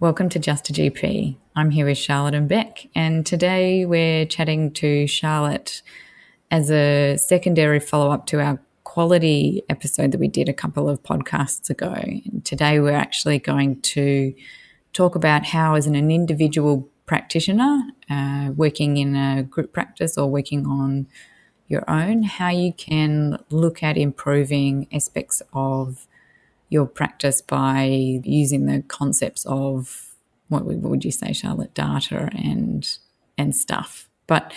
Welcome 0.00 0.30
to 0.30 0.38
Just 0.38 0.70
a 0.70 0.72
GP. 0.72 1.36
I'm 1.54 1.72
here 1.72 1.84
with 1.84 1.98
Charlotte 1.98 2.32
and 2.32 2.48
Bek, 2.48 2.88
and 2.94 3.26
today 3.26 3.84
we're 3.84 4.24
chatting 4.24 4.72
to 4.72 5.06
Charlotte 5.06 5.82
as 6.50 6.70
a 6.70 7.18
secondary 7.18 7.80
follow 7.80 8.10
up 8.10 8.24
to 8.28 8.40
our 8.40 8.58
quality 8.84 9.62
episode 9.68 10.12
that 10.12 10.18
we 10.18 10.26
did 10.26 10.48
a 10.48 10.54
couple 10.54 10.88
of 10.88 11.02
podcasts 11.02 11.68
ago. 11.68 11.92
And 11.92 12.42
today 12.46 12.80
we're 12.80 12.94
actually 12.94 13.40
going 13.40 13.82
to 13.82 14.32
talk 14.94 15.16
about 15.16 15.44
how, 15.44 15.74
as 15.74 15.86
an, 15.86 15.94
individual 15.94 16.88
practitioner 17.04 17.82
uh, 18.08 18.52
working 18.56 18.96
in 18.96 19.14
a 19.14 19.42
group 19.42 19.74
practice 19.74 20.16
or 20.16 20.30
working 20.30 20.66
on 20.66 21.08
your 21.68 21.84
own, 21.90 22.22
how 22.22 22.48
you 22.48 22.72
can 22.72 23.38
look 23.50 23.82
at 23.82 23.98
improving 23.98 24.88
aspects 24.94 25.42
of 25.52 26.06
your 26.70 26.86
practice 26.86 27.42
by 27.42 27.84
using 28.24 28.66
the 28.66 28.82
concepts 28.88 29.44
of 29.44 30.14
what 30.48 30.64
would 30.64 31.04
you 31.04 31.12
say, 31.12 31.32
Charlotte, 31.32 31.74
data 31.74 32.30
and 32.32 32.98
and 33.36 33.54
stuff. 33.54 34.08
But 34.26 34.52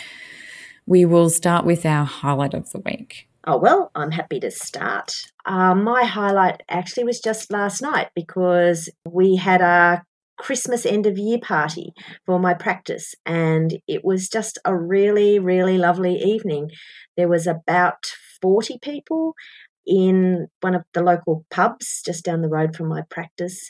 we 0.86 1.06
will 1.06 1.30
start 1.30 1.66
with 1.66 1.86
our 1.86 2.06
highlight 2.06 2.54
of 2.54 2.72
the 2.72 2.80
week. 2.80 3.28
Oh, 3.46 3.58
well, 3.58 3.92
I'm 3.96 4.12
happy 4.12 4.40
to 4.40 4.52
start. 4.52 5.14
Uh, 5.46 5.76
my 5.76 6.06
highlight 6.06 6.62
actually 6.70 7.04
was 7.04 7.20
just 7.20 7.52
last 7.52 7.82
night 7.82 8.10
because 8.16 8.90
we 9.06 9.36
had 9.36 9.62
a 9.62 10.04
Christmas 10.38 10.86
end 10.86 11.06
of 11.06 11.18
year 11.18 11.40
party 11.40 11.94
for 12.26 12.40
my 12.40 12.54
practice, 12.54 13.16
and 13.26 13.80
it 13.88 14.04
was 14.04 14.30
just 14.30 14.60
a 14.66 14.76
really, 14.76 15.40
really 15.40 15.78
lovely 15.78 16.16
evening. 16.16 16.70
There 17.18 17.28
was 17.28 17.46
about 17.46 18.06
40 18.42 18.80
people, 18.82 19.36
in 19.86 20.48
one 20.62 20.76
of 20.76 20.84
the 20.94 21.04
local 21.04 21.46
pubs 21.52 22.02
just 22.06 22.24
down 22.24 22.42
the 22.42 22.50
road 22.50 22.76
from 22.76 22.88
my 22.88 23.02
practice. 23.10 23.70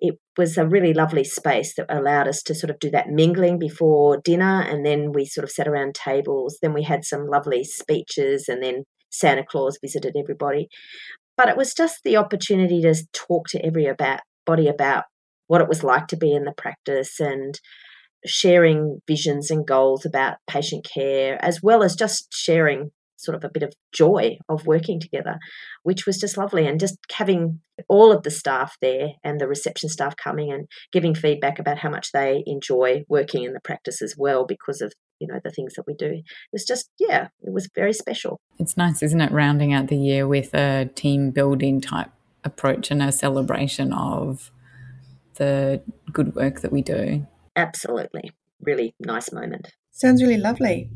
It 0.00 0.18
was 0.36 0.58
a 0.58 0.66
really 0.66 0.92
lovely 0.92 1.22
space 1.22 1.74
that 1.76 1.86
allowed 1.88 2.26
us 2.26 2.42
to 2.44 2.54
sort 2.54 2.70
of 2.70 2.80
do 2.80 2.90
that 2.90 3.10
mingling 3.10 3.58
before 3.58 4.16
dinner, 4.16 4.60
and 4.62 4.84
then 4.84 5.12
we 5.12 5.24
sort 5.24 5.44
of 5.44 5.50
sat 5.50 5.68
around 5.68 5.94
tables. 5.94 6.58
Then 6.60 6.74
we 6.74 6.82
had 6.82 7.04
some 7.04 7.28
lovely 7.28 7.62
speeches, 7.62 8.48
and 8.48 8.62
then 8.62 8.82
Santa 9.10 9.44
Claus 9.48 9.78
visited 9.80 10.16
everybody. 10.18 10.68
But 11.36 11.48
it 11.48 11.56
was 11.56 11.74
just 11.74 12.00
the 12.04 12.16
opportunity 12.16 12.82
to 12.82 12.94
talk 13.12 13.46
to 13.48 13.64
everybody 13.64 14.68
about 14.68 15.04
what 15.46 15.60
it 15.60 15.68
was 15.68 15.84
like 15.84 16.08
to 16.08 16.16
be 16.16 16.32
in 16.34 16.44
the 16.44 16.52
practice 16.56 17.20
and 17.20 17.58
sharing 18.24 19.00
visions 19.06 19.50
and 19.50 19.66
goals 19.66 20.04
about 20.04 20.38
patient 20.48 20.86
care, 20.92 21.42
as 21.44 21.60
well 21.62 21.82
as 21.82 21.94
just 21.96 22.32
sharing 22.32 22.90
sort 23.22 23.36
of 23.36 23.44
a 23.44 23.50
bit 23.52 23.62
of 23.62 23.72
joy 23.92 24.36
of 24.48 24.66
working 24.66 25.00
together, 25.00 25.38
which 25.82 26.06
was 26.06 26.18
just 26.18 26.36
lovely. 26.36 26.66
And 26.66 26.80
just 26.80 26.96
having 27.12 27.60
all 27.88 28.12
of 28.12 28.22
the 28.22 28.30
staff 28.30 28.76
there 28.80 29.08
and 29.24 29.40
the 29.40 29.48
reception 29.48 29.88
staff 29.88 30.16
coming 30.16 30.52
and 30.52 30.66
giving 30.92 31.14
feedback 31.14 31.58
about 31.58 31.78
how 31.78 31.90
much 31.90 32.12
they 32.12 32.42
enjoy 32.46 33.04
working 33.08 33.44
in 33.44 33.52
the 33.52 33.60
practice 33.60 34.02
as 34.02 34.14
well 34.16 34.44
because 34.46 34.80
of 34.80 34.92
you 35.18 35.28
know 35.28 35.40
the 35.42 35.50
things 35.50 35.74
that 35.74 35.84
we 35.86 35.94
do. 35.94 36.06
It 36.06 36.24
was 36.52 36.64
just 36.64 36.90
yeah, 36.98 37.28
it 37.42 37.52
was 37.52 37.68
very 37.74 37.92
special. 37.92 38.40
It's 38.58 38.76
nice, 38.76 39.02
isn't 39.02 39.20
it, 39.20 39.32
rounding 39.32 39.72
out 39.72 39.88
the 39.88 39.96
year 39.96 40.26
with 40.26 40.52
a 40.54 40.90
team 40.94 41.30
building 41.30 41.80
type 41.80 42.10
approach 42.44 42.90
and 42.90 43.02
a 43.02 43.12
celebration 43.12 43.92
of 43.92 44.50
the 45.34 45.80
good 46.12 46.34
work 46.34 46.60
that 46.60 46.72
we 46.72 46.82
do. 46.82 47.26
Absolutely. 47.56 48.32
Really 48.60 48.94
nice 49.00 49.32
moment. 49.32 49.72
Sounds 49.92 50.22
really 50.22 50.38
lovely. 50.38 50.88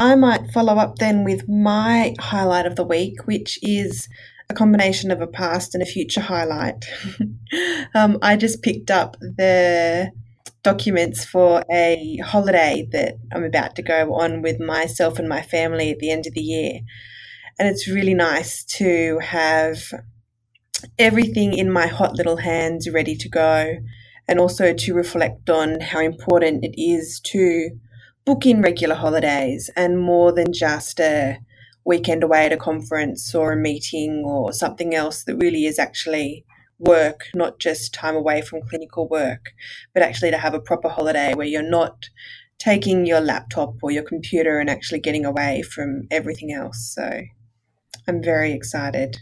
I 0.00 0.16
might 0.16 0.50
follow 0.50 0.74
up 0.74 0.96
then 0.96 1.24
with 1.24 1.48
my 1.48 2.14
highlight 2.18 2.66
of 2.66 2.74
the 2.74 2.84
week, 2.84 3.24
which 3.24 3.58
is 3.62 4.08
a 4.50 4.54
combination 4.54 5.12
of 5.12 5.20
a 5.20 5.28
past 5.28 5.74
and 5.74 5.82
a 5.82 5.86
future 5.86 6.20
highlight. 6.20 6.84
um, 7.94 8.18
I 8.20 8.36
just 8.36 8.60
picked 8.60 8.90
up 8.90 9.16
the 9.20 10.10
documents 10.64 11.24
for 11.24 11.64
a 11.70 12.18
holiday 12.18 12.88
that 12.90 13.14
I'm 13.32 13.44
about 13.44 13.76
to 13.76 13.82
go 13.82 14.14
on 14.14 14.42
with 14.42 14.60
myself 14.60 15.20
and 15.20 15.28
my 15.28 15.42
family 15.42 15.92
at 15.92 16.00
the 16.00 16.10
end 16.10 16.26
of 16.26 16.34
the 16.34 16.40
year. 16.40 16.80
And 17.60 17.68
it's 17.68 17.86
really 17.88 18.14
nice 18.14 18.64
to 18.76 19.20
have 19.20 19.92
everything 20.98 21.52
in 21.52 21.70
my 21.70 21.86
hot 21.86 22.14
little 22.14 22.38
hands 22.38 22.90
ready 22.90 23.14
to 23.16 23.28
go 23.28 23.76
and 24.26 24.40
also 24.40 24.74
to 24.74 24.94
reflect 24.94 25.48
on 25.48 25.80
how 25.80 26.00
important 26.00 26.64
it 26.64 26.80
is 26.80 27.20
to 27.20 27.70
book 28.24 28.46
in 28.46 28.62
regular 28.62 28.94
holidays 28.94 29.70
and 29.76 29.98
more 29.98 30.32
than 30.32 30.52
just 30.52 31.00
a 31.00 31.38
weekend 31.84 32.22
away 32.22 32.46
at 32.46 32.52
a 32.52 32.56
conference 32.56 33.34
or 33.34 33.52
a 33.52 33.56
meeting 33.56 34.22
or 34.24 34.52
something 34.52 34.94
else 34.94 35.24
that 35.24 35.36
really 35.36 35.66
is 35.66 35.78
actually 35.78 36.44
work, 36.78 37.26
not 37.34 37.58
just 37.58 37.94
time 37.94 38.16
away 38.16 38.42
from 38.42 38.62
clinical 38.62 39.08
work, 39.08 39.52
but 39.94 40.02
actually 40.02 40.30
to 40.30 40.38
have 40.38 40.54
a 40.54 40.60
proper 40.60 40.88
holiday 40.88 41.34
where 41.34 41.46
you're 41.46 41.62
not 41.62 42.08
taking 42.58 43.06
your 43.06 43.20
laptop 43.20 43.74
or 43.82 43.90
your 43.90 44.02
computer 44.02 44.58
and 44.58 44.70
actually 44.70 45.00
getting 45.00 45.24
away 45.24 45.62
from 45.62 46.06
everything 46.10 46.52
else. 46.52 46.92
So 46.94 47.22
I'm 48.06 48.22
very 48.22 48.52
excited. 48.52 49.18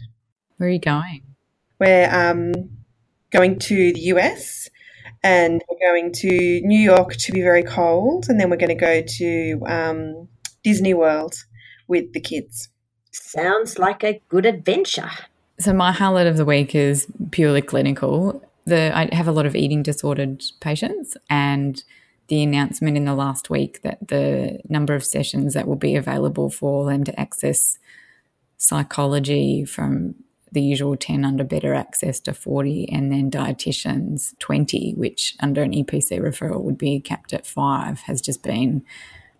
Where 0.57 0.69
are 0.69 0.71
you 0.71 0.79
going? 0.79 1.23
We're 1.79 2.09
um, 2.13 2.53
going 3.31 3.57
to 3.59 3.93
the 3.93 4.01
US 4.15 4.69
and 5.23 5.63
we're 5.69 5.91
going 5.91 6.11
to 6.13 6.61
New 6.61 6.79
York 6.79 7.15
to 7.15 7.31
be 7.31 7.41
very 7.41 7.63
cold, 7.63 8.25
and 8.27 8.39
then 8.39 8.49
we're 8.49 8.57
going 8.57 8.69
to 8.69 8.75
go 8.75 9.01
to 9.01 9.61
um, 9.67 10.27
Disney 10.63 10.93
World 10.93 11.35
with 11.87 12.13
the 12.13 12.19
kids. 12.19 12.69
Sounds 13.11 13.77
like 13.77 14.03
a 14.03 14.21
good 14.29 14.45
adventure. 14.45 15.11
So 15.59 15.73
my 15.73 15.91
highlight 15.91 16.27
of 16.27 16.37
the 16.37 16.45
week 16.45 16.73
is 16.73 17.07
purely 17.31 17.61
clinical. 17.61 18.41
The 18.65 18.95
I 18.95 19.13
have 19.13 19.27
a 19.27 19.31
lot 19.31 19.45
of 19.45 19.55
eating 19.55 19.83
disordered 19.83 20.43
patients, 20.59 21.17
and 21.29 21.83
the 22.27 22.41
announcement 22.41 22.95
in 22.95 23.05
the 23.05 23.13
last 23.13 23.49
week 23.49 23.81
that 23.81 24.07
the 24.07 24.59
number 24.69 24.95
of 24.95 25.03
sessions 25.03 25.53
that 25.53 25.67
will 25.67 25.75
be 25.75 25.95
available 25.95 26.49
for 26.49 26.85
them 26.85 27.03
to 27.03 27.19
access 27.19 27.77
psychology 28.57 29.65
from 29.65 30.15
the 30.51 30.61
usual 30.61 30.97
10 30.97 31.23
under 31.23 31.43
better 31.43 31.73
access 31.73 32.19
to 32.19 32.33
40 32.33 32.89
and 32.91 33.11
then 33.11 33.31
dietitians 33.31 34.37
20 34.39 34.93
which 34.95 35.35
under 35.39 35.63
an 35.63 35.71
EPC 35.71 36.19
referral 36.19 36.61
would 36.61 36.77
be 36.77 36.99
capped 36.99 37.33
at 37.33 37.47
5 37.47 38.01
has 38.01 38.21
just 38.21 38.43
been 38.43 38.83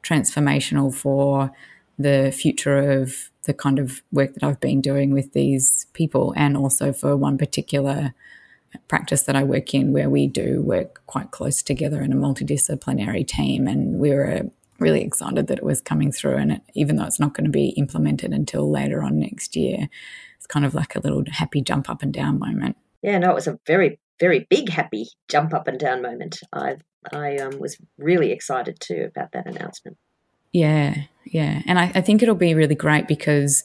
transformational 0.04 0.94
for 0.94 1.52
the 2.00 2.32
future 2.36 3.00
of 3.00 3.30
the 3.44 3.54
kind 3.54 3.80
of 3.80 4.02
work 4.12 4.34
that 4.34 4.44
I've 4.44 4.60
been 4.60 4.82
doing 4.82 5.14
with 5.14 5.34
these 5.34 5.88
people 5.94 6.34
and 6.36 6.56
also 6.56 6.94
for 6.94 7.16
one 7.16 7.38
particular 7.38 8.14
practice 8.88 9.24
that 9.24 9.36
I 9.36 9.44
work 9.44 9.74
in 9.74 9.92
where 9.94 10.10
we 10.10 10.28
do 10.28 10.62
work 10.62 11.02
quite 11.08 11.32
close 11.32 11.62
together 11.62 12.02
in 12.02 12.14
a 12.14 12.16
multidisciplinary 12.16 13.28
team. 13.28 13.68
And 13.68 14.00
we 14.00 14.12
were 14.12 14.44
really 14.80 15.02
excited 15.02 15.48
that 15.48 15.58
it 15.58 15.64
was 15.64 15.82
coming 15.82 16.12
through 16.12 16.38
and 16.38 16.54
it, 16.54 16.62
even 16.74 16.96
though 16.96 17.06
it's 17.06 17.20
not 17.20 17.34
going 17.34 17.46
to 17.46 17.52
be 17.52 17.70
implemented 17.70 18.32
until 18.32 18.70
later 18.70 19.04
on 19.04 19.20
next 19.20 19.56
year 19.56 19.90
kind 20.52 20.66
of 20.66 20.74
like 20.74 20.96
a 20.96 21.00
little 21.00 21.24
happy 21.32 21.62
jump 21.62 21.90
up 21.90 22.04
and 22.04 22.14
down 22.14 22.38
moment. 22.38 22.78
Yeah, 23.02 23.18
no, 23.18 23.32
it 23.32 23.36
was 23.36 23.48
a 23.48 23.60
very, 23.66 24.00
very 24.20 24.46
big 24.50 24.70
happy 24.70 25.08
jump 25.28 25.54
up 25.54 25.68
and 25.68 25.80
down 25.80 26.02
moment. 26.02 26.42
I 26.54 26.78
I 27.12 27.38
um, 27.38 27.58
was 27.60 27.78
really 27.98 28.32
excited 28.32 28.80
too 28.80 29.10
about 29.10 29.32
that 29.32 29.48
announcement. 29.48 29.98
Yeah, 30.52 30.96
yeah. 31.26 31.62
And 31.66 31.80
I, 31.80 31.92
I 31.96 32.02
think 32.02 32.22
it'll 32.22 32.36
be 32.36 32.54
really 32.54 32.76
great 32.76 33.08
because 33.08 33.64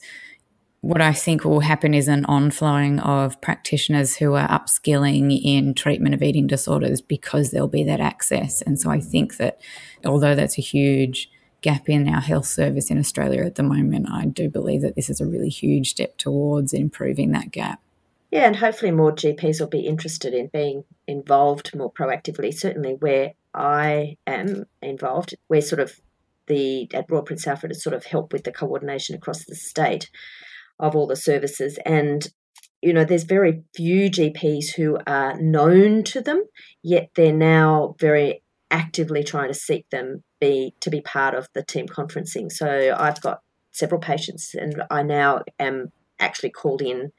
what 0.81 1.01
I 1.01 1.11
think 1.11 1.43
will 1.43 1.59
happen 1.59 1.93
is 1.93 2.07
an 2.07 2.23
onflowing 2.25 3.03
of 3.05 3.39
practitioners 3.41 4.15
who 4.15 4.33
are 4.35 4.47
upskilling 4.47 5.39
in 5.43 5.73
treatment 5.73 6.15
of 6.15 6.23
eating 6.23 6.47
disorders 6.47 7.01
because 7.01 7.51
there'll 7.51 7.67
be 7.67 7.83
that 7.83 7.99
access. 7.99 8.61
And 8.61 8.79
so 8.79 8.89
I 8.89 8.99
think 8.99 9.37
that 9.37 9.59
although 10.05 10.33
that's 10.33 10.57
a 10.57 10.61
huge 10.61 11.29
gap 11.61 11.89
in 11.89 12.07
our 12.07 12.21
health 12.21 12.45
service 12.45 12.89
in 12.89 12.97
Australia 12.97 13.43
at 13.43 13.55
the 13.55 13.63
moment, 13.63 14.09
I 14.09 14.25
do 14.25 14.49
believe 14.49 14.81
that 14.81 14.95
this 14.95 15.09
is 15.09 15.19
a 15.19 15.25
really 15.25 15.49
huge 15.49 15.91
step 15.91 16.17
towards 16.17 16.73
improving 16.73 17.31
that 17.31 17.51
gap. 17.51 17.81
Yeah, 18.31 18.45
and 18.45 18.57
hopefully 18.57 18.91
more 18.91 19.13
GPs 19.13 19.59
will 19.59 19.67
be 19.67 19.87
interested 19.87 20.33
in 20.33 20.49
being 20.51 20.83
involved 21.07 21.75
more 21.75 21.91
proactively. 21.91 22.53
Certainly, 22.53 22.95
where 22.99 23.33
I 23.53 24.17
am 24.27 24.65
involved, 24.81 25.35
we're 25.49 25.61
sort 25.61 25.79
of 25.79 25.99
the 26.47 26.89
at 26.93 27.05
Royal 27.09 27.23
Prince 27.23 27.47
Alfred 27.47 27.71
has 27.71 27.83
sort 27.83 27.95
of 27.95 28.05
helped 28.05 28.33
with 28.33 28.43
the 28.43 28.51
coordination 28.51 29.15
across 29.15 29.45
the 29.45 29.55
state 29.55 30.09
of 30.79 30.95
all 30.95 31.07
the 31.07 31.15
services. 31.15 31.79
And 31.85 32.27
you 32.81 32.93
know, 32.93 33.05
there's 33.05 33.23
very 33.23 33.63
few 33.75 34.09
GPs 34.09 34.75
who 34.75 34.99
are 35.07 35.39
known 35.39 36.03
to 36.03 36.21
them, 36.21 36.43
yet 36.83 37.09
they're 37.15 37.33
now 37.33 37.95
very 37.99 38.43
actively 38.69 39.23
trying 39.23 39.47
to 39.47 39.53
seek 39.53 39.89
them 39.89 40.23
be 40.39 40.73
to 40.79 40.89
be 40.89 41.01
part 41.01 41.35
of 41.35 41.47
the 41.53 41.63
team 41.63 41.87
conferencing. 41.87 42.51
So 42.51 42.95
I've 42.97 43.21
got 43.21 43.41
several 43.71 44.01
patients, 44.01 44.53
and 44.53 44.83
I 44.89 45.03
now 45.03 45.43
am 45.59 45.91
actually 46.19 46.49
called 46.49 46.81
in. 46.81 47.11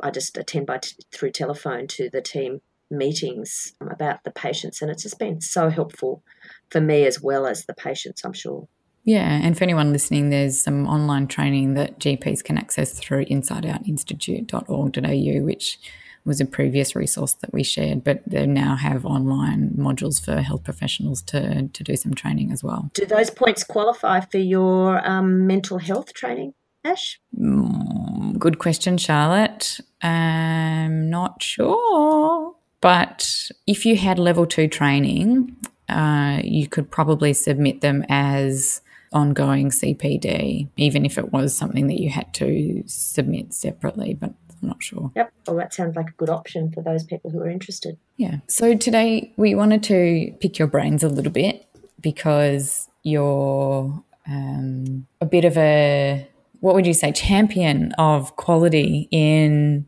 I 0.00 0.10
just 0.10 0.36
attend 0.36 0.66
by 0.66 0.78
t- 0.78 0.96
through 1.12 1.32
telephone 1.32 1.86
to 1.88 2.10
the 2.10 2.20
team 2.20 2.60
meetings 2.90 3.74
about 3.80 4.22
the 4.24 4.30
patients, 4.30 4.82
and 4.82 4.90
it's 4.90 5.02
just 5.02 5.18
been 5.18 5.40
so 5.40 5.70
helpful 5.70 6.22
for 6.70 6.80
me 6.80 7.06
as 7.06 7.20
well 7.20 7.46
as 7.46 7.64
the 7.64 7.74
patients. 7.74 8.24
I'm 8.24 8.32
sure. 8.32 8.68
Yeah, 9.04 9.40
and 9.40 9.56
for 9.56 9.62
anyone 9.62 9.92
listening, 9.92 10.30
there's 10.30 10.60
some 10.60 10.88
online 10.88 11.28
training 11.28 11.74
that 11.74 12.00
GPs 12.00 12.42
can 12.42 12.58
access 12.58 12.98
through 12.98 13.26
insideoutinstitute.org.au, 13.26 15.44
which 15.44 15.78
was 16.26 16.40
a 16.40 16.44
previous 16.44 16.96
resource 16.96 17.34
that 17.34 17.52
we 17.54 17.62
shared, 17.62 18.02
but 18.02 18.22
they 18.26 18.46
now 18.46 18.74
have 18.76 19.06
online 19.06 19.70
modules 19.78 20.22
for 20.22 20.42
health 20.42 20.64
professionals 20.64 21.22
to, 21.22 21.68
to 21.68 21.84
do 21.84 21.96
some 21.96 22.14
training 22.14 22.52
as 22.52 22.62
well. 22.62 22.90
Do 22.94 23.06
those 23.06 23.30
points 23.30 23.62
qualify 23.64 24.20
for 24.20 24.38
your 24.38 25.06
um, 25.08 25.46
mental 25.46 25.78
health 25.78 26.12
training, 26.12 26.54
Ash? 26.84 27.20
Mm, 27.38 28.38
good 28.38 28.58
question, 28.58 28.98
Charlotte. 28.98 29.80
I'm 30.02 31.08
not 31.08 31.42
sure. 31.42 32.54
But 32.80 33.50
if 33.66 33.86
you 33.86 33.96
had 33.96 34.18
level 34.18 34.46
two 34.46 34.68
training, 34.68 35.56
uh, 35.88 36.40
you 36.42 36.68
could 36.68 36.90
probably 36.90 37.32
submit 37.32 37.80
them 37.80 38.04
as 38.08 38.80
ongoing 39.12 39.70
CPD, 39.70 40.68
even 40.76 41.06
if 41.06 41.16
it 41.16 41.32
was 41.32 41.56
something 41.56 41.86
that 41.86 42.00
you 42.00 42.10
had 42.10 42.34
to 42.34 42.82
submit 42.86 43.54
separately. 43.54 44.14
But 44.14 44.34
I'm 44.62 44.68
not 44.68 44.82
sure. 44.82 45.10
Yep. 45.16 45.32
Well, 45.46 45.56
that 45.56 45.74
sounds 45.74 45.96
like 45.96 46.08
a 46.08 46.12
good 46.12 46.30
option 46.30 46.70
for 46.72 46.82
those 46.82 47.04
people 47.04 47.30
who 47.30 47.40
are 47.40 47.50
interested. 47.50 47.98
Yeah. 48.16 48.38
So 48.48 48.76
today 48.76 49.32
we 49.36 49.54
wanted 49.54 49.82
to 49.84 50.34
pick 50.40 50.58
your 50.58 50.68
brains 50.68 51.02
a 51.02 51.08
little 51.08 51.32
bit 51.32 51.66
because 52.00 52.88
you're 53.02 54.02
um, 54.28 55.06
a 55.20 55.26
bit 55.26 55.44
of 55.44 55.56
a, 55.56 56.28
what 56.60 56.74
would 56.74 56.86
you 56.86 56.94
say, 56.94 57.12
champion 57.12 57.92
of 57.92 58.36
quality 58.36 59.08
in 59.10 59.86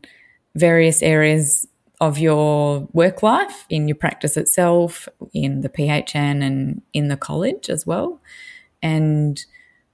various 0.55 1.01
areas 1.01 1.67
of 2.01 2.17
your 2.17 2.87
work 2.93 3.21
life, 3.21 3.65
in 3.69 3.87
your 3.87 3.95
practice 3.95 4.37
itself, 4.37 5.09
in 5.33 5.61
the 5.61 5.69
PHN, 5.69 6.41
and 6.43 6.81
in 6.93 7.09
the 7.09 7.17
college 7.17 7.69
as 7.69 7.85
well. 7.85 8.21
And 8.81 9.43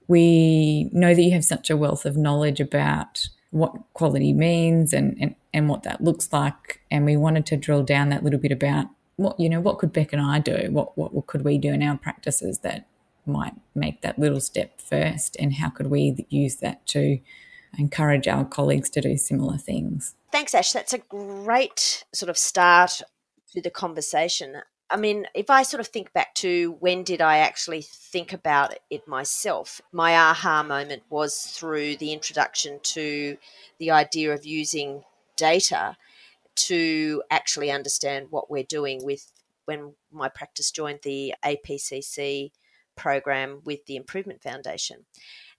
we 0.06 0.88
know 0.92 1.14
that 1.14 1.22
you 1.22 1.32
have 1.32 1.44
such 1.44 1.68
a 1.68 1.76
wealth 1.76 2.06
of 2.06 2.16
knowledge 2.16 2.60
about 2.60 3.28
what 3.56 3.74
quality 3.94 4.34
means 4.34 4.92
and, 4.92 5.16
and, 5.18 5.34
and 5.54 5.68
what 5.68 5.82
that 5.82 6.04
looks 6.04 6.32
like. 6.32 6.80
And 6.90 7.04
we 7.04 7.16
wanted 7.16 7.46
to 7.46 7.56
drill 7.56 7.82
down 7.82 8.10
that 8.10 8.22
little 8.22 8.38
bit 8.38 8.52
about 8.52 8.86
what, 9.16 9.40
you 9.40 9.48
know, 9.48 9.60
what 9.60 9.78
could 9.78 9.92
Bek 9.92 10.12
and 10.12 10.20
I 10.20 10.38
do? 10.40 10.68
What, 10.70 10.96
what, 10.98 11.14
what 11.14 11.26
could 11.26 11.42
we 11.42 11.56
do 11.56 11.72
in 11.72 11.82
our 11.82 11.96
practices 11.96 12.58
that 12.58 12.86
might 13.24 13.54
make 13.74 14.02
that 14.02 14.18
little 14.18 14.40
step 14.40 14.80
first? 14.80 15.36
And 15.40 15.54
how 15.54 15.70
could 15.70 15.86
we 15.86 16.26
use 16.28 16.56
that 16.56 16.86
to 16.88 17.18
encourage 17.78 18.28
our 18.28 18.44
colleagues 18.44 18.90
to 18.90 19.00
do 19.00 19.16
similar 19.16 19.56
things? 19.56 20.14
Thanks, 20.30 20.54
Ash. 20.54 20.72
That's 20.72 20.92
a 20.92 20.98
great 20.98 22.04
sort 22.12 22.28
of 22.28 22.36
start 22.36 23.00
to 23.52 23.62
the 23.62 23.70
conversation. 23.70 24.56
I 24.88 24.96
mean, 24.96 25.26
if 25.34 25.50
I 25.50 25.62
sort 25.64 25.80
of 25.80 25.88
think 25.88 26.12
back 26.12 26.34
to 26.36 26.76
when 26.78 27.02
did 27.02 27.20
I 27.20 27.38
actually 27.38 27.82
think 27.82 28.32
about 28.32 28.74
it 28.88 29.08
myself, 29.08 29.80
my 29.92 30.16
aha 30.16 30.62
moment 30.62 31.02
was 31.10 31.36
through 31.36 31.96
the 31.96 32.12
introduction 32.12 32.78
to 32.82 33.36
the 33.78 33.90
idea 33.90 34.32
of 34.32 34.46
using 34.46 35.02
data 35.36 35.96
to 36.54 37.22
actually 37.30 37.70
understand 37.70 38.28
what 38.30 38.50
we're 38.50 38.62
doing 38.62 39.04
with 39.04 39.32
when 39.64 39.94
my 40.12 40.28
practice 40.28 40.70
joined 40.70 41.00
the 41.02 41.34
APCC 41.44 42.52
program 42.96 43.60
with 43.64 43.84
the 43.86 43.96
Improvement 43.96 44.40
Foundation. 44.40 45.04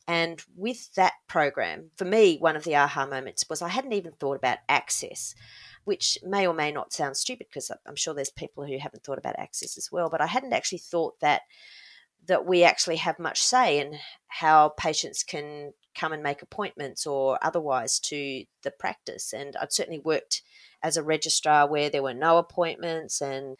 And 0.07 0.41
with 0.55 0.93
that 0.95 1.13
program, 1.27 1.91
for 1.97 2.05
me, 2.05 2.37
one 2.37 2.55
of 2.55 2.63
the 2.63 2.77
aha 2.77 3.05
moments 3.05 3.45
was 3.49 3.61
I 3.61 3.67
hadn't 3.67 3.91
even 3.91 4.13
thought 4.13 4.37
about 4.37 4.59
access 4.69 5.35
which 5.87 6.17
may 6.21 6.45
or 6.45 6.53
may 6.53 6.69
not 6.69 6.91
sound 6.91 7.15
stupid 7.15 7.47
because 7.49 7.71
I'm 7.85 7.95
sure 7.95 8.13
there's 8.13 8.29
people 8.29 8.65
who 8.65 8.77
haven't 8.77 9.05
thought 9.05 9.17
about 9.17 9.39
access 9.39 9.77
as 9.77 9.89
well. 9.89 10.09
But 10.09 10.19
I 10.19 10.27
hadn't 10.27 10.51
actually 10.51 10.79
thought 10.79 11.17
that 11.21 11.43
that 12.27 12.45
we 12.45 12.65
actually 12.65 12.97
have 12.97 13.17
much 13.19 13.41
say 13.41 13.79
in 13.79 13.97
how 14.27 14.73
patients 14.77 15.23
can 15.23 15.71
come 15.95 16.11
and 16.11 16.21
make 16.21 16.41
appointments 16.41 17.07
or 17.07 17.39
otherwise 17.41 17.99
to 17.99 18.43
the 18.63 18.71
practice. 18.71 19.31
And 19.31 19.55
I'd 19.55 19.71
certainly 19.71 20.01
worked 20.03 20.41
as 20.83 20.97
a 20.97 21.03
registrar 21.03 21.69
where 21.69 21.89
there 21.89 22.03
were 22.03 22.13
no 22.13 22.37
appointments, 22.37 23.21
and 23.21 23.55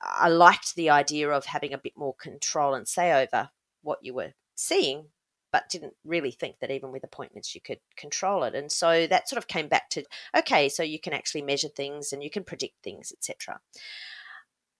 I 0.00 0.28
liked 0.28 0.76
the 0.76 0.90
idea 0.90 1.28
of 1.30 1.46
having 1.46 1.72
a 1.72 1.78
bit 1.78 1.94
more 1.96 2.14
control 2.14 2.72
and 2.72 2.86
say 2.86 3.12
over 3.20 3.50
what 3.82 3.98
you 4.02 4.14
were 4.14 4.34
seeing 4.54 5.06
but 5.52 5.68
didn't 5.70 5.94
really 6.04 6.30
think 6.30 6.56
that 6.60 6.70
even 6.70 6.92
with 6.92 7.04
appointments 7.04 7.54
you 7.54 7.60
could 7.60 7.78
control 7.96 8.44
it. 8.44 8.54
And 8.54 8.70
so 8.70 9.06
that 9.06 9.28
sort 9.28 9.38
of 9.38 9.48
came 9.48 9.68
back 9.68 9.90
to 9.90 10.04
okay, 10.36 10.68
so 10.68 10.82
you 10.82 11.00
can 11.00 11.12
actually 11.12 11.42
measure 11.42 11.68
things 11.68 12.12
and 12.12 12.22
you 12.22 12.30
can 12.30 12.44
predict 12.44 12.82
things, 12.82 13.12
etc. 13.12 13.60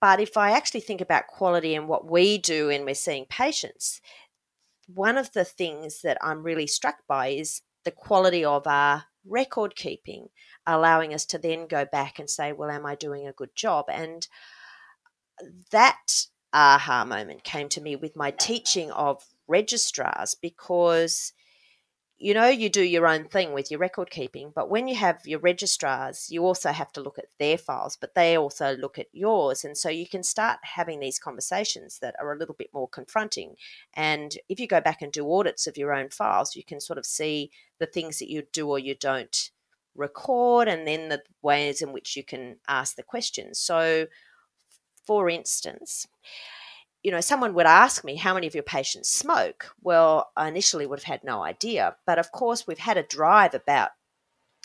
But 0.00 0.20
if 0.20 0.37
I 0.37 0.53
actually 0.53 0.81
think 0.81 1.00
about 1.00 1.26
quality 1.26 1.75
and 1.75 1.88
what 1.88 2.09
we 2.11 2.38
do 2.38 2.69
when 2.69 2.85
we're 2.85 2.94
seeing 2.94 3.26
patients, 3.26 4.00
one 4.87 5.19
of 5.19 5.32
the 5.32 5.44
things 5.44 6.03
that 6.03 6.19
I'm 6.23 6.43
really 6.43 6.67
struck 6.67 6.99
by 7.09 7.29
is 7.29 7.62
the 7.85 7.91
quality 7.91 8.44
of 8.44 8.67
our 8.67 9.05
record 9.26 9.75
keeping, 9.76 10.29
allowing 10.67 11.12
us 11.12 11.25
to 11.26 11.38
then 11.38 11.67
go 11.67 11.85
back 11.85 12.19
and 12.19 12.31
say, 12.31 12.53
well, 12.53 12.70
am 12.70 12.87
I 12.87 12.94
doing 12.94 13.26
a 13.26 13.32
good 13.32 13.55
job? 13.55 13.87
And 13.88 14.26
that 15.70 16.26
aha 16.53 17.05
moment 17.05 17.44
came 17.44 17.69
to 17.69 17.81
me 17.81 17.97
with 17.97 18.17
my 18.17 18.31
teaching 18.31 18.91
of 18.93 19.23
registrars 19.49 20.35
because 20.35 21.33
you 22.21 22.35
know 22.35 22.49
you 22.49 22.69
do 22.69 22.83
your 22.83 23.06
own 23.06 23.25
thing 23.25 23.53
with 23.53 23.71
your 23.71 23.81
record 23.81 24.11
keeping 24.11 24.53
but 24.55 24.69
when 24.69 24.89
you 24.89 24.97
have 24.97 25.21
your 25.25 25.39
registrars 25.39 26.29
you 26.31 26.45
also 26.45 26.71
have 26.71 26.93
to 26.93 27.00
look 27.00 27.19
at 27.19 27.27
their 27.39 27.56
files 27.56 27.97
but 27.97 28.15
they 28.15 28.37
also 28.37 28.77
look 28.77 28.99
at 28.99 29.06
yours 29.12 29.65
and 29.65 29.79
so 29.79 29.89
you 29.89 30.06
can 30.06 30.23
start 30.23 30.59
having 30.62 31.00
these 31.00 31.19
conversations 31.19 31.99
that 32.00 32.15
are 32.21 32.33
a 32.33 32.39
little 32.39 32.56
bit 32.56 32.71
more 32.75 32.89
confronting 32.89 33.55
and 33.95 34.39
if 34.49 34.59
you 34.59 34.67
go 34.67 34.81
back 34.81 35.00
and 35.00 35.12
do 35.12 35.33
audits 35.33 35.67
of 35.67 35.77
your 35.77 35.93
own 35.93 36.09
files 36.11 36.56
you 36.56 36.65
can 36.65 36.81
sort 36.81 36.99
of 36.99 37.06
see 37.06 37.51
the 37.79 37.87
things 37.87 38.19
that 38.19 38.31
you 38.31 38.43
do 38.53 38.69
or 38.69 38.79
you 38.79 38.94
don't 38.94 39.51
record 39.99 40.69
and 40.69 40.87
then 40.87 41.09
the 41.09 41.23
ways 41.43 41.83
in 41.83 41.93
which 41.93 42.17
you 42.17 42.23
can 42.25 42.56
ask 42.69 42.97
the 42.97 43.03
questions. 43.03 43.59
So 43.59 44.06
for 45.05 45.29
instance 45.29 46.06
you 47.08 47.12
know, 47.12 47.22
someone 47.22 47.55
would 47.55 47.64
ask 47.64 48.05
me, 48.05 48.16
how 48.16 48.34
many 48.34 48.46
of 48.46 48.52
your 48.52 48.62
patients 48.62 49.08
smoke? 49.08 49.75
Well, 49.82 50.31
I 50.37 50.46
initially 50.46 50.84
would 50.84 50.99
have 50.99 51.05
had 51.05 51.25
no 51.25 51.43
idea. 51.43 51.96
But 52.05 52.19
of 52.19 52.32
course, 52.32 52.66
we've 52.66 52.81
had 52.81 52.99
a 52.99 53.02
drive 53.02 53.55
about 53.55 53.93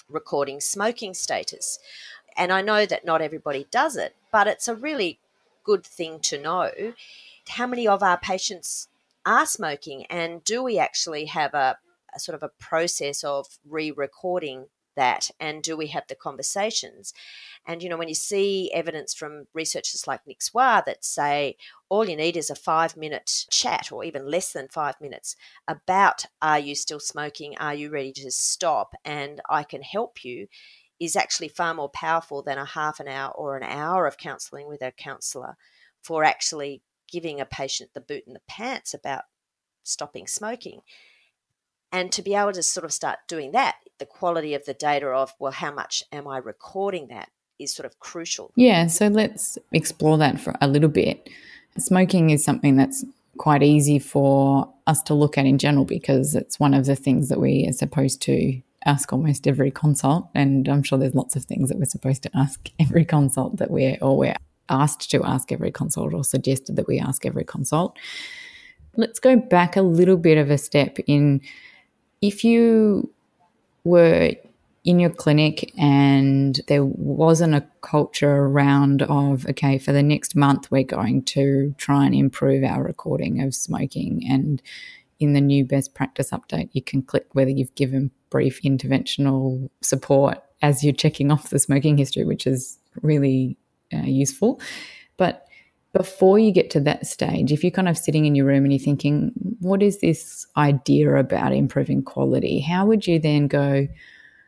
recording 0.10 0.60
smoking 0.60 1.14
status. 1.14 1.80
And 2.36 2.52
I 2.52 2.62
know 2.62 2.86
that 2.86 3.06
not 3.06 3.22
everybody 3.22 3.66
does 3.72 3.96
it, 3.96 4.18
but 4.30 4.48
it's 4.48 4.68
a 4.68 4.76
really 4.76 5.20
good 5.64 5.86
thing 5.86 6.20
to 6.20 6.38
know 6.38 6.70
how 7.48 7.66
many 7.66 7.88
of 7.88 8.04
our 8.04 8.18
patients 8.18 8.90
are 9.26 9.46
smoking 9.46 10.06
and 10.08 10.44
do 10.44 10.62
we 10.62 10.78
actually 10.78 11.28
have 11.28 11.54
a, 11.54 11.78
a 12.14 12.20
sort 12.20 12.36
of 12.36 12.44
a 12.44 12.52
process 12.60 13.24
of 13.24 13.48
re 13.66 13.90
recording 13.90 14.66
that 14.96 15.32
and 15.40 15.64
do 15.64 15.76
we 15.76 15.88
have 15.88 16.06
the 16.08 16.16
conversations? 16.16 17.14
And 17.66 17.82
you 17.82 17.90
know 17.90 17.98
when 17.98 18.10
you 18.10 18.16
see 18.16 18.72
evidence 18.74 19.14
from 19.14 19.48
researchers 19.54 20.08
like 20.08 20.26
Nick 20.28 20.42
Zwar 20.42 20.84
that 20.86 21.06
say 21.06 21.58
all 21.90 22.08
you 22.08 22.16
need 22.16 22.38
is 22.38 22.50
a 22.50 22.56
five 22.56 22.98
minute 22.98 23.46
chat 23.50 23.92
or 23.92 24.04
even 24.04 24.30
less 24.30 24.52
than 24.52 24.68
five 24.68 25.00
minutes 25.00 25.36
about 25.68 26.26
are 26.42 26.60
you 26.60 26.76
still 26.76 27.00
smoking? 27.00 27.58
Are 27.58 27.74
you 27.74 27.90
ready 27.90 28.12
to 28.14 28.32
stop? 28.32 28.94
And 29.06 29.42
i 29.50 29.64
can 29.64 29.82
help 29.82 30.24
you 30.24 30.48
is 31.00 31.16
actually 31.16 31.50
far 31.50 31.74
more 31.74 31.90
powerful 31.90 32.42
than 32.42 32.58
a 32.58 32.66
half 32.66 33.00
an 33.00 33.08
hour 33.08 33.32
or 33.32 33.58
an 33.58 33.64
hour 33.64 34.08
of 34.08 34.18
counselling 34.18 34.68
with 34.68 34.82
a 34.82 34.92
counsellor 34.92 35.58
for 36.02 36.24
actually 36.24 36.82
giving 37.12 37.40
a 37.40 37.46
patient 37.46 37.92
the 37.94 38.02
boot 38.02 38.24
in 38.26 38.34
the 38.34 38.42
pants 38.48 38.94
about 38.94 39.24
stopping 39.84 40.28
smoking 40.28 40.82
and 41.94 42.12
to 42.12 42.22
be 42.22 42.36
able 42.36 42.52
to 42.52 42.64
sort 42.64 42.84
of 42.84 42.92
start 42.92 43.20
doing 43.30 43.54
that 43.54 43.78
the 44.00 44.06
quality 44.06 44.54
of 44.54 44.66
the 44.66 44.74
data 44.74 45.08
of 45.08 45.34
well 45.40 45.52
how 45.54 45.72
much 45.72 46.04
am 46.12 46.28
i 46.28 46.38
recording 46.38 47.08
that 47.08 47.30
is 47.60 47.74
sort 47.74 47.86
of 47.86 48.00
crucial. 48.00 48.52
Yeah 48.56 48.88
so 48.88 49.08
let's 49.08 49.58
explore 49.72 50.18
that 50.18 50.40
for 50.40 50.56
a 50.60 50.68
little 50.68 50.90
bit. 50.90 51.30
Smoking 51.78 52.30
is 52.30 52.44
something 52.44 52.76
that's 52.76 53.06
quite 53.38 53.64
easy 53.64 53.98
for 54.00 54.72
us 54.86 55.02
to 55.04 55.14
look 55.14 55.38
at 55.38 55.46
in 55.46 55.58
general 55.58 55.86
because 55.86 56.36
it's 56.36 56.60
one 56.60 56.74
of 56.74 56.86
the 56.86 56.96
things 56.96 57.30
that 57.30 57.40
we 57.40 57.66
are 57.68 57.74
supposed 57.74 58.22
to 58.24 58.62
ask 58.86 59.14
almost 59.14 59.48
every 59.48 59.72
consult 59.72 60.28
and 60.36 60.68
i'm 60.68 60.84
sure 60.84 61.00
there's 61.00 61.16
lots 61.16 61.38
of 61.38 61.46
things 61.46 61.70
that 61.70 61.80
we're 61.80 61.86
supposed 61.86 62.22
to 62.22 62.30
ask 62.36 62.70
every 62.80 63.06
consult 63.06 63.58
that 63.58 63.72
we're 63.72 63.98
or 64.02 64.18
we're 64.18 64.36
asked 64.70 65.10
to 65.12 65.24
ask 65.24 65.52
every 65.52 65.72
consult 65.72 66.14
or 66.14 66.24
suggested 66.24 66.76
that 66.76 66.88
we 66.88 67.00
ask 67.00 67.26
every 67.26 67.44
consult. 67.44 67.98
Let's 68.96 69.20
go 69.20 69.36
back 69.36 69.76
a 69.76 69.82
little 69.82 70.18
bit 70.18 70.38
of 70.38 70.50
a 70.50 70.58
step 70.58 70.98
in 71.08 71.42
if 72.24 72.44
you 72.44 73.12
were 73.84 74.32
in 74.86 75.00
your 75.00 75.10
clinic 75.10 75.72
and 75.78 76.60
there 76.68 76.84
wasn't 76.84 77.56
a 77.56 77.66
culture 77.82 78.36
around 78.36 79.02
of 79.04 79.46
okay 79.48 79.78
for 79.78 79.92
the 79.92 80.04
next 80.04 80.36
month 80.36 80.70
we're 80.72 80.84
going 80.84 81.24
to 81.24 81.74
try 81.78 82.06
and 82.06 82.16
improve 82.16 82.64
our 82.64 82.84
recording 82.84 83.42
of 83.42 83.54
smoking 83.56 84.24
and 84.30 84.62
in 85.20 85.34
the 85.34 85.42
new 85.42 85.64
best 85.64 85.94
practice 85.94 86.32
update 86.32 86.70
you 86.74 86.82
can 86.82 87.02
click 87.02 87.28
whether 87.34 87.50
you've 87.50 87.76
given 87.76 88.12
brief 88.30 88.62
interventional 88.62 89.70
support 89.82 90.44
as 90.62 90.84
you're 90.84 90.94
checking 90.94 91.32
off 91.32 91.50
the 91.50 91.60
smoking 91.60 91.98
history 91.98 92.26
which 92.26 92.48
is 92.48 92.78
really 93.02 93.58
uh, 93.94 94.06
useful. 94.06 94.60
But 95.18 95.48
before 95.94 96.40
you 96.40 96.52
get 96.52 96.70
to 96.72 96.80
that 96.82 97.06
stage, 97.06 97.52
if 97.52 97.64
you're 97.64 97.72
kind 97.72 97.88
of 97.88 97.98
sitting 97.98 98.26
in 98.26 98.36
your 98.36 98.46
room 98.46 98.64
and 98.64 98.74
you're 98.74 98.80
thinking, 98.80 99.32
what 99.60 99.82
is 99.82 100.00
this 100.00 100.46
idea 100.58 101.16
about 101.16 101.54
improving 101.54 102.04
quality? 102.04 102.60
How 102.60 102.86
would 102.86 103.08
you 103.08 103.20
then 103.20 103.48
go, 103.48 103.88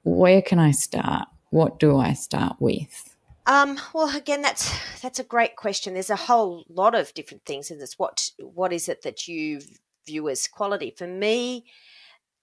where 0.04 0.42
can 0.42 0.60
I 0.60 0.72
start? 0.72 1.28
what 1.56 1.80
do 1.80 1.98
I 1.98 2.12
start 2.14 2.58
with? 2.60 3.16
Um, 3.48 3.80
well, 3.94 4.14
again, 4.16 4.42
that's 4.42 4.74
that's 5.02 5.20
a 5.20 5.24
great 5.24 5.56
question. 5.56 5.94
There's 5.94 6.10
a 6.10 6.16
whole 6.16 6.66
lot 6.68 6.96
of 6.96 7.14
different 7.14 7.46
things 7.46 7.72
in 7.72 7.80
this. 7.80 7.98
What 7.98 8.32
what 8.40 8.74
is 8.74 8.90
it 8.90 9.04
that 9.04 9.28
you 9.28 9.62
view 10.06 10.28
as 10.28 10.48
quality? 10.48 10.94
For 10.98 11.08
me, 11.08 11.66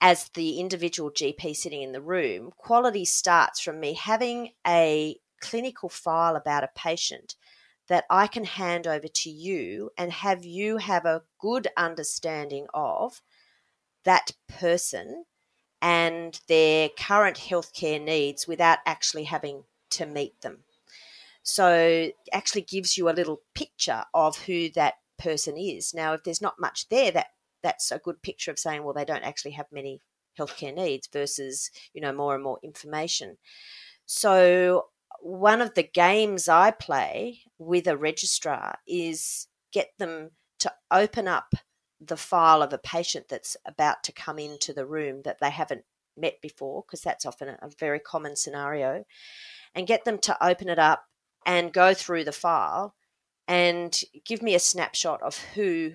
as 0.00 0.30
the 0.30 0.59
individual 0.61 1.11
GP 1.11 1.54
sitting 1.54 1.82
in 1.82 1.92
the 1.92 2.00
room, 2.00 2.52
quality 2.56 3.04
starts 3.04 3.61
from 3.61 3.80
me 3.80 3.94
having 3.94 4.52
a 4.66 5.16
clinical 5.40 5.90
file 5.90 6.37
about 6.37 6.64
a 6.64 6.71
patient 6.75 7.35
that 7.89 8.05
I 8.09 8.27
can 8.27 8.45
hand 8.45 8.87
over 8.87 9.09
to 9.09 9.31
you 9.31 9.91
and 9.99 10.12
have 10.12 10.45
you 10.45 10.79
have 10.79 11.05
a 11.05 11.23
good 11.41 11.69
understanding 11.77 12.67
of 12.73 13.21
that 14.05 14.33
person 14.49 15.25
and 15.81 16.41
their 16.49 16.89
current 16.89 17.37
healthcare 17.37 18.03
needs 18.03 18.47
without 18.47 18.79
actually 18.87 19.25
having 19.25 19.65
to 19.91 20.07
meet 20.07 20.41
them. 20.41 20.59
So 21.43 22.11
actually 22.33 22.62
gives 22.62 22.97
you 22.97 23.09
a 23.09 23.11
little 23.11 23.41
picture 23.55 24.05
of 24.15 24.39
who 24.39 24.71
that 24.71 24.95
person 25.19 25.57
is. 25.57 25.93
Now, 25.93 26.12
if 26.12 26.23
there's 26.23 26.41
not 26.41 26.61
much 26.61 26.89
there, 26.89 27.11
that 27.11 27.29
that's 27.62 27.91
a 27.91 27.99
good 27.99 28.23
picture 28.23 28.51
of 28.51 28.59
saying, 28.59 28.85
well, 28.85 28.95
they 28.95 29.05
don't 29.05 29.25
actually 29.25 29.53
have 29.53 29.67
many 29.73 30.01
healthcare 30.39 30.75
needs 30.75 31.09
versus, 31.12 31.71
you 31.93 32.01
know, 32.01 32.12
more 32.12 32.35
and 32.35 32.45
more 32.45 32.59
information. 32.62 33.39
So 34.07 34.87
one 35.23 35.61
of 35.61 35.75
the 35.75 35.85
games 35.85 36.49
I 36.49 36.73
play 36.73 37.43
with 37.59 37.87
a 37.87 37.97
registrar 37.97 38.79
is 38.88 39.47
get 39.73 39.91
them 39.99 40.33
to 40.59 40.73
open 40.91 41.29
up 41.29 41.55
the 42.00 42.17
file 42.17 42.62
of 42.62 42.73
a 42.73 42.79
patient 42.79 43.26
that's 43.29 43.57
about 43.64 44.02
to 44.02 44.12
come 44.12 44.38
into 44.38 44.73
the 44.73 44.85
room 44.85 45.23
that 45.25 45.38
they 45.41 45.50
haven't 45.50 45.85
met 46.17 46.41
before, 46.43 46.83
because 46.83 47.02
that's 47.02 47.25
often 47.25 47.49
a 47.49 47.71
very 47.79 48.00
common 48.00 48.35
scenario, 48.35 49.05
and 49.75 49.87
get 49.87 50.05
them 50.05 50.19
to 50.19 50.45
open 50.45 50.69
it 50.69 50.79
up 50.79 51.05
and 51.47 51.73
go 51.73 51.95
through 51.95 52.25
the 52.25 52.33
file 52.33 52.95
and 53.47 54.02
give 54.26 54.43
me 54.43 54.55
a 54.55 54.61
snapshot 54.61 55.23
of 55.23 55.38
who 55.55 55.93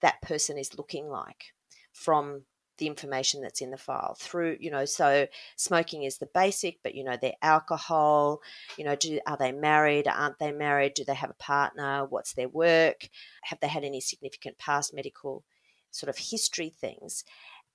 that 0.00 0.20
person 0.22 0.58
is 0.58 0.76
looking 0.76 1.08
like 1.08 1.52
from 1.92 2.42
the 2.78 2.86
information 2.86 3.40
that's 3.40 3.60
in 3.60 3.70
the 3.70 3.76
file 3.76 4.16
through 4.18 4.56
you 4.60 4.70
know 4.70 4.84
so 4.84 5.26
smoking 5.56 6.02
is 6.02 6.18
the 6.18 6.28
basic 6.34 6.78
but 6.82 6.94
you 6.94 7.04
know 7.04 7.16
their 7.16 7.34
alcohol 7.42 8.40
you 8.76 8.84
know 8.84 8.96
do 8.96 9.20
are 9.26 9.36
they 9.36 9.52
married 9.52 10.08
aren't 10.08 10.38
they 10.38 10.52
married 10.52 10.94
do 10.94 11.04
they 11.04 11.14
have 11.14 11.30
a 11.30 11.34
partner 11.34 12.04
what's 12.08 12.34
their 12.34 12.48
work 12.48 13.08
have 13.44 13.60
they 13.60 13.68
had 13.68 13.84
any 13.84 14.00
significant 14.00 14.58
past 14.58 14.92
medical 14.92 15.44
sort 15.94 16.10
of 16.10 16.18
history 16.18 16.68
things? 16.68 17.24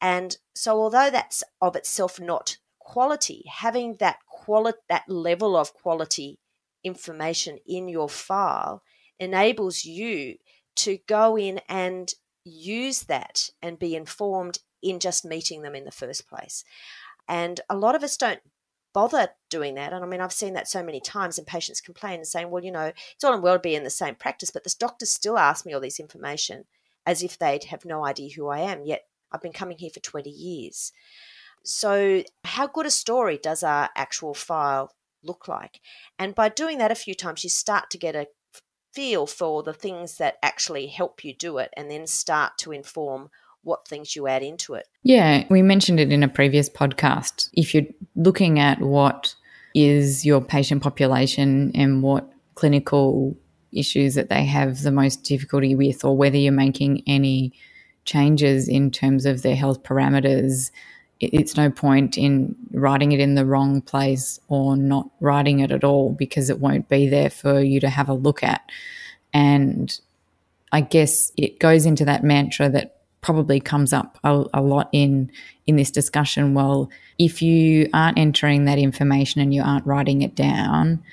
And 0.02 0.38
so 0.54 0.80
although 0.80 1.10
that's 1.10 1.44
of 1.62 1.76
itself 1.76 2.20
not 2.20 2.58
quality 2.80 3.44
having 3.48 3.96
that 4.00 4.18
quality 4.28 4.80
that 4.90 5.08
level 5.08 5.56
of 5.56 5.74
quality 5.74 6.40
information 6.84 7.60
in 7.68 7.88
your 7.88 8.10
file 8.10 8.82
enables 9.20 9.86
you 9.86 10.36
to 10.76 10.98
go 11.08 11.38
in 11.38 11.60
and 11.70 12.14
use 12.46 13.04
that 13.04 13.50
and 13.62 13.78
be 13.78 13.96
informed 13.96 14.60
in 14.82 15.00
just 15.00 15.26
meeting 15.26 15.62
them 15.62 15.76
in 15.76 15.86
the 15.86 15.92
first 15.92 16.28
place. 16.28 16.64
And 17.28 17.62
a 17.70 17.76
lot 17.76 17.96
of 17.96 18.04
us 18.04 18.18
don't 18.18 18.42
bother 18.94 19.30
doing 19.50 19.76
that. 19.76 19.94
And 19.94 20.04
I 20.04 20.08
mean, 20.08 20.22
I've 20.22 20.34
seen 20.34 20.54
that 20.54 20.68
so 20.68 20.84
many 20.84 21.00
times, 21.00 21.38
and 21.38 21.46
patients 21.46 21.82
complain 21.82 22.16
and 22.16 22.28
saying, 22.28 22.50
well, 22.50 22.64
you 22.64 22.72
know, 22.72 22.92
it's 23.14 23.24
all 23.24 23.34
in 23.34 23.42
well 23.42 23.56
to 23.56 23.60
be 23.60 23.76
in 23.76 23.84
the 23.84 23.90
same 23.90 24.16
practice, 24.16 24.50
but 24.50 24.64
this 24.64 24.76
doctor 24.76 25.06
still 25.06 25.38
asks 25.38 25.66
me 25.66 25.74
all 25.74 25.82
this 25.82 26.00
information 26.00 26.66
as 27.06 27.24
if 27.24 27.38
they'd 27.38 27.66
have 27.66 27.86
no 27.86 28.06
idea 28.06 28.30
who 28.36 28.48
I 28.48 28.60
am, 28.60 28.84
yet 28.84 29.04
I've 29.32 29.42
been 29.42 29.54
coming 29.54 29.78
here 29.78 29.92
for 29.94 30.00
20 30.00 30.30
years. 30.30 30.92
So, 31.64 32.24
how 32.44 32.68
good 32.68 32.86
a 32.86 32.92
story 32.92 33.38
does 33.38 33.64
our 33.64 33.90
actual 33.96 34.34
file 34.34 34.94
look 35.24 35.48
like? 35.48 35.82
And 36.18 36.34
by 36.34 36.50
doing 36.50 36.78
that 36.80 36.92
a 36.92 36.96
few 36.96 37.14
times, 37.14 37.44
you 37.44 37.50
start 37.50 37.90
to 37.92 37.98
get 37.98 38.16
a 38.16 38.28
feel 38.94 39.28
for 39.28 39.62
the 39.62 39.74
things 39.74 40.18
that 40.18 40.38
actually 40.42 40.88
help 40.88 41.24
you 41.24 41.34
do 41.34 41.58
it 41.58 41.70
and 41.78 41.92
then 41.92 42.08
start 42.08 42.58
to 42.58 42.72
inform 42.72 43.30
what 43.70 43.88
things 43.88 44.16
you 44.16 44.28
add 44.28 44.44
into 44.44 44.74
it. 44.74 44.88
Yeah, 45.04 45.46
we 45.50 45.62
mentioned 45.62 46.00
it 46.00 46.12
in 46.12 46.24
a 46.24 46.28
previous 46.28 46.70
podcast. 46.70 47.50
If 47.54 47.74
you're 47.74 47.86
looking 48.16 48.60
at 48.60 48.82
what 48.82 49.36
is 49.74 50.26
your 50.26 50.42
patient 50.42 50.82
population 50.82 51.72
and 51.76 52.02
what 52.02 52.28
clinical 52.56 53.38
issues 53.72 54.16
that 54.16 54.30
they 54.30 54.44
have 54.46 54.82
the 54.82 54.92
most 54.92 55.24
difficulty 55.24 55.76
with, 55.76 56.04
or 56.04 56.18
whether 56.18 56.38
you're 56.38 56.52
making 56.52 57.04
any 57.06 57.54
changes 58.04 58.68
in 58.68 58.90
terms 58.90 59.26
of 59.26 59.44
their 59.44 59.56
health 59.56 59.84
parameters, 59.84 60.72
it's 61.20 61.56
no 61.56 61.70
point 61.70 62.18
in 62.18 62.56
writing 62.72 63.12
it 63.12 63.20
in 63.20 63.36
the 63.36 63.46
wrong 63.46 63.82
place 63.82 64.40
or 64.48 64.76
not 64.76 65.10
writing 65.20 65.60
it 65.60 65.72
at 65.72 65.84
all 65.84 66.12
because 66.14 66.50
it 66.50 66.60
won't 66.60 66.90
be 66.90 67.08
there 67.08 67.30
for 67.30 67.62
you 67.62 67.80
to 67.80 67.90
have 67.90 68.10
a 68.10 68.14
look 68.14 68.42
at. 68.42 68.62
And 69.34 69.98
I 70.72 70.82
guess 70.82 71.32
it 71.38 71.60
goes 71.60 71.86
into 71.86 72.06
that 72.06 72.24
mantra 72.24 72.70
that 72.70 72.99
probably 73.22 73.60
comes 73.60 73.92
up 73.92 74.18
a, 74.24 74.46
a, 74.54 74.62
lot 74.62 74.90
in 74.92 75.32
in 75.68 75.76
this 75.76 75.92
discussion. 75.92 76.54
Well 76.54 76.90
if 77.18 77.42
you 77.42 77.90
aren't 77.94 78.18
entering 78.18 78.66
that 78.66 78.80
information 78.80 79.42
and 79.42 79.54
you 79.54 79.62
aren't 79.62 79.86
writing 79.86 80.22
it 80.22 80.36
down 80.36 81.04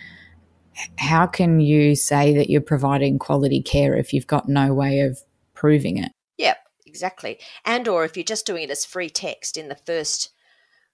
how 0.98 1.26
can 1.26 1.58
you 1.58 1.94
say 1.96 2.34
that 2.34 2.50
you're 2.50 2.60
providing 2.60 3.18
quality 3.18 3.62
care 3.62 3.96
if 3.96 4.12
you've 4.12 4.26
got 4.26 4.46
no 4.46 4.74
way 4.74 5.00
of 5.00 5.18
proving 5.54 5.96
it? 5.96 6.12
Yep 6.36 6.58
exactly. 6.96 7.38
And 7.64 7.86
or 7.88 8.04
if 8.04 8.16
you're 8.16 8.24
just 8.24 8.46
doing 8.46 8.62
it 8.62 8.70
as 8.70 8.86
free 8.86 9.10
text 9.10 9.58
in 9.58 9.68
the 9.68 9.76
first 9.76 10.30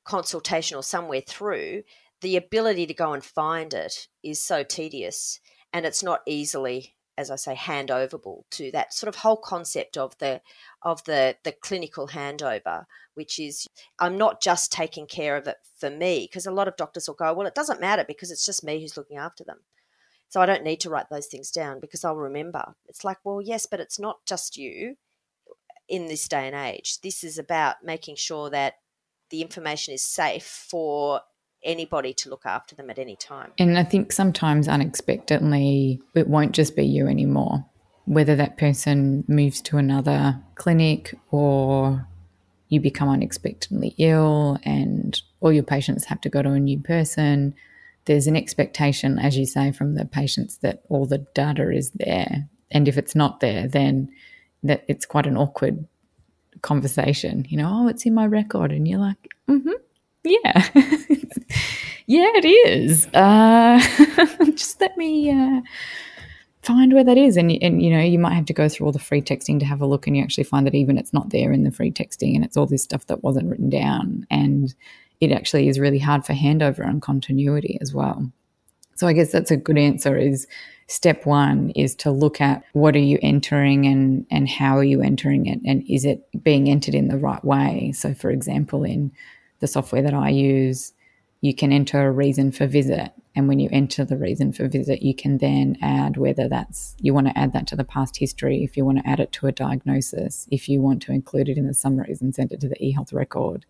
consultation 0.05 0.77
or 0.77 0.83
somewhere 0.83 1.23
through 1.25 1.85
the 2.23 2.37
ability 2.37 2.87
to 2.87 2.95
go 2.95 3.13
and 3.13 3.25
find 3.25 3.73
it 3.73 4.09
is 4.23 4.43
so 4.43 4.65
tedious 4.65 5.39
and 5.73 5.87
it's 5.87 6.03
not 6.03 6.23
easily 6.27 6.97
as 7.19 7.31
I 7.31 7.37
say, 7.37 7.55
handoverable 7.55 8.43
to 8.53 8.71
that 8.73 8.95
sort 8.95 9.09
of 9.09 9.17
whole 9.17 9.37
concept 9.37 9.97
of 9.97 10.17
the 10.19 10.41
of 10.83 11.05
the 11.05 11.37
the 11.45 11.53
clinical 11.53 12.09
handover, 12.09 12.87
which 13.15 13.39
is 13.39 13.67
I'm 13.99 14.17
not 14.17 14.43
just 14.43 14.73
taking 14.73 15.07
care 15.07 15.37
of 15.37 15.47
it 15.47 15.59
for 15.79 15.91
me, 15.91 16.27
because 16.31 16.47
a 16.47 16.53
lot 16.53 16.69
of 16.69 16.77
doctors 16.77 17.09
will 17.09 17.15
go, 17.15 17.33
well, 17.35 17.47
it 17.47 17.55
doesn't 17.55 17.81
matter 17.81 18.05
because 18.07 18.31
it's 18.31 18.47
just 18.47 18.65
me 18.65 18.81
who's 18.81 18.97
looking 18.97 19.19
after 19.19 19.45
them. 19.45 19.59
So 20.29 20.41
I 20.41 20.47
don't 20.47 20.65
need 20.65 20.81
to 20.81 20.91
write 20.91 21.11
those 21.11 21.27
things 21.27 21.51
down 21.51 21.79
because 21.79 22.05
I'll 22.05 22.17
remember. 22.17 22.75
It's 22.89 23.05
like, 23.05 23.19
well, 23.23 23.43
yes, 23.43 23.67
but 23.67 23.81
it's 23.81 23.99
not 23.99 24.25
just 24.27 24.57
you 24.57 24.97
in 25.89 26.07
this 26.07 26.27
day 26.27 26.47
and 26.47 26.57
age. 26.57 27.01
This 27.03 27.23
is 27.23 27.37
about 27.39 27.85
making 27.85 28.17
sure 28.17 28.49
that 28.49 28.77
the 29.29 29.43
information 29.43 29.93
is 29.93 30.03
safe 30.03 30.45
for 30.45 31.21
anybody 31.65 32.13
to 32.15 32.29
look 32.29 32.45
after 32.45 32.75
them 32.75 32.91
at 32.91 32.99
any 32.99 33.17
time. 33.17 33.53
And 33.59 33.79
I 33.79 33.85
think 33.85 34.13
sometimes 34.13 34.69
unexpectedly, 34.69 36.01
it 36.15 36.29
won't 36.29 36.53
just 36.53 36.77
be 36.77 36.85
you 36.85 37.07
anymore. 37.07 37.65
Whether 38.05 38.35
that 38.37 38.59
person 38.59 39.25
moves 39.29 39.61
to 39.63 39.79
another 39.79 40.41
clinic 40.57 41.15
or 41.31 42.07
you 42.69 42.81
become 42.81 43.09
unexpectedly 43.09 43.95
ill 43.99 44.59
and 44.65 45.21
all 45.41 45.53
your 45.53 45.63
patients 45.63 46.07
have 46.07 46.21
to 46.23 46.29
go 46.29 46.43
to 46.43 46.51
a 46.51 46.59
new 46.59 46.81
person, 46.81 47.55
there's 48.07 48.27
an 48.27 48.37
expectation, 48.37 49.19
as 49.19 49.37
you 49.37 49.47
say, 49.47 49.71
from 49.71 49.95
the 49.95 50.05
patients 50.05 50.57
that 50.59 50.83
all 50.89 51.07
the 51.07 51.19
data 51.19 51.71
is 51.71 51.91
there. 51.91 52.49
And 52.71 52.89
if 52.89 52.99
it's 52.99 53.15
not 53.15 53.41
there, 53.41 53.69
then 53.69 54.11
that 54.63 54.85
it's 54.89 55.07
quite 55.07 55.27
an 55.27 55.37
awkward 55.37 55.87
conversation. 56.63 57.47
You 57.49 57.59
know, 57.59 57.71
oh, 57.71 57.89
it's 57.89 58.07
in 58.07 58.15
my 58.15 58.27
record. 58.27 58.73
And 58.73 58.89
you're 58.89 58.99
like, 58.99 59.29
mm 59.49 59.63
hmm, 59.63 59.71
yeah. 60.25 60.69
yeah, 62.07 62.31
it 62.35 62.45
is. 62.45 63.07
Uh, 63.09 63.81
just 64.53 64.81
let 64.81 64.97
me 64.97 65.31
uh, 65.31 65.61
find 66.63 66.93
where 66.93 67.05
that 67.05 67.19
is. 67.19 67.37
And, 67.37 67.51
and, 67.63 67.83
you 67.83 67.91
know, 67.91 68.01
you 68.01 68.19
might 68.19 68.35
have 68.35 68.47
to 68.47 68.53
go 68.53 68.69
through 68.69 68.87
all 68.87 68.93
the 68.93 68.99
free 68.99 69.23
texting 69.23 69.59
to 69.61 69.67
have 69.67 69.81
a 69.81 69.87
look 69.87 70.07
and 70.07 70.17
you 70.17 70.23
actually 70.23 70.45
find 70.45 70.67
that 70.67 70.75
even 70.75 70.99
it's 70.99 71.13
not 71.13 71.31
there 71.31 71.53
in 71.53 71.65
the 71.65 71.73
free 71.73 71.91
texting 71.91 72.35
and 72.35 72.45
it's 72.45 72.57
all 72.57 72.67
this 72.67 72.83
stuff 72.83 73.07
that 73.07 73.23
wasn't 73.23 73.49
written 73.49 73.69
down. 73.69 74.27
And 74.31 74.75
it 75.21 75.33
actually 75.33 75.69
is 75.69 75.79
really 75.79 75.99
hard 75.99 76.25
for 76.25 76.35
handover 76.35 76.87
and 76.87 77.03
continuity 77.03 77.79
as 77.81 77.93
well. 77.93 78.31
So 78.95 79.07
I 79.09 79.13
guess 79.13 79.33
that's 79.33 79.51
a 79.51 79.57
good 79.57 79.79
answer 79.79 80.17
is 80.17 80.47
step 80.87 81.27
one 81.27 81.71
is 81.71 81.95
to 81.97 82.11
look 82.11 82.41
at 82.41 82.63
what 82.73 82.95
are 82.95 83.01
you 83.01 83.19
entering 83.23 83.87
and, 83.87 84.27
and 84.31 84.49
how 84.49 84.77
are 84.77 84.85
you 84.85 85.01
entering 85.01 85.47
it 85.47 85.61
and 85.65 85.83
is 85.89 86.05
it 86.05 86.29
being 86.43 86.69
entered 86.69 86.95
in 86.95 87.09
the 87.09 87.17
right 87.17 87.45
way? 87.45 87.93
So 87.93 88.15
for 88.15 88.31
example, 88.31 88.85
in 88.85 89.11
the 89.63 89.69
software 89.69 90.03
that 90.03 90.13
I 90.13 90.29
use, 90.29 90.93
you 91.41 91.55
can 91.55 91.73
enter 91.73 92.07
a 92.07 92.13
reason 92.13 92.53
for 92.53 92.67
visit. 92.67 93.13
And 93.35 93.49
when 93.49 93.61
you 93.61 93.71
enter 93.73 94.05
the 94.05 94.19
reason 94.19 94.53
for 94.53 94.69
visit, 94.69 95.03
you 95.03 95.15
can 95.15 95.39
then 95.39 95.79
add 95.81 96.19
whether 96.19 96.49
that's 96.49 96.95
you 97.01 97.15
want 97.15 97.29
to 97.29 97.39
add 97.39 97.55
that 97.55 97.67
to 97.69 97.77
the 97.77 97.85
past 97.85 98.19
history, 98.19 98.63
if 98.63 98.77
you 98.77 98.85
want 98.85 98.99
to 98.99 99.09
add 99.09 99.21
it 99.21 99.33
to 99.33 99.47
a 99.47 99.53
diagnosis, 99.53 100.47
if 100.51 100.69
you 100.69 100.83
want 100.83 101.01
to 101.03 101.13
include 101.13 101.49
it 101.49 101.57
in 101.57 101.67
the 101.67 101.73
summaries 101.73 102.21
and 102.21 102.35
send 102.35 102.53
it 102.53 102.61
to 102.61 102.69
the 102.69 102.77
eHealth 102.77 103.15
record. 103.15 103.65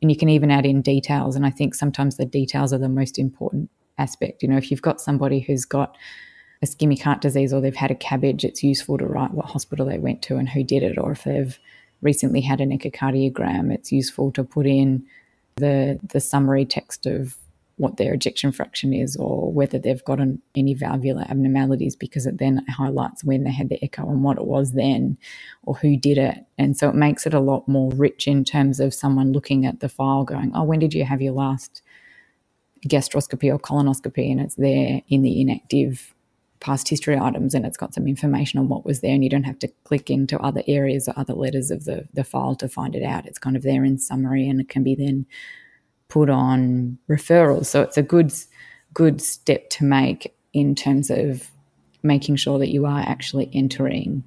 And 0.00 0.10
you 0.10 0.16
can 0.16 0.30
even 0.30 0.50
add 0.50 0.66
in 0.66 0.80
details. 0.80 1.36
And 1.36 1.44
I 1.44 1.50
think 1.50 1.74
sometimes 1.74 2.16
the 2.16 2.24
details 2.24 2.72
are 2.72 2.78
the 2.78 2.88
most 2.88 3.18
important 3.18 3.70
aspect. 3.98 4.42
You 4.42 4.48
know, 4.48 4.56
if 4.56 4.70
you've 4.70 4.82
got 4.82 5.00
somebody 5.00 5.40
who's 5.40 5.66
got 5.66 5.96
ischemic 6.64 7.02
heart 7.02 7.20
disease 7.20 7.52
or 7.52 7.60
they've 7.60 7.76
had 7.76 7.90
a 7.90 7.96
cabbage, 7.96 8.44
it's 8.44 8.62
useful 8.62 8.96
to 8.98 9.06
write 9.06 9.32
what 9.32 9.46
hospital 9.46 9.86
they 9.86 9.98
went 9.98 10.22
to 10.22 10.36
and 10.36 10.48
who 10.48 10.64
did 10.64 10.82
it. 10.82 10.98
Or 10.98 11.12
if 11.12 11.24
they've 11.24 11.58
recently 12.02 12.40
had 12.40 12.60
an 12.60 12.76
echocardiogram, 12.76 13.72
it's 13.72 13.92
useful 13.92 14.32
to 14.32 14.44
put 14.44 14.66
in 14.66 15.04
the 15.56 15.98
the 16.02 16.20
summary 16.20 16.64
text 16.64 17.06
of 17.06 17.36
what 17.78 17.96
their 17.96 18.12
ejection 18.12 18.50
fraction 18.52 18.92
is 18.92 19.16
or 19.16 19.52
whether 19.52 19.78
they've 19.78 20.04
got 20.04 20.20
an, 20.20 20.42
any 20.56 20.74
valvular 20.74 21.22
abnormalities 21.28 21.94
because 21.94 22.26
it 22.26 22.38
then 22.38 22.64
highlights 22.68 23.22
when 23.22 23.44
they 23.44 23.52
had 23.52 23.68
the 23.68 23.82
echo 23.82 24.08
and 24.10 24.22
what 24.24 24.36
it 24.36 24.44
was 24.44 24.72
then 24.72 25.16
or 25.62 25.74
who 25.76 25.96
did 25.96 26.18
it. 26.18 26.38
And 26.58 26.76
so 26.76 26.88
it 26.88 26.96
makes 26.96 27.24
it 27.24 27.34
a 27.34 27.40
lot 27.40 27.68
more 27.68 27.90
rich 27.92 28.26
in 28.26 28.44
terms 28.44 28.80
of 28.80 28.92
someone 28.92 29.32
looking 29.32 29.64
at 29.64 29.78
the 29.78 29.88
file 29.88 30.24
going, 30.24 30.50
oh, 30.54 30.64
when 30.64 30.80
did 30.80 30.92
you 30.92 31.04
have 31.04 31.22
your 31.22 31.34
last 31.34 31.82
gastroscopy 32.86 33.52
or 33.52 33.60
colonoscopy? 33.60 34.30
And 34.30 34.40
it's 34.40 34.56
there 34.56 35.00
in 35.08 35.22
the 35.22 35.40
inactive 35.40 36.14
past 36.60 36.88
history 36.88 37.18
items 37.18 37.54
and 37.54 37.64
it's 37.64 37.76
got 37.76 37.94
some 37.94 38.06
information 38.06 38.58
on 38.58 38.68
what 38.68 38.84
was 38.84 39.00
there 39.00 39.14
and 39.14 39.22
you 39.22 39.30
don't 39.30 39.44
have 39.44 39.58
to 39.60 39.68
click 39.84 40.10
into 40.10 40.38
other 40.40 40.62
areas 40.66 41.08
or 41.08 41.14
other 41.16 41.34
letters 41.34 41.70
of 41.70 41.84
the, 41.84 42.08
the 42.12 42.24
file 42.24 42.54
to 42.56 42.68
find 42.68 42.94
it 42.94 43.02
out. 43.02 43.26
It's 43.26 43.38
kind 43.38 43.56
of 43.56 43.62
there 43.62 43.84
in 43.84 43.98
summary 43.98 44.48
and 44.48 44.60
it 44.60 44.68
can 44.68 44.82
be 44.82 44.94
then 44.94 45.26
put 46.08 46.30
on 46.30 46.98
referrals. 47.08 47.66
So 47.66 47.82
it's 47.82 47.96
a 47.96 48.02
good 48.02 48.32
good 48.94 49.20
step 49.20 49.68
to 49.70 49.84
make 49.84 50.34
in 50.52 50.74
terms 50.74 51.10
of 51.10 51.50
making 52.02 52.36
sure 52.36 52.58
that 52.58 52.70
you 52.70 52.86
are 52.86 53.00
actually 53.00 53.50
entering 53.52 54.24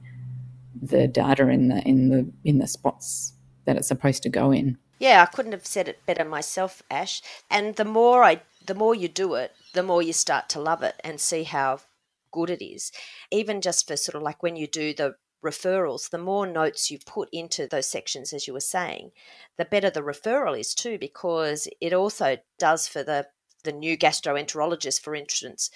the 0.82 1.08
data 1.08 1.48
in 1.50 1.68
the 1.68 1.82
in 1.82 2.10
the 2.10 2.32
in 2.44 2.60
the 2.60 2.68
spots 2.68 3.34
that 3.66 3.76
it's 3.76 3.88
supposed 3.88 4.24
to 4.24 4.30
go 4.30 4.52
in. 4.52 4.78
Yeah, 5.00 5.24
I 5.24 5.26
couldn't 5.26 5.52
have 5.54 5.66
said 5.66 5.88
it 5.88 6.06
better 6.06 6.24
myself, 6.24 6.84
Ash. 6.92 7.22
And 7.50 7.76
the 7.76 7.86
more 7.86 8.24
I 8.24 8.42
the 8.66 8.76
more 8.76 8.94
you 8.94 9.08
do 9.08 9.34
it, 9.36 9.54
the 9.74 9.84
more 9.84 10.02
you 10.02 10.14
start 10.14 10.48
to 10.50 10.62
love 10.62 10.84
it 10.84 10.96
and 11.04 11.20
see 11.20 11.44
how 11.44 11.80
good 12.32 12.50
it 12.50 12.64
is. 12.64 12.92
Even 13.32 13.62
just 13.62 13.88
for 13.88 13.96
sort 13.96 14.16
of 14.16 14.22
like 14.22 14.42
when 14.44 14.56
you 14.56 14.68
do 14.68 14.94
the 14.94 15.16
referrals, 15.44 16.10
the 16.10 16.18
more 16.18 16.46
notes 16.46 16.92
you 16.92 17.00
put 17.06 17.30
into 17.32 17.68
those 17.68 17.88
sections, 17.88 18.34
as 18.34 18.48
you 18.48 18.54
were 18.54 18.60
saying, 18.60 19.12
the 19.58 19.66
better 19.66 19.90
the 19.90 20.02
referral 20.02 20.60
is 20.60 20.74
too, 20.76 20.98
because 21.00 21.68
it 21.80 21.94
also 21.94 22.38
does 22.60 22.88
for 22.88 23.04
the 23.04 23.28
the 23.64 23.72
new 23.72 23.96
gastroenterologist, 23.96 25.02
for 25.02 25.14
instance, 25.14 25.70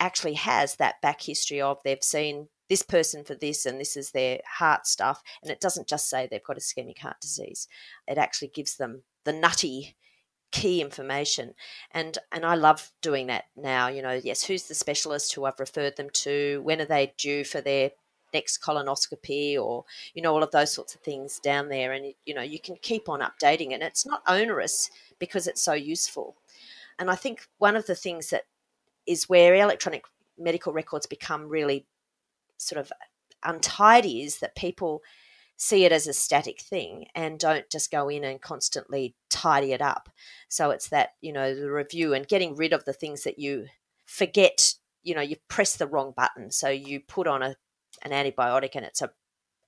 actually 0.00 0.34
has 0.34 0.74
that 0.76 1.00
back 1.00 1.22
history 1.22 1.60
of 1.60 1.78
they've 1.84 2.02
seen 2.02 2.48
this 2.68 2.82
person 2.82 3.24
for 3.24 3.34
this 3.34 3.64
and 3.64 3.80
this 3.80 3.96
is 3.96 4.10
their 4.10 4.40
heart 4.58 4.86
stuff. 4.86 5.22
And 5.42 5.50
it 5.50 5.60
doesn't 5.60 5.88
just 5.88 6.08
say 6.08 6.26
they've 6.26 6.42
got 6.42 6.58
ischemic 6.58 6.98
heart 6.98 7.20
disease, 7.20 7.68
it 8.06 8.18
actually 8.18 8.48
gives 8.48 8.76
them 8.76 9.02
the 9.24 9.32
nutty 9.32 9.96
key 10.50 10.80
information 10.80 11.54
and 11.92 12.16
and 12.32 12.44
I 12.44 12.54
love 12.54 12.90
doing 13.02 13.26
that 13.26 13.44
now 13.56 13.88
you 13.88 14.00
know 14.00 14.18
yes 14.22 14.42
who's 14.42 14.64
the 14.64 14.74
specialist 14.74 15.34
who 15.34 15.44
I've 15.44 15.60
referred 15.60 15.96
them 15.96 16.08
to 16.10 16.60
when 16.64 16.80
are 16.80 16.86
they 16.86 17.12
due 17.18 17.44
for 17.44 17.60
their 17.60 17.90
next 18.32 18.62
colonoscopy 18.62 19.58
or 19.58 19.84
you 20.14 20.22
know 20.22 20.32
all 20.32 20.42
of 20.42 20.50
those 20.50 20.72
sorts 20.72 20.94
of 20.94 21.00
things 21.00 21.38
down 21.38 21.68
there 21.68 21.92
and 21.92 22.14
you 22.24 22.34
know 22.34 22.42
you 22.42 22.58
can 22.58 22.76
keep 22.80 23.08
on 23.08 23.20
updating 23.20 23.70
it 23.70 23.74
and 23.74 23.82
it's 23.82 24.06
not 24.06 24.22
onerous 24.26 24.90
because 25.18 25.46
it's 25.46 25.62
so 25.62 25.72
useful. 25.72 26.36
And 26.98 27.10
i 27.10 27.14
think 27.14 27.46
one 27.58 27.76
of 27.76 27.86
the 27.86 27.94
things 27.94 28.30
that 28.30 28.42
is 29.06 29.28
where 29.28 29.54
electronic 29.54 30.04
medical 30.38 30.72
records 30.72 31.06
become 31.06 31.48
really 31.48 31.86
sort 32.56 32.80
of 32.80 32.92
untidy 33.44 34.22
is 34.22 34.38
that 34.38 34.54
people 34.56 35.02
see 35.58 35.84
it 35.84 35.92
as 35.92 36.06
a 36.06 36.12
static 36.14 36.60
thing 36.60 37.04
and 37.14 37.38
don't 37.38 37.68
just 37.68 37.90
go 37.90 38.08
in 38.08 38.24
and 38.24 38.40
constantly 38.40 39.14
tidy 39.28 39.72
it 39.72 39.82
up 39.82 40.08
so 40.48 40.70
it's 40.70 40.88
that 40.88 41.10
you 41.20 41.32
know 41.32 41.54
the 41.54 41.70
review 41.70 42.14
and 42.14 42.28
getting 42.28 42.56
rid 42.56 42.72
of 42.72 42.84
the 42.86 42.92
things 42.92 43.24
that 43.24 43.38
you 43.38 43.66
forget 44.06 44.72
you 45.02 45.14
know 45.14 45.20
you 45.20 45.36
press 45.48 45.76
the 45.76 45.86
wrong 45.86 46.14
button 46.16 46.50
so 46.50 46.68
you 46.68 47.00
put 47.00 47.26
on 47.26 47.42
a 47.42 47.54
an 48.02 48.12
antibiotic 48.12 48.70
and 48.74 48.86
it's 48.86 49.02
a 49.02 49.10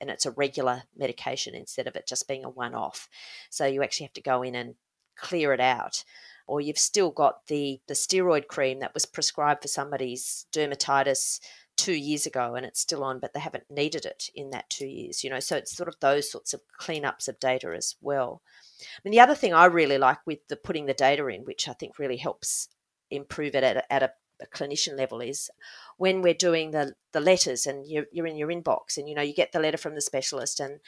and 0.00 0.10
it's 0.10 0.26
a 0.26 0.30
regular 0.32 0.84
medication 0.96 1.54
instead 1.54 1.86
of 1.86 1.94
it 1.94 2.06
just 2.06 2.26
being 2.26 2.44
a 2.44 2.48
one 2.48 2.74
off. 2.74 3.08
So 3.50 3.66
you 3.66 3.82
actually 3.82 4.06
have 4.06 4.14
to 4.14 4.22
go 4.22 4.42
in 4.42 4.54
and 4.54 4.74
clear 5.16 5.52
it 5.52 5.60
out. 5.60 6.04
Or 6.46 6.60
you've 6.60 6.78
still 6.78 7.10
got 7.10 7.46
the, 7.46 7.80
the 7.86 7.94
steroid 7.94 8.48
cream 8.48 8.80
that 8.80 8.94
was 8.94 9.06
prescribed 9.06 9.62
for 9.62 9.68
somebody's 9.68 10.46
dermatitis 10.52 11.38
two 11.80 11.94
years 11.94 12.26
ago 12.26 12.54
and 12.54 12.66
it's 12.66 12.80
still 12.80 13.02
on, 13.02 13.20
but 13.20 13.32
they 13.32 13.40
haven't 13.40 13.64
needed 13.70 14.04
it 14.04 14.28
in 14.34 14.50
that 14.50 14.68
two 14.68 14.86
years, 14.86 15.24
you 15.24 15.30
know. 15.30 15.40
So 15.40 15.56
it's 15.56 15.74
sort 15.74 15.88
of 15.88 15.96
those 16.00 16.30
sorts 16.30 16.52
of 16.52 16.60
cleanups 16.78 17.26
of 17.26 17.40
data 17.40 17.72
as 17.74 17.96
well. 18.02 18.42
I 18.82 19.00
mean, 19.02 19.12
the 19.12 19.20
other 19.20 19.34
thing 19.34 19.54
I 19.54 19.64
really 19.64 19.96
like 19.96 20.18
with 20.26 20.46
the 20.48 20.56
putting 20.56 20.84
the 20.84 20.94
data 20.94 21.26
in, 21.28 21.42
which 21.42 21.68
I 21.68 21.72
think 21.72 21.98
really 21.98 22.18
helps 22.18 22.68
improve 23.10 23.54
it 23.54 23.64
at 23.64 23.78
a, 23.78 23.92
at 23.92 24.02
a 24.02 24.10
a 24.42 24.46
clinician 24.46 24.96
level 24.96 25.20
is 25.20 25.50
when 25.98 26.22
we're 26.22 26.32
doing 26.32 26.70
the, 26.70 26.94
the 27.12 27.20
letters 27.20 27.66
and 27.66 27.86
you're, 27.86 28.06
you're 28.10 28.26
in 28.26 28.36
your 28.36 28.48
inbox 28.48 28.96
and 28.96 29.06
you 29.06 29.14
know 29.14 29.20
you 29.20 29.34
get 29.34 29.52
the 29.52 29.60
letter 29.60 29.76
from 29.76 29.94
the 29.94 30.00
specialist 30.00 30.60
and 30.60 30.80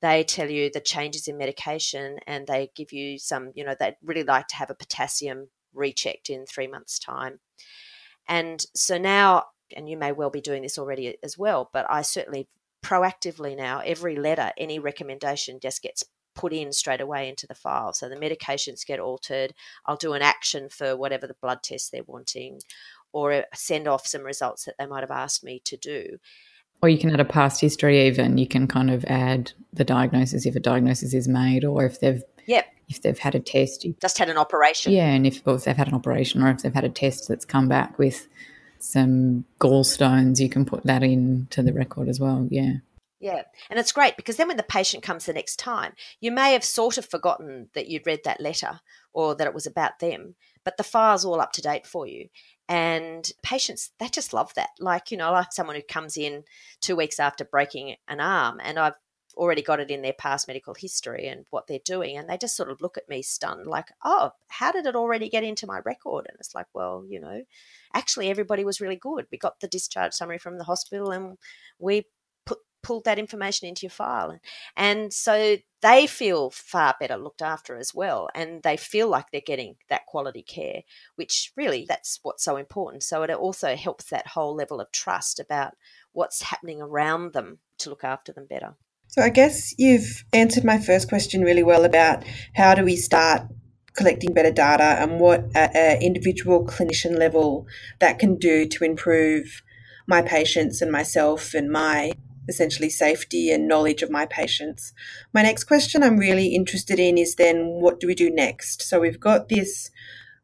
they 0.00 0.24
tell 0.24 0.50
you 0.50 0.70
the 0.70 0.80
changes 0.80 1.28
in 1.28 1.36
medication 1.36 2.18
and 2.26 2.46
they 2.46 2.70
give 2.74 2.92
you 2.92 3.18
some 3.18 3.52
you 3.54 3.62
know 3.62 3.74
they'd 3.78 3.96
really 4.02 4.24
like 4.24 4.48
to 4.48 4.56
have 4.56 4.70
a 4.70 4.74
potassium 4.74 5.48
rechecked 5.74 6.30
in 6.30 6.46
three 6.46 6.66
months 6.66 6.98
time 6.98 7.38
and 8.26 8.64
so 8.74 8.96
now 8.96 9.44
and 9.74 9.88
you 9.88 9.96
may 9.96 10.12
well 10.12 10.30
be 10.30 10.40
doing 10.40 10.62
this 10.62 10.78
already 10.78 11.16
as 11.22 11.38
well 11.38 11.70
but 11.72 11.86
i 11.88 12.02
certainly 12.02 12.48
proactively 12.84 13.56
now 13.56 13.80
every 13.84 14.16
letter 14.16 14.52
any 14.58 14.78
recommendation 14.78 15.58
just 15.60 15.82
gets 15.82 16.04
put 16.36 16.52
in 16.52 16.72
straight 16.72 17.00
away 17.00 17.28
into 17.28 17.46
the 17.46 17.54
file. 17.54 17.92
So 17.92 18.08
the 18.08 18.14
medications 18.14 18.86
get 18.86 19.00
altered. 19.00 19.54
I'll 19.86 19.96
do 19.96 20.12
an 20.12 20.22
action 20.22 20.68
for 20.68 20.96
whatever 20.96 21.26
the 21.26 21.34
blood 21.34 21.62
test 21.64 21.90
they're 21.90 22.04
wanting, 22.06 22.60
or 23.12 23.32
uh, 23.32 23.42
send 23.54 23.88
off 23.88 24.06
some 24.06 24.22
results 24.22 24.66
that 24.66 24.76
they 24.78 24.86
might 24.86 25.00
have 25.00 25.10
asked 25.10 25.42
me 25.42 25.60
to 25.64 25.76
do. 25.76 26.18
Or 26.82 26.90
you 26.90 26.98
can 26.98 27.10
add 27.10 27.20
a 27.20 27.24
past 27.24 27.60
history. 27.60 28.06
Even 28.06 28.36
you 28.36 28.46
can 28.46 28.68
kind 28.68 28.90
of 28.90 29.04
add 29.06 29.52
the 29.72 29.84
diagnosis 29.84 30.46
if 30.46 30.54
a 30.54 30.60
diagnosis 30.60 31.14
is 31.14 31.26
made, 31.26 31.64
or 31.64 31.84
if 31.84 31.98
they've 32.00 32.22
yep. 32.44 32.66
if 32.86 33.00
they've 33.00 33.18
had 33.18 33.34
a 33.34 33.40
test, 33.40 33.84
you, 33.84 33.96
just 34.00 34.18
had 34.18 34.28
an 34.28 34.36
operation. 34.36 34.92
Yeah, 34.92 35.08
and 35.08 35.26
if, 35.26 35.40
if 35.46 35.64
they've 35.64 35.76
had 35.76 35.88
an 35.88 35.94
operation, 35.94 36.42
or 36.42 36.50
if 36.50 36.58
they've 36.58 36.74
had 36.74 36.84
a 36.84 36.90
test 36.90 37.28
that's 37.28 37.46
come 37.46 37.66
back 37.66 37.98
with 37.98 38.28
some 38.78 39.44
gallstones, 39.60 40.40
you 40.40 40.48
can 40.48 40.64
put 40.64 40.84
that 40.84 41.02
into 41.02 41.62
the 41.62 41.72
record 41.72 42.08
as 42.08 42.20
well. 42.20 42.46
Yeah. 42.50 42.74
Yeah. 43.18 43.42
And 43.70 43.78
it's 43.78 43.92
great 43.92 44.16
because 44.16 44.36
then 44.36 44.48
when 44.48 44.56
the 44.56 44.62
patient 44.62 45.02
comes 45.02 45.24
the 45.24 45.32
next 45.32 45.56
time, 45.56 45.94
you 46.20 46.30
may 46.30 46.52
have 46.52 46.64
sort 46.64 46.98
of 46.98 47.06
forgotten 47.06 47.68
that 47.74 47.88
you'd 47.88 48.06
read 48.06 48.20
that 48.24 48.40
letter 48.40 48.80
or 49.12 49.34
that 49.34 49.46
it 49.46 49.54
was 49.54 49.66
about 49.66 49.98
them, 50.00 50.34
but 50.64 50.76
the 50.76 50.82
file's 50.82 51.24
all 51.24 51.40
up 51.40 51.52
to 51.52 51.62
date 51.62 51.86
for 51.86 52.06
you. 52.06 52.28
And 52.68 53.30
patients, 53.42 53.92
they 53.98 54.08
just 54.08 54.34
love 54.34 54.52
that. 54.54 54.70
Like, 54.78 55.10
you 55.10 55.16
know, 55.16 55.32
like 55.32 55.52
someone 55.52 55.76
who 55.76 55.82
comes 55.82 56.16
in 56.16 56.44
two 56.80 56.96
weeks 56.96 57.18
after 57.18 57.44
breaking 57.44 57.96
an 58.06 58.20
arm 58.20 58.60
and 58.62 58.78
I've 58.78 58.96
already 59.36 59.62
got 59.62 59.80
it 59.80 59.90
in 59.90 60.02
their 60.02 60.12
past 60.12 60.48
medical 60.48 60.74
history 60.74 61.28
and 61.28 61.46
what 61.50 61.66
they're 61.66 61.78
doing. 61.84 62.16
And 62.16 62.28
they 62.28 62.38
just 62.38 62.56
sort 62.56 62.70
of 62.70 62.80
look 62.80 62.96
at 62.96 63.08
me 63.08 63.22
stunned, 63.22 63.66
like, 63.66 63.88
oh, 64.04 64.30
how 64.48 64.72
did 64.72 64.86
it 64.86 64.96
already 64.96 65.28
get 65.28 65.44
into 65.44 65.66
my 65.66 65.80
record? 65.84 66.26
And 66.28 66.36
it's 66.38 66.54
like, 66.54 66.66
well, 66.74 67.04
you 67.08 67.20
know, 67.20 67.42
actually 67.94 68.30
everybody 68.30 68.64
was 68.64 68.80
really 68.80 68.96
good. 68.96 69.26
We 69.30 69.38
got 69.38 69.60
the 69.60 69.68
discharge 69.68 70.14
summary 70.14 70.38
from 70.38 70.58
the 70.58 70.64
hospital 70.64 71.10
and 71.10 71.36
we 71.78 72.06
pulled 72.86 73.04
that 73.04 73.18
information 73.18 73.68
into 73.68 73.82
your 73.82 73.90
file. 73.90 74.38
And 74.76 75.12
so 75.12 75.56
they 75.82 76.06
feel 76.06 76.50
far 76.50 76.94
better 77.00 77.16
looked 77.16 77.42
after 77.42 77.76
as 77.76 77.92
well. 77.92 78.28
And 78.32 78.62
they 78.62 78.76
feel 78.76 79.08
like 79.08 79.26
they're 79.32 79.40
getting 79.44 79.74
that 79.88 80.06
quality 80.06 80.42
care, 80.42 80.82
which 81.16 81.52
really 81.56 81.84
that's 81.88 82.20
what's 82.22 82.44
so 82.44 82.56
important. 82.56 83.02
So 83.02 83.24
it 83.24 83.30
also 83.30 83.74
helps 83.74 84.04
that 84.10 84.28
whole 84.28 84.54
level 84.54 84.80
of 84.80 84.92
trust 84.92 85.40
about 85.40 85.74
what's 86.12 86.42
happening 86.42 86.80
around 86.80 87.32
them 87.32 87.58
to 87.78 87.90
look 87.90 88.04
after 88.04 88.32
them 88.32 88.46
better. 88.48 88.76
So 89.08 89.22
I 89.22 89.30
guess 89.30 89.74
you've 89.78 90.24
answered 90.32 90.64
my 90.64 90.78
first 90.78 91.08
question 91.08 91.42
really 91.42 91.62
well 91.62 91.84
about 91.84 92.24
how 92.54 92.74
do 92.74 92.84
we 92.84 92.96
start 92.96 93.42
collecting 93.94 94.34
better 94.34 94.52
data 94.52 95.00
and 95.00 95.18
what 95.18 95.44
at 95.54 95.74
an 95.74 96.02
individual 96.02 96.66
clinician 96.66 97.18
level 97.18 97.66
that 97.98 98.18
can 98.18 98.36
do 98.36 98.66
to 98.68 98.84
improve 98.84 99.62
my 100.06 100.22
patients 100.22 100.82
and 100.82 100.92
myself 100.92 101.54
and 101.54 101.70
my 101.70 102.12
essentially 102.48 102.90
safety 102.90 103.50
and 103.50 103.66
knowledge 103.66 104.02
of 104.02 104.10
my 104.10 104.26
patients. 104.26 104.92
My 105.32 105.42
next 105.42 105.64
question 105.64 106.02
I'm 106.02 106.18
really 106.18 106.54
interested 106.54 107.00
in 107.00 107.18
is 107.18 107.34
then 107.34 107.66
what 107.80 107.98
do 107.98 108.06
we 108.06 108.14
do 108.14 108.30
next? 108.30 108.82
So 108.82 109.00
we've 109.00 109.18
got 109.18 109.48
this 109.48 109.90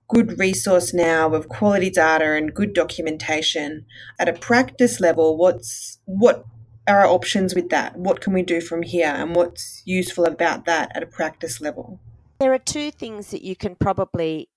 good 0.09 0.39
resource 0.39 0.93
now 0.93 1.33
of 1.33 1.49
quality 1.49 1.91
data 1.91 2.33
and 2.33 2.55
good 2.55 2.75
documentation. 2.75 3.87
At 4.19 4.29
a 4.29 4.33
practice 4.33 5.01
level, 5.01 5.37
what's 5.37 5.99
what 6.05 6.45
are 6.87 7.01
our 7.01 7.07
options 7.07 7.55
with 7.55 7.71
that? 7.71 7.97
What 7.97 8.21
can 8.21 8.33
we 8.33 8.43
do 8.43 8.61
from 8.61 8.83
here 8.83 9.09
and 9.09 9.35
what's 9.35 9.83
useful 9.85 10.25
about 10.25 10.65
that 10.67 10.91
at 10.95 11.03
a 11.03 11.07
practice 11.07 11.61
level? 11.61 12.01
There 12.41 12.53
are 12.53 12.59
two 12.59 12.91
things 12.91 13.31
that 13.31 13.43
you 13.43 13.55
can 13.55 13.77
probably 13.77 14.49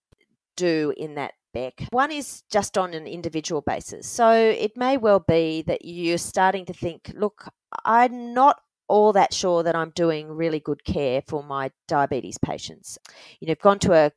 do 0.55 0.93
in 0.97 1.15
that 1.15 1.33
Bek. 1.53 1.87
One 1.91 2.11
is 2.11 2.43
just 2.51 2.77
on 2.77 2.93
an 2.93 3.07
individual 3.07 3.61
basis. 3.61 4.07
So 4.07 4.31
it 4.31 4.75
may 4.75 4.97
well 4.97 5.23
be 5.25 5.61
that 5.63 5.85
you're 5.85 6.17
starting 6.17 6.65
to 6.65 6.73
think, 6.73 7.11
look, 7.15 7.47
I'm 7.85 8.33
not 8.33 8.59
all 8.87 9.13
that 9.13 9.33
sure 9.33 9.63
that 9.63 9.75
I'm 9.75 9.91
doing 9.95 10.29
really 10.29 10.59
good 10.59 10.83
care 10.83 11.23
for 11.27 11.43
my 11.43 11.71
diabetes 11.87 12.37
patients. 12.37 12.97
You 13.39 13.47
know, 13.47 13.51
you've 13.51 13.59
gone 13.59 13.79
to 13.79 13.93
a, 13.93 14.11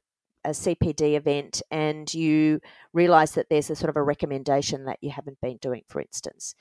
a 0.45 0.51
CPD 0.51 1.15
event 1.15 1.63
and 1.71 2.13
you 2.13 2.61
realize 2.93 3.33
that 3.33 3.47
there's 3.49 3.71
a 3.71 3.77
sort 3.77 3.91
of 3.91 3.97
a 3.97 4.03
recommendation 4.03 4.85
that 4.85 4.99
you 5.01 5.11
haven't 5.11 5.41
been 5.41 5.59
doing, 5.63 5.83
for 5.89 6.01
instance. 6.01 6.55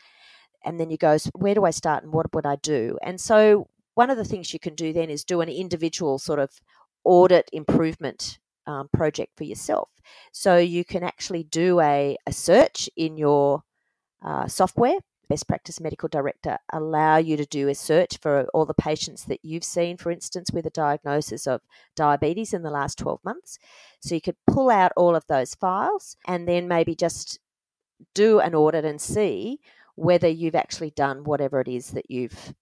And 0.67 0.80
then 0.80 0.89
you 0.89 0.97
go, 0.97 1.17
where 1.34 1.56
do 1.56 1.63
I 1.63 1.71
start 1.71 2.03
and 2.03 2.12
what 2.12 2.34
would 2.36 2.45
I 2.45 2.58
do? 2.58 2.99
And 3.01 3.21
so 3.21 3.69
one 3.95 4.10
of 4.10 4.17
the 4.17 4.25
things 4.25 4.53
you 4.53 4.60
can 4.60 4.75
do 4.75 4.91
then 4.91 5.10
is 5.10 5.23
do 5.23 5.39
an 5.39 5.49
individual 5.49 6.19
sort 6.19 6.39
of 6.39 6.51
audit 7.06 7.49
improvement 7.53 8.38
um, 8.67 8.89
project 8.93 9.32
for 9.38 9.45
yourself. 9.45 9.89
So 10.34 10.58
you 10.58 10.84
can 10.84 11.03
actually 11.03 11.43
do 11.43 11.80
a, 11.80 12.17
a 12.27 12.34
search 12.34 12.89
in 12.97 13.17
your 13.17 13.63
uh, 14.21 14.47
software. 14.47 14.97
Best 15.30 15.47
Practice 15.47 15.80
Medical 15.80 16.10
Director 16.10 16.58
allow 16.71 17.17
you 17.17 17.38
to 17.38 17.45
do 17.45 17.69
a 17.69 17.75
search 17.75 18.17
for 18.17 18.47
all 18.53 18.65
the 18.65 18.73
patients 18.73 19.25
that 19.25 19.39
you've 19.43 19.63
seen, 19.63 19.97
for 19.97 20.12
instance, 20.12 20.51
with 20.51 20.65
a 20.65 20.69
diagnosis 20.69 21.47
of 21.47 21.62
diabetes 21.95 22.53
in 22.53 22.63
the 22.63 22.69
last 22.69 22.97
12 22.97 23.23
months. 23.23 23.58
So 24.01 24.15
you 24.15 24.21
could 24.21 24.38
pull 24.47 24.69
out 24.69 24.91
all 24.95 25.15
of 25.15 25.25
those 25.27 25.56
files 25.56 26.17
and 26.27 26.47
then 26.47 26.67
maybe 26.67 26.93
just 26.93 27.39
do 28.13 28.39
an 28.39 28.53
audit 28.53 28.86
and 28.86 29.01
see 29.01 29.60
whether 29.97 30.27
you've 30.27 30.55
actually 30.55 30.91
done 30.91 31.23
whatever 31.23 31.60
it 31.60 31.67
is 31.67 31.89
that 31.91 32.10
you've 32.10 32.53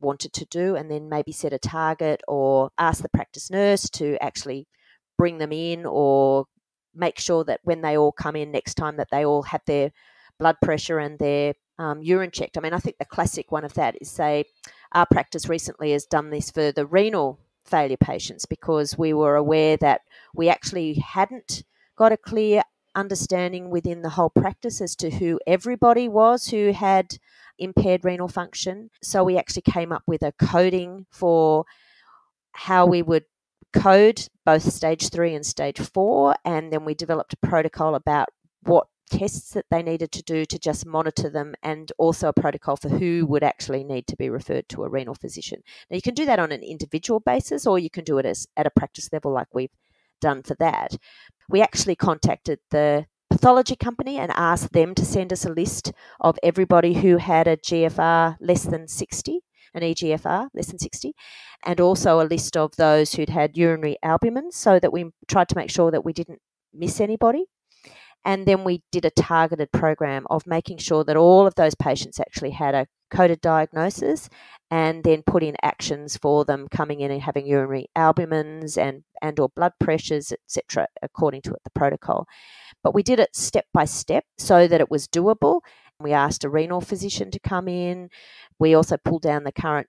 wanted 0.00 0.32
to 0.32 0.46
do, 0.46 0.74
and 0.74 0.90
then 0.90 1.08
maybe 1.08 1.30
set 1.30 1.52
a 1.52 1.58
target 1.58 2.22
or 2.26 2.70
ask 2.78 3.02
the 3.02 3.08
practice 3.10 3.50
nurse 3.50 3.88
to 3.90 4.16
actually 4.22 4.66
bring 5.18 5.38
them 5.38 5.52
in 5.52 5.84
or 5.86 6.46
make 6.94 7.18
sure 7.18 7.44
that 7.44 7.60
when 7.64 7.82
they 7.82 7.96
all 7.96 8.12
come 8.12 8.34
in 8.34 8.50
next 8.50 8.74
time 8.74 8.96
that 8.96 9.08
they 9.10 9.24
all 9.24 9.42
have 9.42 9.60
their 9.66 9.92
blood 10.38 10.56
pressure 10.62 10.98
and 10.98 11.18
their 11.18 11.54
um, 11.78 12.02
urine 12.02 12.30
checked. 12.30 12.56
I 12.56 12.60
mean, 12.60 12.72
I 12.72 12.78
think 12.78 12.96
the 12.98 13.04
classic 13.04 13.52
one 13.52 13.64
of 13.64 13.74
that 13.74 13.96
is 14.00 14.10
say 14.10 14.46
our 14.92 15.06
practice 15.06 15.48
recently 15.48 15.92
has 15.92 16.06
done 16.06 16.30
this 16.30 16.50
for 16.50 16.72
the 16.72 16.86
renal 16.86 17.38
failure 17.64 17.96
patients 17.96 18.46
because 18.46 18.96
we 18.96 19.12
were 19.12 19.36
aware 19.36 19.76
that 19.78 20.00
we 20.34 20.48
actually 20.48 20.94
hadn't 20.94 21.62
got 21.96 22.12
a 22.12 22.16
clear 22.16 22.62
understanding 22.94 23.70
within 23.70 24.02
the 24.02 24.10
whole 24.10 24.30
practice 24.30 24.80
as 24.80 24.94
to 24.96 25.10
who 25.10 25.38
everybody 25.46 26.08
was 26.08 26.48
who 26.48 26.72
had 26.72 27.18
impaired 27.58 28.04
renal 28.04 28.28
function. 28.28 28.90
So 29.02 29.24
we 29.24 29.38
actually 29.38 29.62
came 29.62 29.92
up 29.92 30.02
with 30.06 30.22
a 30.22 30.32
coding 30.32 31.06
for 31.10 31.64
how 32.52 32.86
we 32.86 33.02
would 33.02 33.24
code 33.72 34.28
both 34.44 34.62
stage 34.72 35.10
three 35.10 35.34
and 35.34 35.44
stage 35.44 35.80
four. 35.80 36.34
And 36.44 36.72
then 36.72 36.84
we 36.84 36.94
developed 36.94 37.32
a 37.32 37.46
protocol 37.46 37.94
about 37.94 38.28
what 38.62 38.86
tests 39.10 39.50
that 39.50 39.66
they 39.70 39.82
needed 39.82 40.10
to 40.12 40.22
do 40.22 40.44
to 40.46 40.58
just 40.58 40.86
monitor 40.86 41.28
them 41.28 41.54
and 41.62 41.92
also 41.98 42.28
a 42.28 42.32
protocol 42.32 42.76
for 42.76 42.88
who 42.88 43.26
would 43.26 43.42
actually 43.42 43.84
need 43.84 44.06
to 44.06 44.16
be 44.16 44.30
referred 44.30 44.68
to 44.70 44.84
a 44.84 44.88
renal 44.88 45.14
physician. 45.14 45.62
Now 45.90 45.96
you 45.96 46.02
can 46.02 46.14
do 46.14 46.24
that 46.26 46.38
on 46.38 46.52
an 46.52 46.62
individual 46.62 47.20
basis 47.20 47.66
or 47.66 47.78
you 47.78 47.90
can 47.90 48.04
do 48.04 48.18
it 48.18 48.26
as 48.26 48.46
at 48.56 48.66
a 48.66 48.70
practice 48.70 49.12
level 49.12 49.32
like 49.32 49.48
we've 49.52 49.70
done 50.24 50.42
for 50.42 50.56
that. 50.58 50.96
We 51.50 51.60
actually 51.60 51.96
contacted 51.96 52.58
the 52.70 53.04
pathology 53.30 53.76
company 53.76 54.16
and 54.16 54.32
asked 54.34 54.72
them 54.72 54.94
to 54.94 55.04
send 55.04 55.32
us 55.32 55.44
a 55.44 55.52
list 55.52 55.92
of 56.20 56.38
everybody 56.42 56.94
who 56.94 57.18
had 57.18 57.46
a 57.46 57.58
GFR 57.58 58.36
less 58.40 58.64
than 58.64 58.88
60, 58.88 59.40
an 59.74 59.82
EGFR 59.82 60.48
less 60.54 60.68
than 60.68 60.78
60, 60.78 61.12
and 61.66 61.78
also 61.78 62.20
a 62.20 62.30
list 62.34 62.56
of 62.56 62.74
those 62.76 63.12
who'd 63.12 63.28
had 63.28 63.56
urinary 63.56 63.96
albumin 64.02 64.50
so 64.50 64.78
that 64.78 64.92
we 64.94 65.10
tried 65.28 65.50
to 65.50 65.56
make 65.56 65.70
sure 65.70 65.90
that 65.90 66.06
we 66.06 66.14
didn't 66.14 66.40
miss 66.72 67.00
anybody. 67.00 67.44
And 68.24 68.46
then 68.46 68.64
we 68.64 68.82
did 68.90 69.04
a 69.04 69.10
targeted 69.10 69.70
program 69.72 70.26
of 70.30 70.46
making 70.46 70.78
sure 70.78 71.04
that 71.04 71.16
all 71.16 71.46
of 71.46 71.56
those 71.56 71.74
patients 71.74 72.18
actually 72.18 72.52
had 72.52 72.74
a 72.74 72.86
coded 73.10 73.40
diagnosis 73.40 74.28
and 74.70 75.04
then 75.04 75.22
put 75.22 75.42
in 75.42 75.56
actions 75.62 76.16
for 76.16 76.44
them 76.44 76.66
coming 76.68 77.00
in 77.00 77.10
and 77.10 77.22
having 77.22 77.46
urinary 77.46 77.86
albumins 77.96 78.76
and, 78.76 79.04
and 79.22 79.38
or 79.38 79.48
blood 79.50 79.72
pressures, 79.78 80.32
etc., 80.32 80.86
according 81.02 81.42
to 81.42 81.50
the 81.50 81.70
protocol. 81.70 82.26
But 82.82 82.94
we 82.94 83.02
did 83.02 83.20
it 83.20 83.36
step 83.36 83.66
by 83.72 83.84
step 83.84 84.24
so 84.38 84.66
that 84.66 84.80
it 84.80 84.90
was 84.90 85.08
doable. 85.08 85.60
We 86.00 86.12
asked 86.12 86.44
a 86.44 86.48
renal 86.48 86.80
physician 86.80 87.30
to 87.30 87.38
come 87.38 87.68
in. 87.68 88.10
We 88.58 88.74
also 88.74 88.96
pulled 88.96 89.22
down 89.22 89.44
the 89.44 89.52
current 89.52 89.86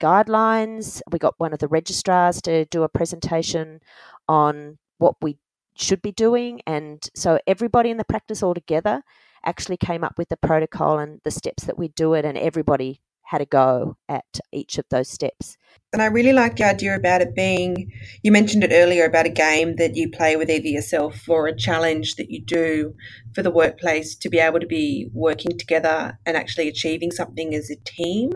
guidelines. 0.00 1.00
We 1.10 1.18
got 1.18 1.34
one 1.38 1.52
of 1.52 1.58
the 1.58 1.68
registrars 1.68 2.40
to 2.42 2.64
do 2.66 2.82
a 2.82 2.88
presentation 2.88 3.80
on 4.28 4.78
what 4.98 5.16
we 5.20 5.38
should 5.76 6.02
be 6.02 6.12
doing. 6.12 6.60
And 6.66 7.06
so 7.14 7.38
everybody 7.46 7.90
in 7.90 7.96
the 7.96 8.04
practice 8.04 8.42
all 8.42 8.54
together 8.54 9.02
actually 9.44 9.76
came 9.76 10.04
up 10.04 10.18
with 10.18 10.28
the 10.28 10.36
protocol 10.36 10.98
and 10.98 11.20
the 11.24 11.30
steps 11.30 11.64
that 11.64 11.78
we 11.78 11.88
do 11.88 12.14
it, 12.14 12.24
and 12.24 12.38
everybody 12.38 13.00
had 13.24 13.40
a 13.40 13.46
go 13.46 13.96
at 14.10 14.40
each 14.52 14.76
of 14.76 14.84
those 14.90 15.08
steps. 15.08 15.56
And 15.92 16.02
I 16.02 16.06
really 16.06 16.34
like 16.34 16.56
the 16.56 16.64
idea 16.64 16.94
about 16.94 17.22
it 17.22 17.34
being, 17.34 17.90
you 18.22 18.30
mentioned 18.30 18.62
it 18.62 18.72
earlier 18.74 19.06
about 19.06 19.24
a 19.24 19.30
game 19.30 19.76
that 19.76 19.96
you 19.96 20.10
play 20.10 20.36
with 20.36 20.50
either 20.50 20.68
yourself 20.68 21.26
or 21.28 21.46
a 21.46 21.56
challenge 21.56 22.16
that 22.16 22.30
you 22.30 22.44
do 22.44 22.94
for 23.34 23.42
the 23.42 23.50
workplace 23.50 24.14
to 24.16 24.28
be 24.28 24.38
able 24.38 24.60
to 24.60 24.66
be 24.66 25.08
working 25.14 25.56
together 25.56 26.18
and 26.26 26.36
actually 26.36 26.68
achieving 26.68 27.10
something 27.10 27.54
as 27.54 27.70
a 27.70 27.76
team, 27.84 28.32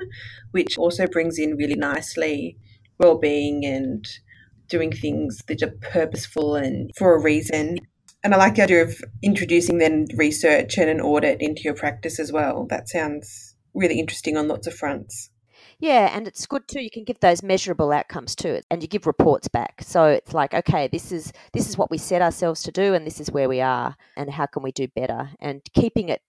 which 0.53 0.79
also 0.79 1.07
brings 1.07 1.39
in 1.39 1.57
really 1.57 1.77
nicely 1.77 2.57
well-being 2.99 3.67
and 3.67 4.07
doing 4.69 4.91
things 4.91 5.43
that 5.49 5.63
are 5.63 5.75
purposeful 5.83 6.55
and 6.57 6.91
for 6.97 7.15
a 7.15 7.23
reason. 7.23 7.77
And 8.27 8.35
I 8.35 8.39
like 8.39 8.57
the 8.57 8.65
idea 8.65 8.83
of 8.83 9.01
introducing 9.23 9.79
then 9.79 10.09
research 10.17 10.79
and 10.79 10.91
an 10.91 11.01
audit 11.01 11.41
into 11.41 11.63
your 11.63 11.75
practice 11.75 12.19
as 12.19 12.33
well. 12.33 12.67
That 12.69 12.89
sounds 12.89 13.55
really 13.73 14.01
interesting 14.01 14.37
on 14.37 14.49
lots 14.49 14.67
of 14.67 14.75
fronts. 14.75 15.31
Yeah, 15.79 16.11
and 16.13 16.27
it's 16.27 16.45
good 16.45 16.67
too. 16.67 16.83
You 16.83 16.91
can 16.91 17.05
give 17.05 17.21
those 17.21 17.45
measurable 17.45 17.93
outcomes 17.93 18.35
too, 18.35 18.63
and 18.69 18.83
you 18.83 18.89
give 18.89 19.07
reports 19.07 19.47
back. 19.47 19.81
So 19.83 20.07
it's 20.07 20.35
like, 20.35 20.55
okay, 20.55 20.89
this 20.89 21.13
is 21.13 21.33
this 21.53 21.69
is 21.69 21.79
what 21.79 21.89
we 21.89 21.99
set 21.99 22.21
ourselves 22.21 22.65
to 22.65 22.73
do, 22.73 22.95
and 22.95 23.07
this 23.07 23.21
is 23.21 23.31
where 23.31 23.49
we 23.49 23.61
are, 23.61 23.95
and 24.17 24.29
how 24.29 24.47
can 24.47 24.65
we 24.65 24.73
do 24.73 24.89
better, 24.89 25.31
and 25.39 25.63
keeping 25.73 26.09
it 26.09 26.21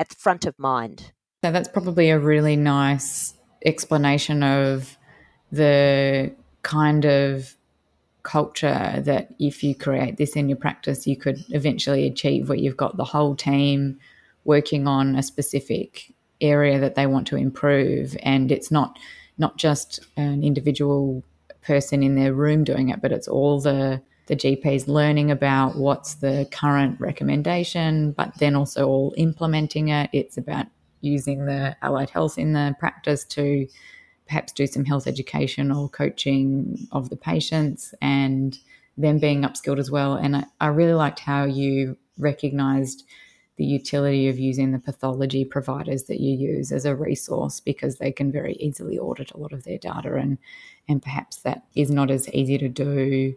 at 0.00 0.08
the 0.08 0.16
front 0.16 0.46
of 0.46 0.58
mind. 0.58 1.12
So 1.44 1.52
that's 1.52 1.68
probably 1.68 2.10
a 2.10 2.18
really 2.18 2.56
nice 2.56 3.34
explanation 3.64 4.42
of 4.42 4.98
the 5.52 6.34
kind 6.62 7.04
of 7.04 7.55
culture 8.26 9.00
that 9.04 9.28
if 9.38 9.62
you 9.62 9.74
create 9.74 10.16
this 10.16 10.34
in 10.34 10.48
your 10.48 10.58
practice, 10.58 11.06
you 11.06 11.16
could 11.16 11.38
eventually 11.50 12.06
achieve 12.06 12.48
where 12.48 12.58
you've 12.58 12.76
got 12.76 12.96
the 12.96 13.04
whole 13.04 13.36
team 13.36 13.98
working 14.44 14.88
on 14.88 15.14
a 15.14 15.22
specific 15.22 16.12
area 16.40 16.78
that 16.80 16.96
they 16.96 17.06
want 17.06 17.26
to 17.28 17.36
improve. 17.36 18.16
And 18.22 18.50
it's 18.50 18.70
not 18.70 18.98
not 19.38 19.56
just 19.56 20.00
an 20.16 20.42
individual 20.42 21.22
person 21.62 22.02
in 22.02 22.14
their 22.16 22.32
room 22.32 22.64
doing 22.64 22.88
it 22.88 23.02
but 23.02 23.12
it's 23.12 23.28
all 23.28 23.60
the 23.60 24.00
the 24.28 24.36
GPs 24.36 24.88
learning 24.88 25.30
about 25.30 25.76
what's 25.76 26.14
the 26.14 26.48
current 26.50 26.98
recommendation 27.00 28.12
but 28.12 28.32
then 28.38 28.56
also 28.56 28.88
all 28.88 29.14
implementing 29.16 29.88
it. 29.88 30.10
It's 30.12 30.36
about 30.36 30.66
using 31.00 31.46
the 31.46 31.76
allied 31.82 32.10
health 32.10 32.38
in 32.38 32.52
the 32.52 32.74
practice 32.80 33.24
to 33.24 33.68
perhaps 34.26 34.52
do 34.52 34.66
some 34.66 34.84
health 34.84 35.06
education 35.06 35.70
or 35.70 35.88
coaching 35.88 36.88
of 36.92 37.10
the 37.10 37.16
patients 37.16 37.94
and 38.00 38.58
them 38.96 39.18
being 39.18 39.42
upskilled 39.42 39.78
as 39.78 39.90
well. 39.90 40.14
And 40.14 40.36
I, 40.36 40.44
I 40.60 40.66
really 40.68 40.94
liked 40.94 41.20
how 41.20 41.44
you 41.44 41.96
recognized 42.18 43.04
the 43.56 43.64
utility 43.64 44.28
of 44.28 44.38
using 44.38 44.72
the 44.72 44.78
pathology 44.78 45.44
providers 45.44 46.04
that 46.04 46.20
you 46.20 46.36
use 46.36 46.72
as 46.72 46.84
a 46.84 46.94
resource 46.94 47.60
because 47.60 47.96
they 47.96 48.12
can 48.12 48.30
very 48.30 48.54
easily 48.54 48.98
audit 48.98 49.32
a 49.32 49.38
lot 49.38 49.52
of 49.52 49.64
their 49.64 49.78
data 49.78 50.14
and 50.14 50.38
and 50.88 51.02
perhaps 51.02 51.38
that 51.38 51.64
is 51.74 51.90
not 51.90 52.10
as 52.10 52.28
easy 52.30 52.58
to 52.58 52.68
do 52.68 53.34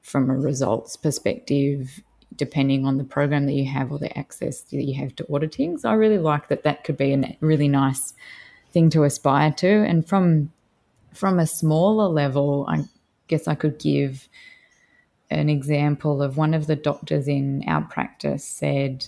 from 0.00 0.30
a 0.30 0.36
results 0.36 0.96
perspective 0.96 2.02
depending 2.36 2.84
on 2.84 2.98
the 2.98 3.04
program 3.04 3.46
that 3.46 3.52
you 3.52 3.66
have 3.66 3.92
or 3.92 3.98
the 3.98 4.18
access 4.18 4.62
that 4.62 4.82
you 4.82 4.94
have 4.94 5.14
to 5.14 5.26
auditing. 5.32 5.78
So 5.78 5.90
i 5.90 5.92
really 5.92 6.18
like 6.18 6.48
that 6.48 6.62
that 6.62 6.84
could 6.84 6.96
be 6.96 7.12
a 7.12 7.36
really 7.40 7.68
nice 7.68 8.14
thing 8.74 8.90
to 8.90 9.04
aspire 9.04 9.52
to 9.52 9.68
and 9.68 10.06
from 10.06 10.52
from 11.14 11.38
a 11.38 11.46
smaller 11.46 12.08
level 12.08 12.66
i 12.68 12.84
guess 13.28 13.48
i 13.48 13.54
could 13.54 13.78
give 13.78 14.28
an 15.30 15.48
example 15.48 16.22
of 16.22 16.36
one 16.36 16.52
of 16.52 16.66
the 16.66 16.76
doctors 16.76 17.26
in 17.26 17.64
our 17.66 17.82
practice 17.82 18.44
said 18.44 19.06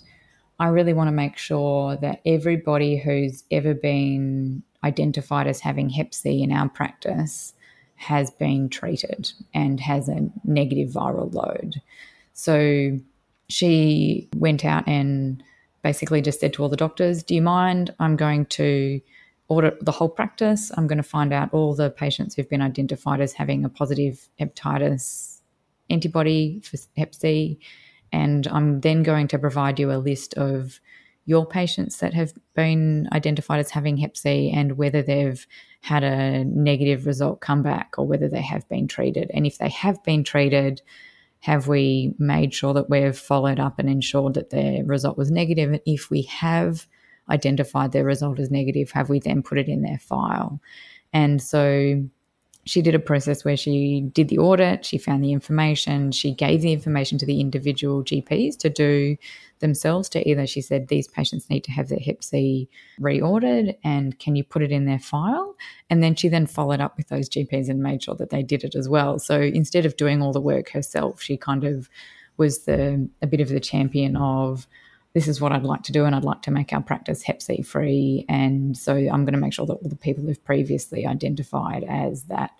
I 0.58 0.68
really 0.68 0.92
want 0.92 1.08
to 1.08 1.12
make 1.12 1.36
sure 1.36 1.96
that 1.96 2.20
everybody 2.24 2.96
who's 2.96 3.44
ever 3.50 3.74
been 3.74 4.62
identified 4.82 5.46
as 5.46 5.60
having 5.60 5.90
Hep 5.90 6.14
C 6.14 6.42
in 6.42 6.52
our 6.52 6.68
practice 6.68 7.52
has 7.96 8.30
been 8.30 8.68
treated 8.68 9.32
and 9.52 9.80
has 9.80 10.08
a 10.08 10.28
negative 10.44 10.90
viral 10.90 11.32
load. 11.32 11.82
So 12.32 12.98
she 13.48 14.28
went 14.36 14.64
out 14.64 14.86
and 14.86 15.42
basically 15.82 16.22
just 16.22 16.40
said 16.40 16.52
to 16.54 16.62
all 16.62 16.68
the 16.68 16.76
doctors, 16.76 17.22
Do 17.22 17.34
you 17.34 17.42
mind? 17.42 17.94
I'm 18.00 18.16
going 18.16 18.46
to 18.46 19.00
audit 19.48 19.84
the 19.84 19.92
whole 19.92 20.08
practice. 20.08 20.72
I'm 20.76 20.86
going 20.86 20.96
to 20.96 21.04
find 21.04 21.32
out 21.32 21.52
all 21.52 21.74
the 21.74 21.90
patients 21.90 22.34
who've 22.34 22.48
been 22.48 22.62
identified 22.62 23.20
as 23.20 23.32
having 23.32 23.64
a 23.64 23.68
positive 23.68 24.28
hepatitis 24.40 25.40
antibody 25.88 26.60
for 26.64 26.78
Hep 26.96 27.14
C 27.14 27.60
and 28.12 28.46
I'm 28.48 28.80
then 28.80 29.02
going 29.02 29.28
to 29.28 29.38
provide 29.38 29.78
you 29.78 29.92
a 29.92 29.98
list 29.98 30.34
of 30.34 30.80
your 31.24 31.44
patients 31.44 31.98
that 31.98 32.14
have 32.14 32.32
been 32.54 33.08
identified 33.12 33.58
as 33.58 33.70
having 33.70 33.96
Hep 33.96 34.16
C 34.16 34.50
and 34.54 34.78
whether 34.78 35.02
they've 35.02 35.44
had 35.80 36.04
a 36.04 36.44
negative 36.44 37.04
result 37.04 37.40
come 37.40 37.62
back 37.62 37.94
or 37.98 38.06
whether 38.06 38.28
they 38.28 38.42
have 38.42 38.68
been 38.68 38.86
treated. 38.86 39.30
And 39.34 39.46
if 39.46 39.58
they 39.58 39.68
have 39.70 40.02
been 40.04 40.22
treated, 40.22 40.82
have 41.40 41.68
we 41.68 42.14
made 42.18 42.54
sure 42.54 42.72
that 42.74 42.88
we've 42.88 43.18
followed 43.18 43.58
up 43.58 43.78
and 43.78 43.90
ensured 43.90 44.34
that 44.34 44.50
their 44.50 44.84
result 44.84 45.18
was 45.18 45.30
negative? 45.30 45.72
And 45.72 45.80
if 45.84 46.10
we 46.10 46.22
have 46.22 46.86
identified 47.30 47.92
their 47.92 48.04
result 48.04 48.38
as 48.38 48.50
negative, 48.50 48.90
have 48.92 49.08
we 49.08 49.20
then 49.20 49.42
put 49.42 49.58
it 49.58 49.68
in 49.68 49.82
their 49.82 49.98
file? 49.98 50.60
And 51.12 51.42
so 51.42 52.02
she 52.66 52.82
did 52.82 52.96
a 52.96 52.98
process 52.98 53.44
where 53.44 53.56
she 53.56 54.10
did 54.12 54.28
the 54.28 54.38
audit, 54.38 54.84
she 54.84 54.98
found 54.98 55.22
the 55.22 55.32
information, 55.32 56.10
she 56.10 56.34
gave 56.34 56.62
the 56.62 56.72
information 56.72 57.16
to 57.18 57.26
the 57.26 57.40
individual 57.40 58.02
GPs 58.02 58.56
to 58.58 58.68
do 58.68 59.16
themselves 59.60 60.08
to 60.10 60.28
either 60.28 60.46
she 60.46 60.60
said 60.60 60.88
these 60.88 61.08
patients 61.08 61.48
need 61.48 61.64
to 61.64 61.72
have 61.72 61.88
their 61.88 62.00
hep 62.00 62.22
C 62.22 62.68
reordered 63.00 63.76
and 63.84 64.18
can 64.18 64.36
you 64.36 64.44
put 64.44 64.62
it 64.62 64.70
in 64.70 64.84
their 64.84 64.98
file 64.98 65.56
and 65.88 66.02
then 66.02 66.14
she 66.14 66.28
then 66.28 66.46
followed 66.46 66.80
up 66.80 66.96
with 66.96 67.08
those 67.08 67.28
GPs 67.28 67.68
and 67.68 67.82
made 67.82 68.02
sure 68.02 68.16
that 68.16 68.30
they 68.30 68.42
did 68.42 68.64
it 68.64 68.74
as 68.74 68.88
well 68.88 69.18
so 69.18 69.40
instead 69.40 69.86
of 69.86 69.96
doing 69.96 70.20
all 70.20 70.32
the 70.32 70.40
work 70.40 70.70
herself 70.70 71.22
she 71.22 71.36
kind 71.36 71.64
of 71.64 71.88
was 72.36 72.64
the 72.64 73.08
a 73.22 73.26
bit 73.26 73.40
of 73.40 73.48
the 73.48 73.60
champion 73.60 74.16
of 74.16 74.66
this 75.16 75.28
is 75.28 75.40
what 75.40 75.50
I'd 75.50 75.62
like 75.62 75.82
to 75.84 75.92
do, 75.92 76.04
and 76.04 76.14
I'd 76.14 76.24
like 76.24 76.42
to 76.42 76.50
make 76.50 76.74
our 76.74 76.82
practice 76.82 77.22
Hep 77.22 77.40
C 77.40 77.62
free. 77.62 78.26
And 78.28 78.76
so 78.76 78.92
I'm 78.94 79.24
going 79.24 79.32
to 79.32 79.40
make 79.40 79.54
sure 79.54 79.64
that 79.64 79.72
all 79.72 79.88
the 79.88 79.96
people 79.96 80.22
who've 80.22 80.44
previously 80.44 81.06
identified 81.06 81.84
as 81.84 82.24
that, 82.24 82.50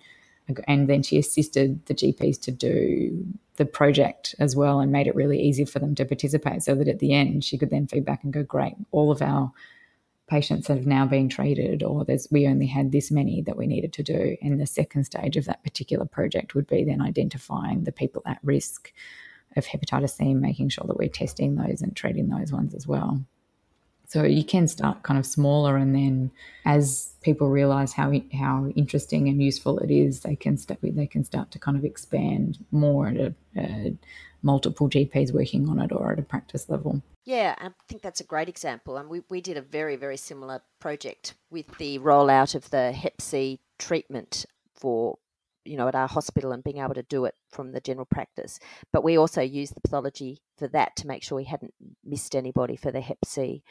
and 0.67 0.89
then 0.89 1.03
she 1.03 1.19
assisted 1.19 1.85
the 1.85 1.93
GPs 1.93 2.41
to 2.41 2.51
do 2.51 3.27
the 3.57 3.65
project 3.65 4.33
as 4.39 4.55
well 4.55 4.79
and 4.79 4.91
made 4.91 5.05
it 5.05 5.13
really 5.13 5.39
easy 5.39 5.65
for 5.65 5.77
them 5.77 5.93
to 5.93 6.05
participate 6.05 6.63
so 6.63 6.73
that 6.73 6.87
at 6.87 6.97
the 6.97 7.13
end 7.13 7.43
she 7.43 7.59
could 7.59 7.69
then 7.69 7.85
feedback 7.85 8.23
and 8.23 8.33
go, 8.33 8.41
great, 8.41 8.73
all 8.89 9.11
of 9.11 9.21
our 9.21 9.51
patients 10.27 10.67
have 10.67 10.87
now 10.87 11.05
been 11.05 11.29
treated 11.29 11.83
or 11.83 12.05
there's 12.05 12.27
we 12.31 12.47
only 12.47 12.65
had 12.65 12.91
this 12.91 13.11
many 13.11 13.41
that 13.43 13.55
we 13.55 13.67
needed 13.67 13.93
to 13.93 14.03
do 14.03 14.35
and 14.41 14.59
the 14.59 14.67
second 14.67 15.03
stage 15.03 15.37
of 15.37 15.45
that 15.45 15.63
particular 15.63 16.05
project 16.05 16.53
would 16.53 16.67
be 16.67 16.83
then 16.83 17.01
identifying 17.01 17.83
the 17.83 17.93
people 17.93 18.21
at 18.25 18.39
risk 18.43 18.91
of 19.57 19.65
hepatitis 19.65 20.17
C, 20.17 20.33
making 20.33 20.69
sure 20.69 20.85
that 20.87 20.97
we're 20.97 21.09
testing 21.09 21.55
those 21.55 21.81
and 21.81 21.95
treating 21.95 22.29
those 22.29 22.51
ones 22.51 22.73
as 22.73 22.87
well. 22.87 23.21
So 24.07 24.23
you 24.23 24.45
can 24.45 24.69
start 24.69 25.03
kind 25.03 25.19
of 25.19 25.25
smaller, 25.25 25.75
and 25.75 25.93
then 25.93 26.31
as 26.63 27.13
people 27.21 27.49
realise 27.49 27.91
how 27.91 28.13
how 28.33 28.71
interesting 28.75 29.27
and 29.27 29.43
useful 29.43 29.79
it 29.79 29.91
is, 29.91 30.21
they 30.21 30.35
can 30.37 30.57
start 30.57 30.79
they 30.81 31.07
can 31.07 31.25
start 31.25 31.51
to 31.51 31.59
kind 31.59 31.75
of 31.75 31.83
expand 31.83 32.63
more 32.71 33.07
at 33.07 33.17
a, 33.17 33.33
a 33.57 33.97
multiple 34.41 34.89
GPs 34.89 35.33
working 35.33 35.67
on 35.67 35.79
it 35.79 35.91
or 35.91 36.13
at 36.13 36.19
a 36.19 36.23
practice 36.23 36.69
level. 36.69 37.01
Yeah, 37.25 37.55
I 37.59 37.71
think 37.89 38.01
that's 38.01 38.21
a 38.21 38.23
great 38.23 38.47
example. 38.47 38.95
And 38.95 39.09
we, 39.09 39.21
we 39.29 39.41
did 39.41 39.57
a 39.57 39.61
very, 39.61 39.97
very 39.97 40.15
similar 40.15 40.61
project 40.79 41.33
with 41.51 41.77
the 41.77 41.99
rollout 41.99 42.55
of 42.55 42.69
the 42.69 42.93
Hep 42.93 43.21
C 43.21 43.59
treatment 43.77 44.45
for 44.73 45.17
you 45.67 45.77
know, 45.77 45.87
at 45.87 45.95
our 45.95 46.07
hospital 46.07 46.51
and 46.51 46.63
being 46.63 46.79
able 46.79 46.93
to 46.93 47.03
do 47.03 47.25
it 47.25 47.35
from 47.49 47.71
the 47.71 47.81
general 47.81 48.05
practice. 48.05 48.59
But 48.91 49.03
we 49.03 49.17
also 49.17 49.41
used 49.41 49.75
the 49.75 49.81
pathology 49.81 50.41
for 50.57 50.67
that 50.69 50.95
to 50.97 51.07
make 51.07 51.23
sure 51.23 51.35
we 51.35 51.43
hadn't 51.43 51.73
missed 52.03 52.35
anybody 52.35 52.75
for 52.75 52.91
the 52.91 53.01
Hep 53.01 53.19
C. 53.25 53.63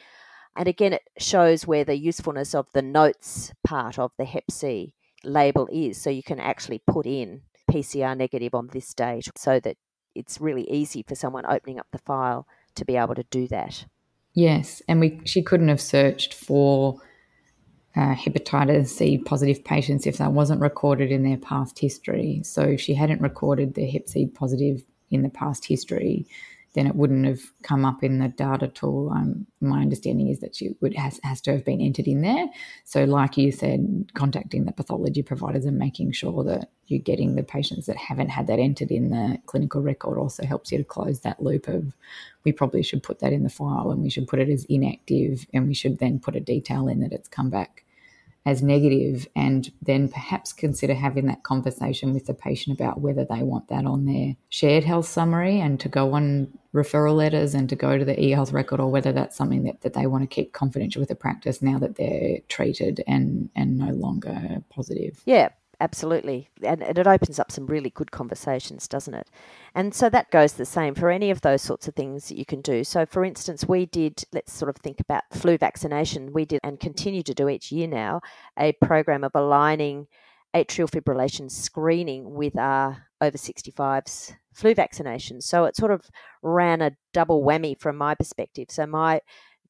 And 0.55 0.67
again, 0.67 0.93
it 0.93 1.03
shows 1.19 1.67
where 1.67 1.83
the 1.83 1.97
usefulness 1.97 2.55
of 2.55 2.67
the 2.73 2.81
notes 2.81 3.53
part 3.63 3.99
of 3.99 4.11
the 4.17 4.25
Hep 4.25 4.49
C 4.51 4.93
label 5.23 5.67
is. 5.71 6.01
So 6.01 6.09
you 6.09 6.23
can 6.23 6.39
actually 6.39 6.81
put 6.87 7.05
in 7.05 7.41
PCR 7.69 8.17
negative 8.17 8.55
on 8.55 8.69
this 8.71 8.93
date 8.93 9.27
so 9.35 9.59
that 9.59 9.77
it's 10.15 10.41
really 10.41 10.69
easy 10.69 11.03
for 11.07 11.15
someone 11.15 11.45
opening 11.45 11.79
up 11.79 11.87
the 11.91 11.99
file 11.99 12.47
to 12.75 12.85
be 12.85 12.95
able 12.95 13.15
to 13.15 13.25
do 13.29 13.47
that. 13.49 13.85
Yes, 14.33 14.81
and 14.87 14.99
we 14.99 15.19
she 15.25 15.41
couldn't 15.41 15.69
have 15.69 15.81
searched 15.81 16.33
for 16.33 17.01
uh, 17.95 18.13
hepatitis 18.13 18.87
C 18.87 19.17
positive 19.17 19.63
patients 19.63 20.05
if 20.05 20.17
that 20.17 20.33
wasn't 20.33 20.61
recorded 20.61 21.11
in 21.11 21.23
their 21.23 21.37
past 21.37 21.79
history. 21.79 22.41
So 22.43 22.61
if 22.61 22.81
she 22.81 22.93
hadn't 22.93 23.21
recorded 23.21 23.73
the 23.73 23.89
Hep 23.89 24.07
C 24.07 24.27
positive 24.27 24.83
in 25.09 25.23
the 25.23 25.29
past 25.29 25.65
history, 25.65 26.27
then 26.77 26.85
it 26.85 26.95
wouldn't 26.95 27.25
have 27.25 27.41
come 27.63 27.83
up 27.85 28.03
in 28.03 28.19
the 28.19 28.27
data 28.27 28.67
tool. 28.67 29.09
Um, 29.09 29.47
my 29.61 29.81
understanding 29.81 30.27
is 30.27 30.41
that 30.41 30.55
she 30.55 30.75
would 30.79 30.93
has, 30.95 31.19
has 31.23 31.41
to 31.41 31.51
have 31.53 31.65
been 31.65 31.81
entered 31.81 32.07
in 32.07 32.21
there. 32.21 32.45
So, 32.85 33.05
like 33.05 33.35
you 33.35 33.51
said, 33.51 34.11
contacting 34.13 34.65
the 34.65 34.71
pathology 34.71 35.23
providers 35.23 35.65
and 35.65 35.79
making 35.79 36.11
sure 36.11 36.43
that 36.43 36.69
you're 36.85 36.99
getting 36.99 37.33
the 37.33 37.41
patients 37.41 37.87
that 37.87 37.97
haven't 37.97 38.29
had 38.29 38.45
that 38.45 38.59
entered 38.59 38.91
in 38.91 39.09
the 39.09 39.39
clinical 39.47 39.81
record 39.81 40.19
also 40.19 40.45
helps 40.45 40.71
you 40.71 40.77
to 40.77 40.83
close 40.83 41.21
that 41.21 41.41
loop 41.41 41.67
of 41.67 41.93
we 42.43 42.51
probably 42.51 42.83
should 42.83 43.01
put 43.01 43.19
that 43.19 43.33
in 43.33 43.41
the 43.41 43.49
file 43.49 43.89
and 43.89 44.03
we 44.03 44.09
should 44.11 44.27
put 44.27 44.39
it 44.39 44.47
as 44.47 44.63
inactive 44.65 45.47
and 45.55 45.67
we 45.67 45.73
should 45.73 45.97
then 45.97 46.19
put 46.19 46.35
a 46.35 46.39
detail 46.39 46.87
in 46.87 46.99
that 46.99 47.11
it's 47.11 47.27
come 47.27 47.49
back 47.49 47.83
as 48.47 48.63
negative 48.63 49.27
and 49.35 49.73
then 49.81 50.07
perhaps 50.07 50.53
consider 50.53 50.93
having 50.93 51.25
that 51.25 51.43
conversation 51.43 52.13
with 52.13 52.27
the 52.27 52.33
patient 52.33 52.79
about 52.79 53.01
whether 53.01 53.25
they 53.25 53.43
want 53.43 53.67
that 53.67 53.85
on 53.85 54.05
their 54.05 54.37
shared 54.47 54.85
health 54.85 55.05
summary 55.05 55.59
and 55.59 55.81
to 55.81 55.89
go 55.89 56.13
on 56.13 56.47
referral 56.73 57.13
letters 57.13 57.53
and 57.53 57.67
to 57.67 57.75
go 57.75 57.97
to 57.97 58.05
the 58.05 58.17
e-health 58.17 58.53
record 58.53 58.79
or 58.79 58.89
whether 58.89 59.11
that's 59.11 59.35
something 59.35 59.65
that, 59.65 59.81
that 59.81 59.93
they 59.93 60.07
want 60.07 60.23
to 60.23 60.33
keep 60.33 60.53
confidential 60.53 61.01
with 61.01 61.09
the 61.09 61.15
practice 61.15 61.61
now 61.61 61.77
that 61.77 61.97
they're 61.97 62.39
treated 62.47 63.03
and 63.05 63.49
and 63.53 63.77
no 63.77 63.91
longer 63.91 64.63
positive. 64.69 65.21
Yeah, 65.25 65.49
absolutely. 65.79 66.49
And, 66.63 66.83
and, 66.83 66.97
it 66.97 67.07
opens 67.07 67.39
up 67.39 67.51
some 67.51 67.67
really 67.67 67.89
good 67.89 68.11
conversations, 68.11 68.87
doesn't 68.87 69.13
it? 69.13 69.29
And 69.75 69.93
so 69.93 70.09
that 70.09 70.31
goes 70.31 70.53
the 70.53 70.65
same 70.65 70.95
for 70.95 71.09
any 71.09 71.29
of 71.29 71.41
those 71.41 71.61
sorts 71.61 71.87
of 71.87 71.95
things 71.95 72.29
that 72.29 72.37
you 72.37 72.45
can 72.45 72.61
do. 72.61 72.83
So, 72.83 73.05
for 73.05 73.23
instance, 73.23 73.67
we 73.67 73.85
did, 73.85 74.23
let's 74.33 74.53
sort 74.53 74.69
of 74.69 74.77
think 74.77 74.99
about 74.99 75.23
flu 75.31 75.57
vaccination. 75.57 76.33
We 76.33 76.45
did 76.45 76.59
and 76.63 76.79
continue 76.79 77.23
to 77.23 77.33
do 77.33 77.49
each 77.49 77.71
year 77.71 77.87
now 77.87 78.21
a 78.57 78.73
program 78.73 79.23
of 79.23 79.31
aligning 79.35 80.07
atrial 80.55 80.89
fibrillation 80.89 81.51
screening 81.51 82.33
with 82.33 82.57
our 82.57 83.07
over 83.21 83.37
65s 83.37 84.35
flu 84.53 84.73
vaccination. 84.73 85.41
So 85.41 85.65
it 85.65 85.75
sort 85.75 85.91
of 85.91 86.09
ran 86.41 86.81
a 86.81 86.91
double 87.13 87.43
whammy 87.43 87.79
from 87.79 87.95
my 87.97 88.15
perspective. 88.15 88.67
So 88.69 88.85
my 88.87 89.21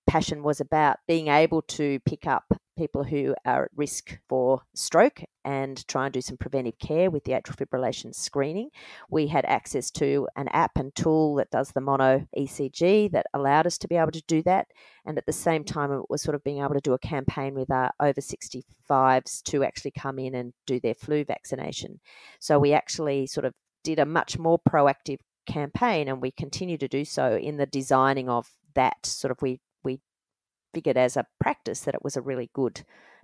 passion 0.08 0.44
was 0.44 0.60
about 0.62 0.98
being 1.08 1.28
able 1.28 1.62
to 1.64 2.00
pick 2.06 2.26
up 2.26 2.46
people 2.78 3.04
who 3.04 3.36
are 3.44 3.66
at 3.66 3.72
risk 3.76 4.20
for 4.30 4.62
stroke 4.76 5.24
and 5.44 5.86
try 5.88 6.06
and 6.06 6.14
do 6.14 6.22
some 6.22 6.38
preventive 6.38 6.78
care 6.80 7.10
with 7.10 7.24
the 7.24 7.32
atrial 7.32 7.56
fibrillation 7.56 8.14
screening. 8.14 8.70
We 9.10 9.28
had 9.28 9.46
access 9.46 9.90
to 9.92 10.28
an 10.36 10.48
app 10.50 10.78
and 10.78 10.96
tool 10.96 11.36
that 11.36 11.50
does 11.50 11.72
the 11.72 11.82
mono 11.82 12.28
ECG 12.38 13.12
that 13.12 13.26
allowed 13.34 13.66
us 13.68 13.78
to 13.80 13.88
be 13.88 13.96
able 13.96 14.12
to 14.12 14.24
do 14.28 14.44
that. 14.44 14.68
And 15.06 15.18
at 15.18 15.26
the 15.26 15.34
same 15.34 15.64
time, 15.64 15.92
it 15.92 16.10
was 16.10 16.22
sort 16.22 16.36
of 16.36 16.44
being 16.44 16.60
able 16.60 16.76
to 16.76 16.82
do 16.82 16.94
a 16.94 17.00
campaign 17.00 17.56
with 17.56 17.72
our 17.72 17.92
over 18.00 18.22
65s 18.22 19.42
to 19.44 19.64
actually 19.64 19.92
come 19.92 20.20
in 20.20 20.36
and 20.36 20.54
do 20.66 20.80
their 20.80 20.96
flu 20.96 21.26
vaccination. 21.26 22.00
So 22.40 22.60
we 22.60 22.74
actually 22.74 23.28
sort 23.28 23.46
of 23.46 23.54
did 23.84 24.00
a 24.00 24.06
much 24.06 24.38
more 24.38 24.60
proactive 24.60 25.20
campaign 25.48 26.08
and 26.08 26.22
we 26.22 26.30
continue 26.30 26.78
to 26.78 26.88
do 26.88 27.06
so 27.06 27.36
in 27.38 27.58
the 27.58 27.66
designing 27.66 28.30
of 28.30 28.50
that 28.76 29.06
sort 29.06 29.32
of 29.32 29.42
we 29.42 29.60
figured 30.74 30.98
as 30.98 31.18
a 31.18 31.28
practice 31.40 31.82
that 31.82 31.96
it 31.96 32.04
was 32.04 32.16
a 32.16 32.22
really 32.22 32.50
good 32.54 32.84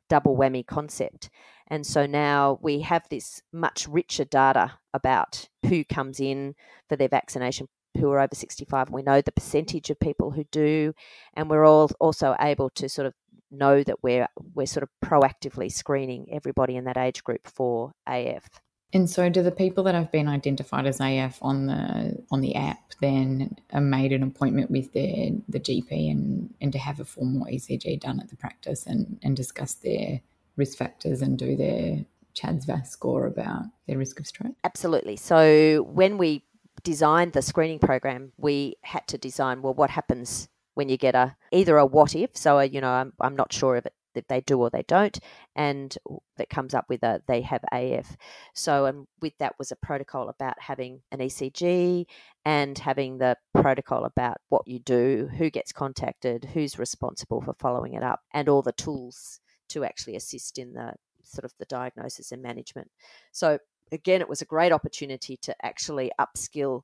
double 0.09 0.35
whammy 0.35 0.65
concept. 0.65 1.29
And 1.67 1.85
so 1.85 2.05
now 2.05 2.59
we 2.61 2.81
have 2.81 3.07
this 3.09 3.41
much 3.51 3.87
richer 3.87 4.25
data 4.25 4.73
about 4.93 5.47
who 5.67 5.83
comes 5.83 6.19
in 6.19 6.55
for 6.89 6.95
their 6.95 7.07
vaccination 7.07 7.67
who 7.97 8.11
are 8.11 8.19
over 8.19 8.35
65 8.35 8.87
and 8.87 8.95
we 8.95 9.03
know 9.03 9.21
the 9.21 9.31
percentage 9.31 9.89
of 9.91 9.99
people 9.99 10.31
who 10.31 10.43
do 10.51 10.93
and 11.35 11.47
we're 11.47 11.63
all 11.63 11.91
also 11.99 12.35
able 12.39 12.71
to 12.71 12.89
sort 12.89 13.05
of 13.05 13.13
know 13.51 13.83
that 13.83 14.01
we're 14.01 14.27
we're 14.55 14.65
sort 14.65 14.83
of 14.83 14.89
proactively 15.03 15.71
screening 15.71 16.25
everybody 16.31 16.75
in 16.75 16.85
that 16.85 16.97
age 16.97 17.23
group 17.23 17.47
for 17.47 17.91
AF. 18.07 18.49
And 18.93 19.09
so, 19.09 19.27
do 19.27 19.41
the 19.41 19.51
people 19.51 19.83
that 19.85 19.95
have 19.95 20.11
been 20.11 20.27
identified 20.27 20.85
as 20.85 20.99
AF 21.01 21.39
on 21.41 21.65
the 21.65 22.23
on 22.31 22.41
the 22.41 22.55
app 22.55 22.93
then 23.01 23.57
are 23.71 23.81
made 23.81 24.13
an 24.13 24.23
appointment 24.23 24.69
with 24.69 24.93
their 24.93 25.31
the 25.49 25.59
GP 25.59 26.11
and 26.11 26.53
and 26.61 26.71
to 26.71 26.79
have 26.79 26.99
a 26.99 27.05
formal 27.05 27.47
ECG 27.47 27.99
done 27.99 28.19
at 28.19 28.29
the 28.29 28.35
practice 28.35 28.85
and 28.85 29.19
and 29.23 29.35
discuss 29.35 29.73
their 29.73 30.21
risk 30.55 30.77
factors 30.77 31.21
and 31.21 31.39
do 31.39 31.55
their 31.55 32.05
CHADS 32.33 32.65
VAS 32.65 32.91
score 32.91 33.25
about 33.25 33.63
their 33.87 33.97
risk 33.97 34.19
of 34.19 34.27
stroke? 34.27 34.55
Absolutely. 34.63 35.15
So 35.15 35.83
when 35.83 36.17
we 36.17 36.43
designed 36.83 37.33
the 37.33 37.41
screening 37.41 37.79
program, 37.79 38.31
we 38.37 38.75
had 38.81 39.07
to 39.07 39.17
design 39.17 39.61
well 39.61 39.73
what 39.73 39.89
happens 39.89 40.49
when 40.75 40.89
you 40.89 40.97
get 40.97 41.15
a 41.15 41.35
either 41.51 41.77
a 41.77 41.85
what 41.85 42.15
if 42.15 42.35
so 42.35 42.59
a, 42.59 42.65
you 42.65 42.81
know 42.81 42.89
I'm, 42.89 43.13
I'm 43.19 43.35
not 43.35 43.53
sure 43.53 43.75
if 43.75 43.85
it 43.85 43.93
that 44.13 44.27
they 44.27 44.41
do 44.41 44.59
or 44.59 44.69
they 44.69 44.83
don't, 44.83 45.19
and 45.55 45.97
that 46.37 46.49
comes 46.49 46.73
up 46.73 46.85
with 46.89 47.03
a 47.03 47.21
they 47.27 47.41
have 47.41 47.63
AF. 47.71 48.15
So, 48.53 48.85
and 48.85 49.07
with 49.21 49.37
that 49.39 49.55
was 49.57 49.71
a 49.71 49.75
protocol 49.75 50.29
about 50.29 50.59
having 50.59 51.01
an 51.11 51.19
ECG 51.19 52.05
and 52.45 52.77
having 52.77 53.17
the 53.17 53.37
protocol 53.53 54.05
about 54.05 54.37
what 54.49 54.67
you 54.67 54.79
do, 54.79 55.29
who 55.37 55.49
gets 55.49 55.71
contacted, 55.71 56.45
who's 56.53 56.79
responsible 56.79 57.41
for 57.41 57.53
following 57.59 57.93
it 57.93 58.03
up, 58.03 58.21
and 58.33 58.49
all 58.49 58.61
the 58.61 58.71
tools 58.71 59.39
to 59.69 59.83
actually 59.83 60.15
assist 60.15 60.57
in 60.57 60.73
the 60.73 60.93
sort 61.23 61.45
of 61.45 61.53
the 61.59 61.65
diagnosis 61.65 62.31
and 62.31 62.41
management. 62.41 62.91
So, 63.31 63.59
again, 63.91 64.21
it 64.21 64.29
was 64.29 64.41
a 64.41 64.45
great 64.45 64.71
opportunity 64.71 65.37
to 65.37 65.55
actually 65.63 66.11
upskill 66.19 66.81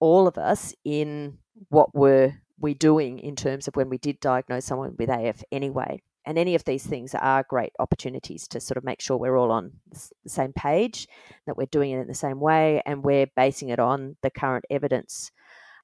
all 0.00 0.26
of 0.26 0.38
us 0.38 0.74
in 0.84 1.38
what 1.68 1.94
were 1.94 2.32
we 2.58 2.74
doing 2.74 3.18
in 3.18 3.36
terms 3.36 3.68
of 3.68 3.76
when 3.76 3.88
we 3.88 3.98
did 3.98 4.18
diagnose 4.20 4.64
someone 4.64 4.94
with 4.98 5.08
AF 5.08 5.42
anyway 5.52 6.00
and 6.24 6.38
any 6.38 6.54
of 6.54 6.64
these 6.64 6.86
things 6.86 7.14
are 7.14 7.44
great 7.48 7.72
opportunities 7.78 8.46
to 8.48 8.60
sort 8.60 8.76
of 8.76 8.84
make 8.84 9.00
sure 9.00 9.16
we're 9.16 9.36
all 9.36 9.50
on 9.50 9.72
the 9.92 10.28
same 10.28 10.52
page, 10.52 11.08
that 11.46 11.56
we're 11.56 11.66
doing 11.66 11.90
it 11.90 12.00
in 12.00 12.06
the 12.06 12.14
same 12.14 12.40
way, 12.40 12.82
and 12.86 13.02
we're 13.02 13.26
basing 13.36 13.70
it 13.70 13.78
on 13.78 14.16
the 14.22 14.30
current 14.30 14.64
evidence. 14.70 15.30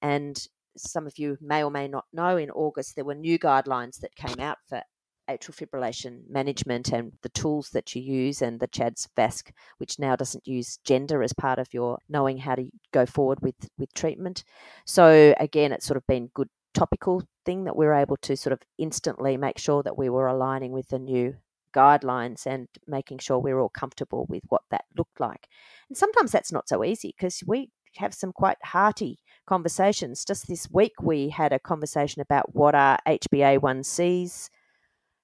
And 0.00 0.40
some 0.76 1.06
of 1.06 1.18
you 1.18 1.36
may 1.40 1.64
or 1.64 1.70
may 1.70 1.88
not 1.88 2.04
know 2.12 2.36
in 2.36 2.50
August, 2.50 2.94
there 2.94 3.04
were 3.04 3.14
new 3.14 3.38
guidelines 3.38 4.00
that 4.00 4.14
came 4.14 4.38
out 4.38 4.58
for 4.68 4.82
atrial 5.28 5.54
fibrillation 5.54 6.20
management 6.28 6.90
and 6.90 7.12
the 7.22 7.28
tools 7.30 7.70
that 7.70 7.94
you 7.94 8.02
use 8.02 8.40
and 8.40 8.60
the 8.60 8.66
CHADS 8.66 9.08
VASC, 9.16 9.50
which 9.76 9.98
now 9.98 10.16
doesn't 10.16 10.46
use 10.46 10.78
gender 10.84 11.22
as 11.22 11.32
part 11.32 11.58
of 11.58 11.68
your 11.72 11.98
knowing 12.08 12.38
how 12.38 12.54
to 12.54 12.70
go 12.92 13.04
forward 13.04 13.40
with, 13.42 13.56
with 13.78 13.92
treatment. 13.92 14.44
So 14.86 15.34
again, 15.38 15.72
it's 15.72 15.86
sort 15.86 15.98
of 15.98 16.06
been 16.06 16.30
good 16.32 16.48
topical 16.74 17.22
thing 17.44 17.64
that 17.64 17.76
we 17.76 17.86
were 17.86 17.94
able 17.94 18.16
to 18.18 18.36
sort 18.36 18.52
of 18.52 18.60
instantly 18.78 19.36
make 19.36 19.58
sure 19.58 19.82
that 19.82 19.98
we 19.98 20.08
were 20.08 20.26
aligning 20.26 20.72
with 20.72 20.88
the 20.88 20.98
new 20.98 21.36
guidelines 21.74 22.46
and 22.46 22.68
making 22.86 23.18
sure 23.18 23.38
we 23.38 23.52
we're 23.52 23.60
all 23.60 23.68
comfortable 23.68 24.26
with 24.28 24.42
what 24.48 24.62
that 24.70 24.84
looked 24.96 25.20
like. 25.20 25.48
And 25.88 25.96
sometimes 25.96 26.32
that's 26.32 26.52
not 26.52 26.68
so 26.68 26.84
easy 26.84 27.14
because 27.16 27.42
we 27.46 27.70
have 27.96 28.14
some 28.14 28.32
quite 28.32 28.58
hearty 28.62 29.18
conversations. 29.46 30.24
Just 30.24 30.46
this 30.48 30.68
week, 30.70 30.92
we 31.02 31.30
had 31.30 31.52
a 31.52 31.58
conversation 31.58 32.22
about 32.22 32.54
what 32.54 32.74
our 32.74 32.98
HbA1c's 33.06 34.50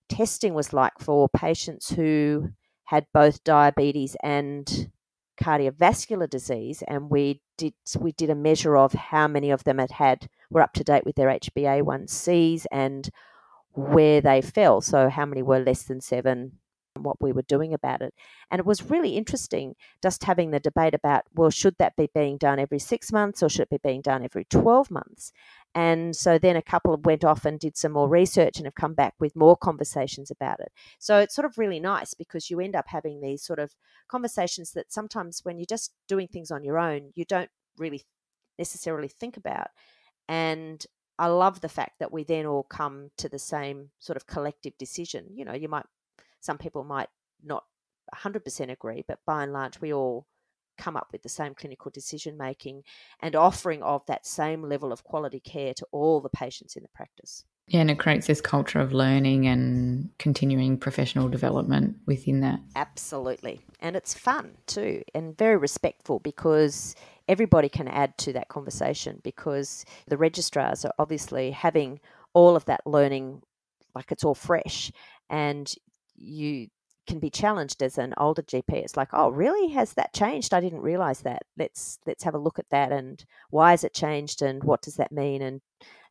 testing 0.08 0.54
was 0.54 0.72
like 0.72 0.98
for 1.00 1.28
patients 1.28 1.90
who 1.90 2.50
had 2.84 3.06
both 3.12 3.42
diabetes 3.44 4.16
and 4.22 4.90
cardiovascular 5.44 6.28
disease, 6.28 6.82
and 6.88 7.10
we 7.10 7.40
did 7.58 7.74
we 7.98 8.12
did 8.12 8.30
a 8.30 8.34
measure 8.34 8.76
of 8.76 8.92
how 8.92 9.28
many 9.28 9.50
of 9.50 9.64
them 9.64 9.78
had 9.78 9.92
had 9.92 10.28
were 10.50 10.62
up 10.62 10.72
to 10.74 10.84
date 10.84 11.04
with 11.04 11.16
their 11.16 11.28
HbA1c's 11.28 12.66
and 12.72 13.10
where 13.72 14.20
they 14.20 14.40
fell. 14.40 14.80
So 14.80 15.08
how 15.08 15.26
many 15.26 15.42
were 15.42 15.58
less 15.58 15.82
than 15.82 16.00
seven, 16.00 16.58
what 16.96 17.20
we 17.20 17.32
were 17.32 17.42
doing 17.42 17.74
about 17.74 18.02
it. 18.02 18.14
And 18.50 18.60
it 18.60 18.66
was 18.66 18.90
really 18.90 19.16
interesting 19.16 19.74
just 20.02 20.24
having 20.24 20.50
the 20.50 20.60
debate 20.60 20.94
about, 20.94 21.24
well, 21.34 21.50
should 21.50 21.76
that 21.78 21.96
be 21.96 22.08
being 22.14 22.38
done 22.38 22.58
every 22.58 22.78
six 22.78 23.12
months 23.12 23.42
or 23.42 23.48
should 23.48 23.62
it 23.62 23.70
be 23.70 23.88
being 23.88 24.00
done 24.00 24.22
every 24.24 24.44
12 24.44 24.90
months? 24.90 25.32
And 25.74 26.14
so 26.14 26.38
then 26.38 26.56
a 26.56 26.62
couple 26.62 26.96
went 26.98 27.24
off 27.24 27.44
and 27.44 27.58
did 27.58 27.76
some 27.76 27.92
more 27.92 28.08
research 28.08 28.58
and 28.58 28.66
have 28.66 28.76
come 28.76 28.94
back 28.94 29.14
with 29.18 29.34
more 29.34 29.56
conversations 29.56 30.30
about 30.30 30.60
it. 30.60 30.70
So 30.98 31.18
it's 31.18 31.34
sort 31.34 31.46
of 31.46 31.58
really 31.58 31.80
nice 31.80 32.14
because 32.14 32.48
you 32.48 32.60
end 32.60 32.76
up 32.76 32.86
having 32.88 33.20
these 33.20 33.42
sort 33.42 33.58
of 33.58 33.74
conversations 34.08 34.72
that 34.72 34.92
sometimes 34.92 35.40
when 35.42 35.58
you're 35.58 35.66
just 35.66 35.92
doing 36.06 36.28
things 36.28 36.50
on 36.50 36.62
your 36.62 36.78
own, 36.78 37.10
you 37.14 37.24
don't 37.24 37.50
really 37.76 38.02
necessarily 38.58 39.08
think 39.08 39.36
about. 39.36 39.68
And 40.28 40.84
I 41.18 41.26
love 41.28 41.60
the 41.60 41.68
fact 41.68 41.98
that 42.00 42.12
we 42.12 42.24
then 42.24 42.46
all 42.46 42.64
come 42.64 43.10
to 43.18 43.28
the 43.28 43.38
same 43.38 43.90
sort 43.98 44.16
of 44.16 44.26
collective 44.26 44.76
decision. 44.78 45.26
You 45.34 45.44
know, 45.44 45.54
you 45.54 45.68
might 45.68 45.86
some 46.44 46.58
people 46.58 46.84
might 46.84 47.08
not 47.42 47.64
100% 48.14 48.70
agree, 48.70 49.02
but 49.08 49.18
by 49.26 49.42
and 49.42 49.52
large, 49.52 49.80
we 49.80 49.92
all 49.92 50.26
come 50.76 50.96
up 50.96 51.08
with 51.12 51.22
the 51.22 51.28
same 51.28 51.54
clinical 51.54 51.90
decision 51.90 52.36
making 52.36 52.82
and 53.20 53.34
offering 53.34 53.82
of 53.82 54.04
that 54.06 54.26
same 54.26 54.62
level 54.62 54.92
of 54.92 55.04
quality 55.04 55.40
care 55.40 55.72
to 55.72 55.86
all 55.90 56.20
the 56.20 56.28
patients 56.28 56.76
in 56.76 56.82
the 56.82 56.88
practice. 56.94 57.44
Yeah, 57.68 57.80
and 57.80 57.90
it 57.90 57.98
creates 57.98 58.26
this 58.26 58.42
culture 58.42 58.78
of 58.80 58.92
learning 58.92 59.46
and 59.46 60.10
continuing 60.18 60.76
professional 60.76 61.30
development 61.30 61.96
within 62.06 62.40
that. 62.40 62.60
Absolutely. 62.76 63.60
And 63.80 63.96
it's 63.96 64.12
fun 64.12 64.56
too, 64.66 65.02
and 65.14 65.38
very 65.38 65.56
respectful 65.56 66.18
because 66.18 66.94
everybody 67.26 67.70
can 67.70 67.88
add 67.88 68.18
to 68.18 68.34
that 68.34 68.48
conversation 68.48 69.20
because 69.24 69.86
the 70.08 70.18
registrars 70.18 70.84
are 70.84 70.92
obviously 70.98 71.52
having 71.52 72.00
all 72.34 72.54
of 72.54 72.66
that 72.66 72.86
learning 72.86 73.40
like 73.94 74.10
it's 74.10 74.24
all 74.24 74.34
fresh 74.34 74.90
and 75.30 75.72
you 76.16 76.68
can 77.06 77.18
be 77.18 77.30
challenged 77.30 77.82
as 77.82 77.98
an 77.98 78.14
older 78.16 78.42
GP. 78.42 78.72
It's 78.72 78.96
like, 78.96 79.10
oh, 79.12 79.28
really? 79.30 79.72
Has 79.72 79.92
that 79.94 80.14
changed? 80.14 80.54
I 80.54 80.60
didn't 80.60 80.80
realize 80.80 81.20
that. 81.20 81.42
Let's 81.58 81.98
let's 82.06 82.24
have 82.24 82.34
a 82.34 82.38
look 82.38 82.58
at 82.58 82.70
that 82.70 82.92
and 82.92 83.24
why 83.50 83.72
has 83.72 83.84
it 83.84 83.94
changed 83.94 84.42
and 84.42 84.64
what 84.64 84.82
does 84.82 84.96
that 84.96 85.12
mean 85.12 85.42
and 85.42 85.60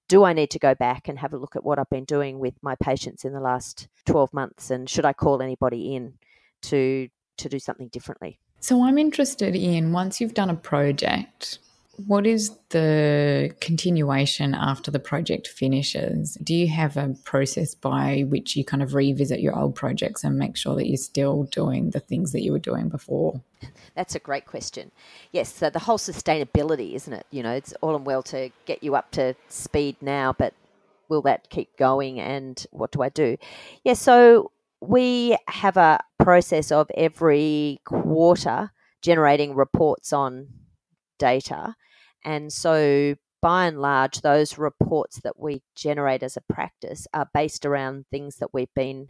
do 0.10 0.26
I 0.26 0.34
need 0.34 0.52
to 0.52 0.60
go 0.60 0.76
back 0.76 1.08
and 1.08 1.18
have 1.18 1.34
a 1.34 1.38
look 1.38 1.56
at 1.56 1.64
what 1.64 1.80
I've 1.80 1.90
been 1.90 2.04
doing 2.04 2.38
with 2.38 2.56
my 2.62 2.76
patients 2.76 3.24
in 3.24 3.34
the 3.34 3.40
last 3.40 3.88
12 4.06 4.34
months 4.34 4.70
and 4.70 4.90
should 4.90 5.06
I 5.06 5.14
call 5.14 5.42
anybody 5.42 5.96
in 5.96 6.14
to 6.64 7.08
to 7.38 7.50
do 7.50 7.60
something 7.60 7.88
differently? 7.88 8.40
So 8.60 8.84
I'm 8.84 8.98
interested 8.98 9.56
in 9.56 9.92
once 9.92 10.22
you've 10.22 10.34
done 10.34 10.50
a 10.50 10.56
project, 10.56 11.60
what 11.96 12.26
is 12.26 12.58
the 12.70 13.54
continuation 13.62 14.56
after 14.56 14.90
the 14.90 15.00
project 15.00 15.48
finishes? 15.48 16.36
Do 16.44 16.56
you 16.56 16.68
have 16.68 16.98
a 16.98 17.16
process 17.24 17.76
by 17.76 18.26
which 18.28 18.56
you 18.56 18.66
kind 18.66 18.82
of 18.82 18.96
revisit 18.96 19.42
your 19.42 19.58
old 19.58 19.76
projects 19.76 20.24
and 20.24 20.38
make 20.38 20.58
sure 20.58 20.76
that 20.76 20.88
you're 20.88 20.98
still 20.98 21.44
doing 21.44 21.92
the 21.92 22.00
things 22.00 22.32
that 22.32 22.42
you 22.42 22.52
were 22.52 22.60
doing 22.60 22.90
before? 22.90 23.42
That's 23.96 24.16
a 24.16 24.20
great 24.20 24.48
question. 24.48 24.92
Yes, 25.32 25.54
so 25.54 25.70
the 25.70 25.80
whole 25.80 26.00
sustainability, 26.00 26.96
isn't 26.96 27.14
it? 27.14 27.28
You 27.30 27.44
know, 27.44 27.54
it's 27.54 27.74
all 27.82 27.96
and 27.96 28.06
well 28.06 28.24
to 28.24 28.50
get 28.66 28.84
you 28.84 28.96
up 28.96 29.12
to 29.12 29.36
speed 29.48 29.96
now, 30.02 30.34
but 30.34 30.56
will 31.10 31.22
that 31.22 31.50
keep 31.50 31.78
going 31.78 32.20
and 32.20 32.66
what 32.72 32.92
do 32.92 33.04
I 33.04 33.10
do? 33.10 33.38
Yeah, 33.84 33.94
so 33.94 34.52
we 34.82 35.38
have 35.48 35.78
a 35.78 36.00
process 36.18 36.72
of 36.72 36.90
every 36.98 37.82
quarter 37.86 38.72
generating 39.02 39.54
reports 39.54 40.12
on 40.12 40.48
data. 41.18 41.76
And 42.26 42.52
so, 42.52 43.16
by 43.42 43.66
and 43.68 43.82
large, 43.82 44.22
those 44.22 44.58
reports 44.58 45.20
that 45.24 45.38
we 45.38 45.64
generate 45.76 46.24
as 46.24 46.38
a 46.38 46.54
practice 46.54 47.08
are 47.14 47.30
based 47.34 47.66
around 47.66 48.06
things 48.10 48.38
that 48.38 48.54
we've 48.54 48.74
been 48.76 49.10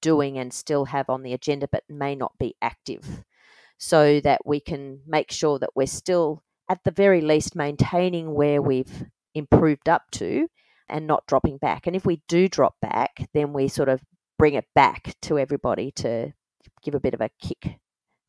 doing 0.00 0.38
and 0.38 0.52
still 0.52 0.86
have 0.86 1.08
on 1.08 1.22
the 1.22 1.32
agenda, 1.32 1.66
but 1.70 1.84
may 1.88 2.14
not 2.14 2.32
be 2.38 2.54
active, 2.60 3.24
so 3.78 4.20
that 4.20 4.42
we 4.44 4.60
can 4.60 5.00
make 5.06 5.32
sure 5.32 5.58
that 5.58 5.70
we're 5.74 5.86
still, 5.86 6.42
at 6.68 6.84
the 6.84 6.90
very 6.90 7.22
least, 7.22 7.56
maintaining 7.56 8.34
where 8.34 8.60
we've 8.60 9.06
improved 9.34 9.88
up 9.88 10.02
to 10.12 10.46
and 10.88 11.06
not 11.06 11.26
dropping 11.26 11.56
back. 11.56 11.86
And 11.86 11.96
if 11.96 12.04
we 12.04 12.22
do 12.28 12.48
drop 12.48 12.74
back, 12.82 13.28
then 13.32 13.52
we 13.52 13.68
sort 13.68 13.88
of 13.88 14.02
bring 14.38 14.54
it 14.54 14.66
back 14.74 15.14
to 15.22 15.38
everybody 15.38 15.90
to 15.92 16.32
give 16.82 16.94
a 16.94 17.00
bit 17.00 17.14
of 17.14 17.20
a 17.20 17.30
kick 17.40 17.78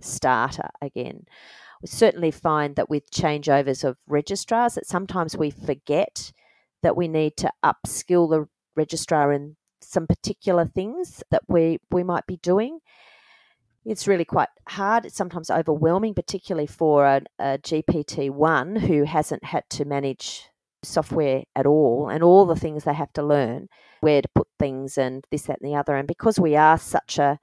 starter 0.01 0.69
again 0.81 1.25
we 1.81 1.87
certainly 1.87 2.31
find 2.31 2.75
that 2.75 2.89
with 2.89 3.11
changeovers 3.11 3.83
of 3.83 3.97
registrars 4.07 4.75
that 4.75 4.85
sometimes 4.85 5.35
we 5.35 5.49
forget 5.49 6.31
that 6.83 6.95
we 6.95 7.07
need 7.07 7.37
to 7.37 7.51
upskill 7.63 8.29
the 8.29 8.47
registrar 8.75 9.31
in 9.31 9.55
some 9.81 10.07
particular 10.07 10.65
things 10.65 11.23
that 11.31 11.41
we 11.47 11.79
we 11.89 12.03
might 12.03 12.27
be 12.27 12.37
doing. 12.37 12.79
It's 13.83 14.07
really 14.07 14.25
quite 14.25 14.49
hard 14.67 15.05
it's 15.05 15.15
sometimes 15.15 15.49
overwhelming 15.49 16.13
particularly 16.13 16.67
for 16.67 17.05
a, 17.05 17.21
a 17.39 17.57
gpt1 17.57 18.81
who 18.81 19.05
hasn't 19.05 19.43
had 19.43 19.63
to 19.71 19.85
manage 19.85 20.51
software 20.83 21.43
at 21.55 21.65
all 21.65 22.09
and 22.09 22.23
all 22.23 22.45
the 22.45 22.55
things 22.55 22.83
they 22.83 22.93
have 22.93 23.13
to 23.13 23.23
learn 23.23 23.67
where 24.01 24.21
to 24.21 24.29
put 24.35 24.47
things 24.59 24.97
and 24.97 25.25
this 25.31 25.43
that 25.43 25.59
and 25.61 25.71
the 25.71 25.75
other. 25.75 25.95
And 25.95 26.07
because 26.07 26.39
we 26.39 26.55
are 26.55 26.77
such 26.77 27.17
a 27.17 27.39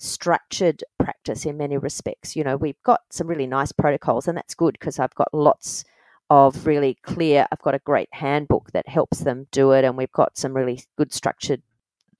structured 0.00 0.82
practice 0.98 1.44
in 1.44 1.56
many 1.56 1.76
respects. 1.76 2.34
You 2.34 2.42
know, 2.42 2.56
we've 2.56 2.82
got 2.84 3.02
some 3.10 3.26
really 3.26 3.46
nice 3.46 3.70
protocols, 3.70 4.26
and 4.26 4.36
that's 4.36 4.54
good 4.54 4.72
because 4.72 4.98
I've 4.98 5.14
got 5.14 5.32
lots 5.32 5.84
of 6.30 6.66
really 6.66 6.96
clear, 7.02 7.46
I've 7.50 7.62
got 7.62 7.74
a 7.74 7.80
great 7.80 8.08
handbook 8.12 8.70
that 8.72 8.88
helps 8.88 9.18
them 9.20 9.46
do 9.50 9.72
it, 9.72 9.84
and 9.84 9.96
we've 9.96 10.12
got 10.12 10.38
some 10.38 10.54
really 10.54 10.82
good 10.96 11.12
structured 11.12 11.62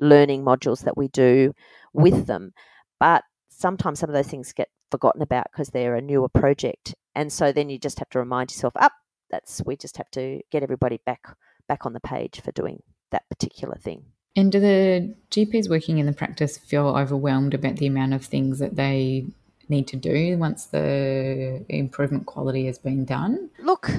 learning 0.01 0.45
modules 0.45 0.85
that 0.85 0.97
we 0.97 1.09
do 1.09 1.55
with 1.93 2.27
them. 2.27 2.53
But 2.99 3.25
sometimes 3.49 4.01
some 4.01 4.11
of 4.11 4.15
those 4.15 4.29
things 4.29 4.53
get 4.53 4.69
forgotten 4.91 5.23
about 5.23 5.47
because 5.53 5.69
they're 5.69 5.97
a 5.97 6.03
newer 6.03 6.29
project. 6.29 6.95
And 7.15 7.33
so 7.33 7.53
then 7.53 7.71
you 7.71 7.79
just 7.79 7.99
have 7.99 8.11
to 8.11 8.19
remind 8.19 8.51
yourself, 8.51 8.75
up, 8.77 8.93
oh, 8.95 9.01
that's 9.31 9.63
we 9.65 9.77
just 9.77 9.97
have 9.97 10.11
to 10.11 10.41
get 10.51 10.63
everybody 10.63 11.01
back 11.07 11.37
back 11.69 11.87
on 11.87 11.93
the 11.93 12.01
page 12.01 12.41
for 12.41 12.51
doing 12.53 12.83
that 13.13 13.29
particular 13.29 13.77
thing. 13.77 14.05
And 14.37 14.53
do 14.53 14.61
the 14.61 15.15
GPs 15.31 15.69
working 15.69 15.99
in 15.99 16.07
the 16.07 16.13
practice 16.13 16.57
feel 16.57 16.87
overwhelmed 16.87 17.55
about 17.55 17.77
the 17.77 17.87
amount 17.87 18.15
of 18.15 18.25
things 18.25 18.59
that 18.61 18.77
they 18.77 19.27
need 19.69 19.87
to 19.89 19.97
do 19.97 20.37
once 20.37 20.67
the 20.67 21.65
improvement 21.69 22.27
quality 22.27 22.67
has 22.67 22.79
been 22.79 23.05
done? 23.05 23.51
Look, 23.59 23.91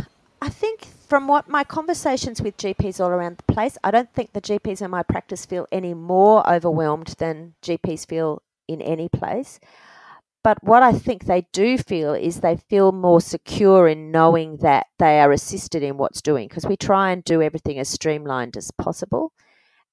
I 0.41 0.49
think 0.49 0.85
from 1.07 1.27
what 1.27 1.49
my 1.49 1.63
conversations 1.63 2.41
with 2.41 2.57
GPs 2.57 2.99
all 2.99 3.09
around 3.09 3.37
the 3.37 3.53
place, 3.53 3.77
I 3.83 3.91
don't 3.91 4.13
think 4.13 4.33
the 4.33 4.41
GPs 4.41 4.81
in 4.81 4.91
my 4.91 5.03
practice 5.03 5.45
feel 5.45 5.67
any 5.71 5.93
more 5.93 6.47
overwhelmed 6.49 7.15
than 7.17 7.55
GPs 7.61 8.07
feel 8.07 8.41
in 8.67 8.81
any 8.81 9.09
place. 9.09 9.59
But 10.43 10.63
what 10.63 10.81
I 10.81 10.93
think 10.93 11.25
they 11.25 11.45
do 11.51 11.77
feel 11.77 12.13
is 12.13 12.39
they 12.39 12.55
feel 12.55 12.91
more 12.91 13.21
secure 13.21 13.87
in 13.87 14.11
knowing 14.11 14.57
that 14.57 14.87
they 14.97 15.19
are 15.19 15.31
assisted 15.31 15.83
in 15.83 15.97
what's 15.97 16.21
doing 16.21 16.47
because 16.47 16.65
we 16.65 16.75
try 16.75 17.11
and 17.11 17.23
do 17.23 17.41
everything 17.41 17.77
as 17.77 17.89
streamlined 17.89 18.57
as 18.57 18.71
possible 18.71 19.33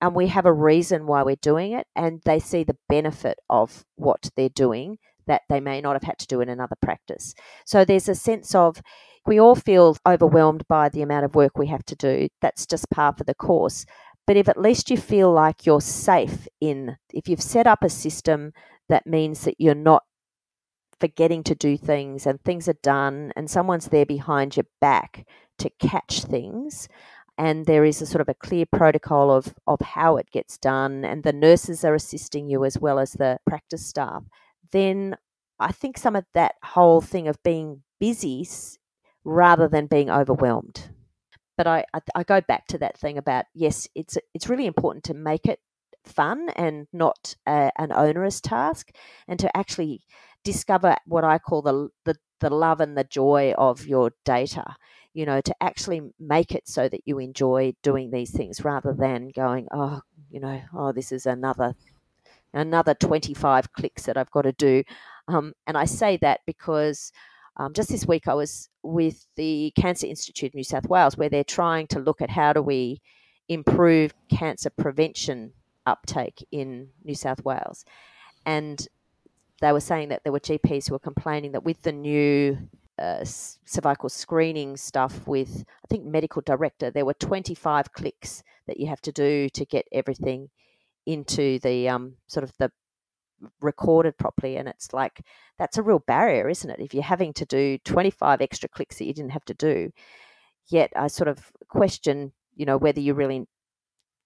and 0.01 0.14
we 0.14 0.28
have 0.28 0.46
a 0.46 0.53
reason 0.53 1.07
why 1.07 1.22
we're 1.22 1.36
doing 1.36 1.72
it 1.72 1.86
and 1.96 2.20
they 2.24 2.38
see 2.38 2.64
the 2.64 2.76
benefit 2.88 3.38
of 3.51 3.84
what 3.96 4.30
they're 4.36 4.49
doing 4.49 4.99
that 5.26 5.42
they 5.49 5.61
may 5.61 5.80
not 5.80 5.94
have 5.94 6.03
had 6.03 6.18
to 6.18 6.26
do 6.26 6.40
in 6.40 6.49
another 6.49 6.76
practice. 6.80 7.34
So 7.66 7.84
there's 7.84 8.09
a 8.09 8.14
sense 8.14 8.55
of 8.55 8.80
we 9.26 9.38
all 9.38 9.55
feel 9.55 9.96
overwhelmed 10.07 10.66
by 10.68 10.88
the 10.88 11.03
amount 11.03 11.24
of 11.24 11.34
work 11.34 11.59
we 11.59 11.66
have 11.66 11.84
to 11.86 11.94
do. 11.96 12.28
That's 12.40 12.66
just 12.66 12.90
par 12.90 13.14
for 13.16 13.24
the 13.24 13.34
course. 13.34 13.84
But 14.26 14.36
if 14.36 14.49
at 14.49 14.61
least 14.61 14.90
you 14.90 14.96
feel 14.96 15.32
like 15.32 15.66
you're 15.66 15.80
safe 15.80 16.49
in, 16.61 16.96
if 17.12 17.28
you've 17.28 17.42
set 17.42 17.66
up 17.66 17.82
a 17.82 17.90
system 17.90 18.53
that 18.88 19.07
means 19.07 19.44
that 19.44 19.57
you're 19.59 19.74
not 19.74 20.03
forgetting 21.01 21.42
to 21.44 21.55
do 21.55 21.76
things 21.76 22.26
and 22.26 22.42
things 22.42 22.68
are 22.68 22.78
done 22.82 23.32
and 23.36 23.51
someone's 23.51 23.88
there 23.88 24.07
behind 24.07 24.57
your 24.57 24.66
back 24.80 25.26
to 25.59 25.70
catch 25.78 26.22
things, 26.22 26.88
and 27.39 27.66
there 27.66 27.84
is 27.84 28.03
a 28.03 28.07
sort 28.07 28.20
of 28.20 28.28
a 28.28 28.34
clear 28.34 28.66
protocol 28.66 29.30
of, 29.30 29.55
of 29.66 29.80
how 29.80 30.16
it 30.16 30.30
gets 30.32 30.59
done, 30.59 31.05
and 31.05 31.22
the 31.22 31.32
nurses 31.32 31.84
are 31.84 31.95
assisting 31.95 32.51
you 32.51 32.64
as 32.64 32.78
well 32.78 32.99
as 32.99 33.12
the 33.12 33.39
practice 33.47 33.86
staff, 33.86 34.24
then 34.72 35.16
I 35.61 35.72
think 35.72 35.97
some 35.97 36.16
of 36.16 36.24
that 36.34 36.57
whole 36.62 37.01
thing 37.01 37.28
of 37.28 37.43
being 37.43 37.82
busy 38.01 38.47
rather 39.24 39.68
than 39.68 39.86
being 39.86 40.11
overwhelmed. 40.11 40.91
But 41.57 41.66
I, 41.66 41.84
I, 42.14 42.22
go 42.22 42.41
back 42.41 42.66
to 42.68 42.78
that 42.78 42.97
thing 42.97 43.18
about 43.18 43.47
yes, 43.53 43.89
it's 43.97 44.16
it's 44.32 44.49
really 44.49 44.66
important 44.66 45.03
to 45.05 45.14
make 45.14 45.47
it 45.47 45.59
fun 46.05 46.51
and 46.51 46.86
not 46.93 47.34
a, 47.47 47.72
an 47.76 47.91
onerous 47.93 48.41
task, 48.41 48.91
and 49.26 49.41
to 49.41 49.57
actually 49.57 50.03
discover 50.45 50.97
what 51.07 51.24
I 51.24 51.39
call 51.39 51.62
the, 51.62 51.89
the 52.05 52.16
the 52.41 52.51
love 52.51 52.80
and 52.80 52.97
the 52.97 53.05
joy 53.05 53.55
of 53.59 53.86
your 53.86 54.12
data. 54.24 54.76
You 55.18 55.26
know, 55.26 55.40
to 55.40 55.54
actually 55.60 56.00
make 56.20 56.54
it 56.54 56.68
so 56.68 56.88
that 56.88 57.00
you 57.04 57.18
enjoy 57.18 57.74
doing 57.82 58.10
these 58.10 58.30
things 58.30 58.64
rather 58.64 58.92
than 58.92 59.30
going, 59.34 59.66
oh, 59.72 60.00
you 60.30 60.38
know, 60.38 60.60
oh, 60.72 60.92
this 60.92 61.10
is 61.10 61.26
another 61.26 61.74
another 62.54 62.94
25 62.94 63.72
clicks 63.72 64.04
that 64.04 64.16
I've 64.16 64.30
got 64.30 64.42
to 64.42 64.52
do. 64.52 64.84
Um, 65.26 65.54
and 65.66 65.76
I 65.76 65.86
say 65.86 66.18
that 66.18 66.40
because 66.46 67.12
um, 67.56 67.72
just 67.72 67.88
this 67.88 68.06
week 68.06 68.28
I 68.28 68.34
was 68.34 68.68
with 68.82 69.26
the 69.36 69.72
Cancer 69.76 70.06
Institute 70.06 70.54
New 70.54 70.64
South 70.64 70.88
Wales, 70.88 71.16
where 71.16 71.28
they're 71.28 71.42
trying 71.42 71.88
to 71.88 71.98
look 71.98 72.22
at 72.22 72.30
how 72.30 72.52
do 72.52 72.62
we 72.62 73.00
improve 73.48 74.14
cancer 74.30 74.70
prevention 74.70 75.52
uptake 75.84 76.46
in 76.52 76.88
New 77.04 77.14
South 77.14 77.44
Wales. 77.44 77.84
And 78.46 78.86
they 79.60 79.72
were 79.72 79.80
saying 79.80 80.10
that 80.10 80.22
there 80.22 80.32
were 80.32 80.40
GPs 80.40 80.88
who 80.88 80.94
were 80.94 81.00
complaining 81.00 81.52
that 81.52 81.64
with 81.64 81.82
the 81.82 81.92
new 81.92 82.58
uh, 82.99 83.24
cervical 83.24 84.09
screening 84.09 84.76
stuff 84.76 85.26
with, 85.26 85.64
I 85.84 85.86
think, 85.88 86.05
medical 86.05 86.42
director, 86.42 86.90
there 86.90 87.05
were 87.05 87.14
25 87.14 87.92
clicks 87.92 88.42
that 88.66 88.78
you 88.78 88.86
have 88.86 89.01
to 89.03 89.12
do 89.12 89.49
to 89.51 89.64
get 89.64 89.86
everything 89.92 90.51
into 91.07 91.59
the 91.61 91.88
um, 91.88 92.16
sort 92.26 92.44
of 92.44 92.53
the 92.59 92.70
recorded 93.61 94.18
properly 94.18 94.57
and 94.57 94.68
it's 94.68 94.92
like 94.92 95.20
that's 95.59 95.78
a 95.78 95.82
real 95.82 96.01
barrier 96.01 96.49
isn't 96.49 96.70
it? 96.70 96.80
If 96.80 96.92
you're 96.92 97.05
having 97.05 97.32
to 97.34 97.44
do 97.44 97.78
25 97.84 98.40
extra 98.40 98.68
clicks 98.68 98.99
that 98.99 99.07
you 99.07 99.14
didn't 99.14 99.30
have 99.30 99.44
to 99.44 99.55
do 99.55 99.92
yet 100.68 100.92
i 100.96 101.07
sort 101.07 101.28
of 101.28 101.51
question 101.68 102.32
you 102.57 102.66
know 102.66 102.76
whether 102.76 103.01
you 103.01 103.14
really 103.14 103.46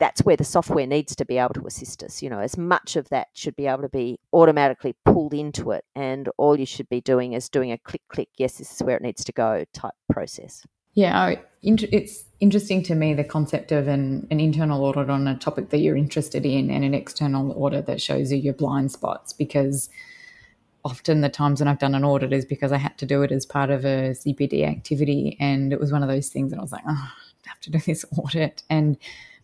that's 0.03 0.23
where 0.23 0.37
the 0.37 0.45
software 0.45 0.87
needs 0.87 1.15
to 1.15 1.25
be 1.25 1.39
able 1.39 1.55
to 1.55 1.67
assist 1.67 2.03
us 2.03 2.23
you 2.23 2.29
know 2.29 2.41
as 2.41 2.59
much 2.59 2.97
of 2.97 3.09
that 3.11 3.29
should 3.35 3.55
be 3.55 3.67
able 3.67 3.83
to 3.83 3.89
be 3.89 4.19
automatically 4.33 4.97
pulled 5.05 5.33
into 5.33 5.71
it 5.71 5.85
and 5.95 6.29
all 6.39 6.59
you 6.59 6.67
should 6.67 6.89
be 6.89 7.01
doing 7.01 7.35
is 7.35 7.49
doing 7.49 7.71
a 7.71 7.79
click 7.79 8.03
click 8.09 8.29
yes 8.37 8.59
this 8.59 8.73
is 8.73 8.83
where 8.83 8.97
it 8.97 9.03
needs 9.03 9.25
to 9.25 9.33
go 9.33 9.65
type 9.73 9.95
process. 10.11 10.67
Yeah, 10.95 11.37
it's 11.63 12.25
interesting 12.41 12.83
to 12.85 12.95
me 12.95 13.15
the 13.15 13.25
concept 13.25 13.73
of 13.73 13.89
an, 13.89 14.27
an 14.31 14.41
internal 14.41 14.85
audit 14.85 15.09
on 15.09 15.27
a 15.27 15.39
topic 15.39 15.71
that 15.71 15.79
you're 15.79 15.97
interested 15.97 16.45
in 16.45 16.71
and 16.71 16.85
an 16.85 16.93
external 16.93 17.53
audit 17.53 17.87
that 17.87 18.03
shows 18.03 18.31
you 18.31 18.39
your 18.39 18.53
blind 18.53 18.93
spots 18.93 19.33
because 19.33 19.89
often 20.85 21.23
the 21.23 21.31
times 21.31 21.61
when 21.61 21.69
I've 21.69 21.79
done 21.79 21.95
an 21.95 22.05
audit 22.05 22.33
is 22.33 22.45
because 22.45 22.73
I 22.73 22.77
had 22.77 22.99
to 22.99 23.07
do 23.07 23.23
it 23.23 23.33
as 23.33 23.47
part 23.47 23.71
of 23.71 23.87
a 23.87 24.11
CPD 24.11 24.69
activity 24.69 25.37
and 25.41 25.73
it 25.73 25.81
was 25.81 25.93
one 25.93 26.03
of 26.03 26.11
those 26.11 26.29
things 26.29 26.53
and 26.53 26.61
I 26.61 26.63
was 26.63 26.73
like, 26.73 26.85
oh, 26.87 27.11
I 27.47 27.49
have 27.49 27.61
to 27.61 27.71
do 27.71 27.79
this 27.79 28.05
audit 28.19 28.63
and 28.69 28.99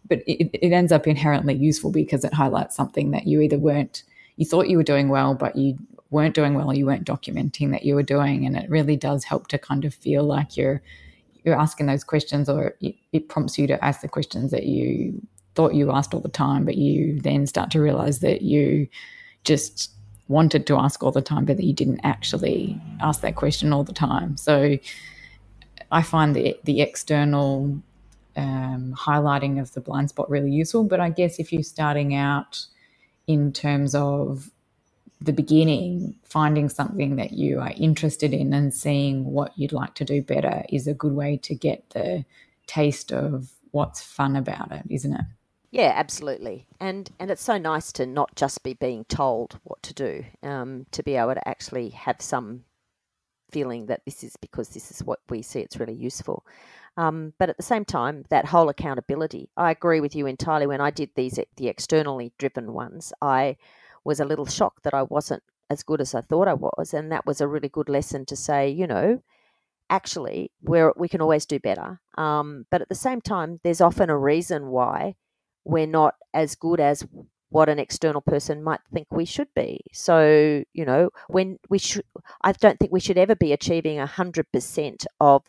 but 0.07 0.21
it, 0.27 0.51
it 0.55 0.73
ends 0.73 0.93
up 0.93 1.07
inherently 1.07 1.55
useful 1.55 1.91
because 1.91 2.25
it 2.25 2.35
highlights 2.35 2.77
something 2.77 3.11
that 3.11 3.27
you 3.27 3.41
either 3.41 3.59
weren't 3.59 4.05
you 4.37 4.47
thought 4.47 4.69
you 4.69 4.77
were 4.77 4.83
doing 4.83 5.09
well 5.09 5.35
but 5.35 5.57
you 5.57 5.77
weren't 6.11 6.35
doing 6.35 6.55
well 6.55 6.73
you 6.73 6.87
weren't 6.87 7.07
documenting 7.07 7.71
that 7.71 7.85
you 7.85 7.95
were 7.95 8.03
doing 8.03 8.47
and 8.47 8.57
it 8.57 8.69
really 8.71 8.97
does 8.97 9.25
help 9.25 9.49
to 9.49 9.59
kind 9.59 9.85
of 9.85 9.95
feel 9.95 10.25
like 10.25 10.57
you're 10.57 10.83
you're 11.45 11.59
asking 11.59 11.87
those 11.87 12.05
questions 12.05 12.49
or 12.49 12.75
it, 12.81 12.95
it 13.13 13.29
prompts 13.29 13.59
you 13.59 13.67
to 13.67 13.85
ask 13.85 14.01
the 14.01 14.09
questions 14.09 14.51
that 14.51 14.65
you 14.65 15.21
thought 15.59 15.75
you 15.75 15.91
asked 15.91 16.15
all 16.15 16.21
the 16.21 16.29
time, 16.29 16.65
but 16.65 16.77
you 16.77 17.19
then 17.21 17.45
start 17.45 17.69
to 17.69 17.81
realize 17.81 18.21
that 18.21 18.43
you 18.43 18.87
just 19.43 19.91
wanted 20.29 20.69
to 20.69 20.77
ask 20.77 21.03
all 21.03 21.11
the 21.11 21.21
time, 21.21 21.45
but 21.45 21.57
that 21.57 21.65
you 21.65 21.73
didn't 21.73 22.01
actually 22.05 22.81
ask 23.01 23.23
that 23.23 23.35
question 23.35 23.73
all 23.73 23.83
the 23.83 23.93
time. 23.93 24.37
So 24.37 24.79
I 25.91 26.03
find 26.03 26.37
the 26.37 26.57
the 26.63 26.81
external 26.81 27.83
um, 28.39 28.95
highlighting 28.97 29.61
of 29.61 29.73
the 29.75 29.81
blind 29.81 30.11
spot 30.11 30.31
really 30.31 30.51
useful. 30.51 30.85
But 30.85 31.01
I 31.01 31.11
guess 31.11 31.39
if 31.39 31.53
you're 31.53 31.63
starting 31.63 32.15
out 32.15 32.65
in 33.27 33.53
terms 33.53 33.95
of 33.95 34.51
the 35.21 35.33
beginning, 35.33 36.15
finding 36.23 36.69
something 36.69 37.17
that 37.17 37.33
you 37.33 37.61
are 37.61 37.73
interested 37.77 38.33
in 38.33 38.53
and 38.53 38.73
seeing 38.73 39.25
what 39.25 39.53
you'd 39.59 39.73
like 39.73 39.95
to 39.97 40.05
do 40.05 40.23
better 40.23 40.65
is 40.69 40.87
a 40.87 40.95
good 40.95 41.13
way 41.13 41.37
to 41.39 41.55
get 41.55 41.91
the 41.91 42.25
taste 42.67 43.13
of 43.13 43.51
what's 43.73 44.01
fun 44.01 44.37
about 44.37 44.71
it, 44.71 44.85
isn't 44.89 45.13
it? 45.13 45.25
Yeah, 45.71 45.93
absolutely. 45.95 46.67
And 46.81 47.11
and 47.19 47.31
it's 47.31 47.43
so 47.43 47.59
nice 47.59 47.93
to 47.93 48.07
not 48.07 48.35
just 48.37 48.63
be 48.63 48.73
being 48.75 49.05
told 49.05 49.59
what 49.65 49.83
to 49.83 49.93
do, 49.93 50.25
um, 50.43 50.87
to 50.93 51.03
be 51.03 51.17
able 51.17 51.35
to 51.35 51.47
actually 51.49 51.91
have 51.91 52.23
some 52.23 52.65
feeling 53.51 53.87
that 53.87 54.05
this 54.05 54.23
is 54.23 54.37
because 54.37 54.71
this 54.71 54.91
is 54.91 55.03
what 55.03 55.21
we 55.29 55.43
see 55.43 55.61
it's 55.61 55.81
really 55.81 55.95
useful. 55.95 56.45
Um, 56.97 57.33
but 57.39 57.49
at 57.49 57.57
the 57.57 57.63
same 57.63 57.85
time, 57.85 58.25
that 58.29 58.47
whole 58.47 58.69
accountability, 58.69 59.51
I 59.57 59.71
agree 59.71 60.01
with 60.01 60.17
you 60.17 60.27
entirely. 60.27 60.67
When 60.67 60.81
I 60.81 60.91
did 60.91 61.11
these 61.15 61.39
the 61.57 61.69
externally 61.69 62.33
driven 62.39 62.73
ones, 62.73 63.13
I 63.23 63.57
was 64.05 64.21
a 64.21 64.25
little 64.25 64.47
shocked 64.47 64.83
that 64.83 64.95
I 64.95 65.03
wasn't 65.03 65.43
as 65.71 65.83
good 65.83 66.01
as 66.01 66.15
I 66.15 66.23
thought 66.23 66.49
I 66.49 66.55
was. 66.55 66.95
And 66.95 67.13
that 67.13 67.27
was 67.27 67.41
a 67.41 67.49
really 67.49 67.69
good 67.69 67.89
lesson 67.89 68.25
to 68.27 68.37
say, 68.37 68.69
you 68.69 68.87
know, 68.87 69.23
actually, 69.91 70.51
we're, 70.63 70.93
we 70.97 71.09
can 71.09 71.21
always 71.21 71.47
do 71.47 71.59
better. 71.59 72.01
Um, 72.17 72.67
but 72.71 72.83
at 72.83 72.89
the 72.89 72.95
same 72.95 73.21
time, 73.21 73.61
there's 73.63 73.81
often 73.81 74.11
a 74.11 74.19
reason 74.19 74.69
why 74.69 75.15
we're 75.65 75.87
not 75.87 76.15
as 76.35 76.55
good 76.55 76.81
as 76.81 77.07
what 77.51 77.69
an 77.69 77.79
external 77.79 78.21
person 78.21 78.63
might 78.63 78.81
think 78.93 79.07
we 79.11 79.25
should 79.25 79.49
be. 79.55 79.81
So, 79.93 80.63
you 80.73 80.85
know, 80.85 81.11
when 81.29 81.59
we 81.71 81.79
should, 81.79 82.05
I 82.43 82.53
don't 82.53 82.79
think 82.79 82.93
we 82.93 83.01
should 83.01 83.19
ever 83.19 83.35
be 83.35 83.53
achieving 83.53 83.99
100% 83.99 85.07
of, 85.21 85.43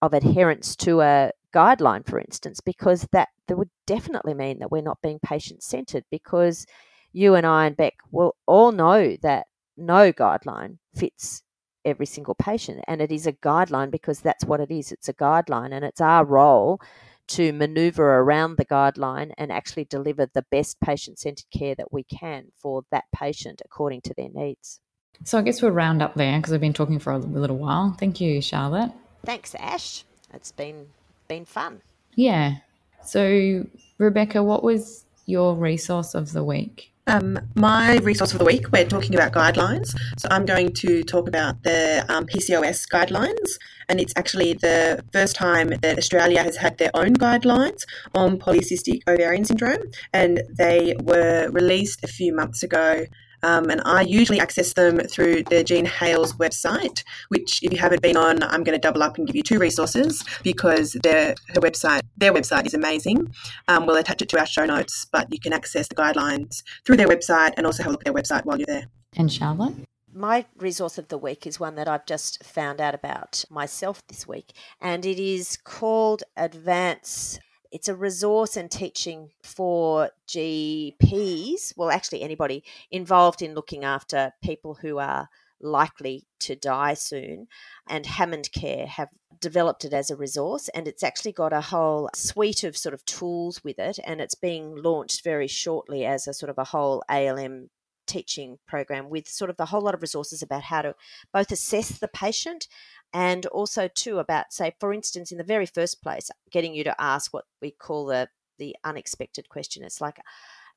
of 0.00 0.14
adherence 0.14 0.76
to 0.76 1.00
a 1.00 1.32
guideline, 1.54 2.06
for 2.06 2.18
instance, 2.18 2.60
because 2.60 3.08
that, 3.12 3.28
that 3.48 3.56
would 3.56 3.70
definitely 3.86 4.34
mean 4.34 4.60
that 4.60 4.70
we're 4.70 4.82
not 4.82 5.02
being 5.02 5.18
patient 5.18 5.62
centered 5.62 6.04
because 6.10 6.64
you 7.12 7.34
and 7.34 7.46
I 7.46 7.66
and 7.66 7.76
Bek 7.76 7.94
will 8.10 8.36
all 8.46 8.72
know 8.72 9.16
that 9.22 9.46
no 9.76 10.12
guideline 10.12 10.78
fits 10.94 11.42
every 11.84 12.06
single 12.06 12.34
patient. 12.34 12.80
And 12.86 13.02
it 13.02 13.10
is 13.10 13.26
a 13.26 13.32
guideline 13.32 13.90
because 13.90 14.20
that's 14.20 14.44
what 14.44 14.60
it 14.60 14.70
is. 14.70 14.92
It's 14.92 15.08
a 15.08 15.14
guideline, 15.14 15.72
and 15.72 15.84
it's 15.84 16.00
our 16.00 16.24
role 16.24 16.80
to 17.28 17.52
maneuver 17.52 18.18
around 18.18 18.56
the 18.56 18.64
guideline 18.64 19.32
and 19.38 19.50
actually 19.50 19.84
deliver 19.84 20.26
the 20.26 20.44
best 20.50 20.80
patient 20.80 21.18
centered 21.18 21.50
care 21.56 21.74
that 21.74 21.92
we 21.92 22.02
can 22.04 22.46
for 22.56 22.84
that 22.90 23.04
patient 23.14 23.62
according 23.64 24.00
to 24.02 24.14
their 24.14 24.28
needs. 24.28 24.80
So 25.24 25.38
I 25.38 25.42
guess 25.42 25.62
we'll 25.62 25.70
round 25.70 26.02
up 26.02 26.14
there 26.14 26.38
because 26.38 26.52
I've 26.52 26.60
been 26.60 26.72
talking 26.72 26.98
for 26.98 27.12
a 27.12 27.18
little 27.18 27.58
while. 27.58 27.94
Thank 27.98 28.20
you, 28.20 28.40
Charlotte. 28.40 28.92
Thanks, 29.24 29.54
Ash. 29.54 30.04
It's 30.34 30.52
been 30.52 30.88
been 31.28 31.44
fun. 31.44 31.80
Yeah. 32.14 32.56
So 33.04 33.66
Rebecca, 33.98 34.42
what 34.42 34.62
was 34.62 35.04
your 35.26 35.54
resource 35.54 36.14
of 36.14 36.32
the 36.32 36.44
week? 36.44 36.91
Um, 37.08 37.36
my 37.56 37.96
resource 37.96 38.30
for 38.30 38.38
the 38.38 38.44
week, 38.44 38.70
we're 38.70 38.84
talking 38.86 39.16
about 39.16 39.32
guidelines. 39.32 39.92
So 40.18 40.28
I'm 40.30 40.44
going 40.44 40.72
to 40.74 41.02
talk 41.02 41.26
about 41.26 41.60
the 41.64 42.06
um, 42.08 42.26
PCOS 42.26 42.86
guidelines, 42.86 43.58
and 43.88 44.00
it's 44.00 44.12
actually 44.14 44.52
the 44.52 45.04
first 45.12 45.34
time 45.34 45.70
that 45.82 45.98
Australia 45.98 46.44
has 46.44 46.56
had 46.56 46.78
their 46.78 46.92
own 46.94 47.14
guidelines 47.14 47.82
on 48.14 48.38
polycystic 48.38 49.00
ovarian 49.08 49.44
syndrome, 49.44 49.82
and 50.12 50.42
they 50.48 50.94
were 51.02 51.50
released 51.50 52.04
a 52.04 52.06
few 52.06 52.32
months 52.32 52.62
ago 52.62 53.06
um, 53.42 53.70
and 53.70 53.80
I 53.84 54.02
usually 54.02 54.40
access 54.40 54.72
them 54.72 54.98
through 54.98 55.44
the 55.44 55.64
Jean 55.64 55.84
Hailes 55.84 56.32
website, 56.34 57.02
which 57.28 57.62
if 57.62 57.72
you 57.72 57.78
haven't 57.78 58.02
been 58.02 58.16
on, 58.16 58.42
I'm 58.42 58.64
going 58.64 58.76
to 58.76 58.78
double 58.78 59.02
up 59.02 59.18
and 59.18 59.26
give 59.26 59.36
you 59.36 59.42
two 59.42 59.58
resources 59.58 60.24
because 60.42 60.92
their 61.02 61.34
her 61.54 61.60
website 61.60 62.00
their 62.16 62.32
website 62.32 62.66
is 62.66 62.74
amazing. 62.74 63.32
Um, 63.68 63.86
we'll 63.86 63.96
attach 63.96 64.22
it 64.22 64.28
to 64.30 64.38
our 64.38 64.46
show 64.46 64.64
notes, 64.64 65.06
but 65.10 65.32
you 65.32 65.40
can 65.40 65.52
access 65.52 65.88
the 65.88 65.94
guidelines 65.94 66.62
through 66.84 66.96
their 66.96 67.08
website 67.08 67.52
and 67.56 67.66
also 67.66 67.82
have 67.82 67.90
a 67.90 67.92
look 67.92 68.06
at 68.06 68.12
their 68.12 68.22
website 68.22 68.44
while 68.44 68.58
you're 68.58 68.66
there. 68.66 68.86
And 69.16 69.32
Charlotte? 69.32 69.74
my 70.14 70.44
resource 70.58 70.98
of 70.98 71.08
the 71.08 71.18
week 71.18 71.46
is 71.46 71.58
one 71.58 71.74
that 71.76 71.88
I've 71.88 72.06
just 72.06 72.44
found 72.44 72.80
out 72.80 72.94
about 72.94 73.44
myself 73.50 74.06
this 74.08 74.28
week, 74.28 74.52
and 74.80 75.04
it 75.06 75.18
is 75.18 75.56
called 75.56 76.22
Advance 76.36 77.38
it's 77.72 77.88
a 77.88 77.96
resource 77.96 78.56
and 78.56 78.70
teaching 78.70 79.30
for 79.42 80.10
GPs, 80.28 81.72
well, 81.76 81.90
actually, 81.90 82.22
anybody 82.22 82.62
involved 82.90 83.42
in 83.42 83.54
looking 83.54 83.82
after 83.82 84.32
people 84.42 84.74
who 84.74 84.98
are 84.98 85.28
likely 85.60 86.26
to 86.40 86.54
die 86.54 86.94
soon. 86.94 87.46
And 87.88 88.04
Hammond 88.04 88.50
Care 88.52 88.86
have 88.86 89.08
developed 89.40 89.84
it 89.84 89.92
as 89.92 90.10
a 90.10 90.16
resource, 90.16 90.68
and 90.68 90.86
it's 90.86 91.02
actually 91.02 91.32
got 91.32 91.52
a 91.52 91.60
whole 91.62 92.10
suite 92.14 92.62
of 92.62 92.76
sort 92.76 92.94
of 92.94 93.04
tools 93.06 93.64
with 93.64 93.78
it, 93.78 93.98
and 94.04 94.20
it's 94.20 94.34
being 94.34 94.76
launched 94.76 95.24
very 95.24 95.48
shortly 95.48 96.04
as 96.04 96.28
a 96.28 96.34
sort 96.34 96.50
of 96.50 96.58
a 96.58 96.64
whole 96.64 97.02
ALM 97.08 97.70
teaching 98.06 98.58
program 98.66 99.08
with 99.08 99.28
sort 99.28 99.50
of 99.50 99.56
a 99.58 99.66
whole 99.66 99.82
lot 99.82 99.94
of 99.94 100.02
resources 100.02 100.42
about 100.42 100.62
how 100.64 100.82
to 100.82 100.94
both 101.32 101.50
assess 101.50 101.98
the 101.98 102.08
patient 102.08 102.68
and 103.12 103.46
also 103.46 103.88
too 103.88 104.18
about 104.18 104.52
say 104.52 104.74
for 104.80 104.92
instance 104.92 105.32
in 105.32 105.38
the 105.38 105.44
very 105.44 105.66
first 105.66 106.02
place 106.02 106.30
getting 106.50 106.74
you 106.74 106.84
to 106.84 107.00
ask 107.00 107.32
what 107.32 107.44
we 107.60 107.70
call 107.70 108.06
the 108.06 108.28
the 108.58 108.76
unexpected 108.84 109.48
question. 109.48 109.82
It's 109.82 110.00
like 110.00 110.18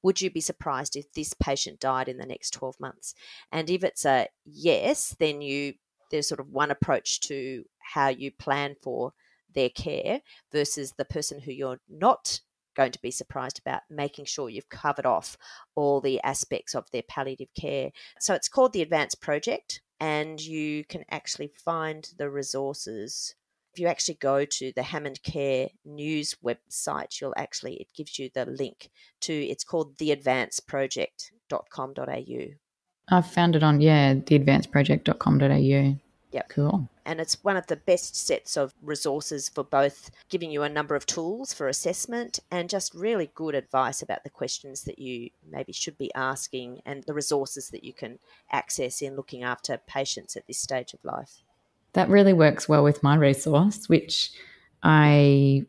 would 0.01 0.21
you 0.21 0.30
be 0.30 0.41
surprised 0.41 0.95
if 0.95 1.11
this 1.13 1.34
patient 1.34 1.80
died 1.80 2.07
in 2.07 2.17
the 2.17 2.28
next 2.28 2.51
12 2.51 2.80
months? 2.80 3.15
And 3.51 3.69
if 3.69 3.84
it's 3.84 4.05
a 4.05 4.28
yes 4.45 5.15
then 5.19 5.41
you 5.41 5.73
there's 6.11 6.30
sort 6.30 6.39
of 6.39 6.49
one 6.49 6.71
approach 6.71 7.19
to 7.21 7.63
how 7.80 8.09
you 8.09 8.32
plan 8.32 8.76
for 8.82 9.13
their 9.53 9.69
care 9.69 10.21
versus 10.51 10.93
the 10.97 11.05
person 11.05 11.39
who 11.39 11.51
you're 11.51 11.80
not 11.89 12.41
going 12.76 12.91
to 12.91 13.01
be 13.01 13.11
surprised 13.11 13.59
about 13.59 13.84
making 13.89 14.26
sure 14.26 14.49
you've 14.49 14.67
covered 14.69 15.05
off 15.05 15.38
all 15.76 16.01
the 16.01 16.19
aspects 16.21 16.76
of 16.76 16.91
their 16.91 17.03
palliative 17.07 17.53
care. 17.59 17.91
So 18.19 18.34
it's 18.34 18.49
called 18.49 18.73
the 18.73 18.82
Advance 18.82 19.15
Project, 19.15 19.82
and 19.99 20.41
you 20.41 20.84
can 20.86 21.03
actually 21.09 21.47
find 21.47 22.07
the 22.17 22.30
resources. 22.30 23.36
If 23.73 23.80
you 23.80 23.88
actually 23.88 24.15
go 24.15 24.45
to 24.45 24.71
the 24.76 24.84
Hammond 24.84 25.23
Care 25.23 25.69
News 25.84 26.36
website, 26.43 27.19
you'll 27.19 27.34
actually, 27.36 27.73
it 27.76 27.88
gives 27.95 28.19
you 28.19 28.30
the 28.34 28.45
link 28.45 28.89
to, 29.21 29.34
it's 29.34 29.63
called 29.63 29.97
theadvanceproject.com.au. 29.97 32.45
I've 33.07 33.32
found 33.32 33.55
it 33.55 33.61
on, 33.63 33.82
yeah, 33.82 34.15
theadvanceproject.com.au. 34.15 36.05
Yep. 36.36 36.50
Cool. 36.50 36.90
And 37.06 37.22
it's 37.22 37.42
one 37.46 37.56
of 37.56 37.68
the 37.68 37.78
best 37.78 38.14
sets 38.14 38.58
of 38.58 38.74
resources 38.82 39.48
for 39.48 39.64
both 39.64 40.12
giving 40.28 40.52
you 40.52 40.64
a 40.64 40.70
number 40.70 40.94
of 40.94 41.06
tools 41.06 41.54
for 41.54 41.70
assessment 41.70 42.42
and 42.52 42.70
just 42.70 42.94
really 42.94 43.32
good 43.36 43.56
advice 43.56 44.02
about 44.02 44.26
the 44.26 44.30
questions 44.30 44.84
that 44.84 45.00
you 45.00 45.30
maybe 45.50 45.72
should 45.72 45.98
be 45.98 46.14
asking 46.14 46.82
and 46.86 47.06
the 47.06 47.14
resources 47.14 47.70
that 47.70 47.86
you 47.86 47.94
can 47.94 48.20
access 48.52 49.02
in 49.02 49.16
looking 49.16 49.44
after 49.44 49.78
patients 49.88 50.36
at 50.36 50.46
this 50.46 50.58
stage 50.58 50.94
of 50.94 51.06
life. 51.06 51.42
That 51.94 52.10
really 52.10 52.34
works 52.34 52.68
well 52.68 52.84
with 52.84 53.02
my 53.02 53.16
resource, 53.16 53.88
which 53.88 54.34
I 54.84 55.66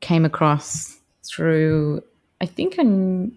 came 0.00 0.24
across 0.24 0.98
through, 1.26 2.02
I 2.40 2.46
think, 2.46 2.78
a 2.78 3.28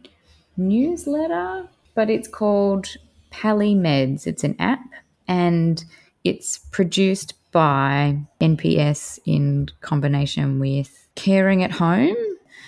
newsletter, 0.56 1.68
but 1.94 2.10
it's 2.10 2.30
called 2.30 2.96
PalliMeds. 3.34 4.26
It's 4.26 4.46
an 4.46 4.56
app 4.60 4.80
and 5.28 5.84
it's 6.24 6.58
produced 6.58 7.34
by 7.52 8.20
NPS 8.42 9.20
in 9.26 9.70
combination 9.82 10.60
with 10.60 11.08
Caring 11.16 11.64
at 11.64 11.72
Home. 11.72 12.16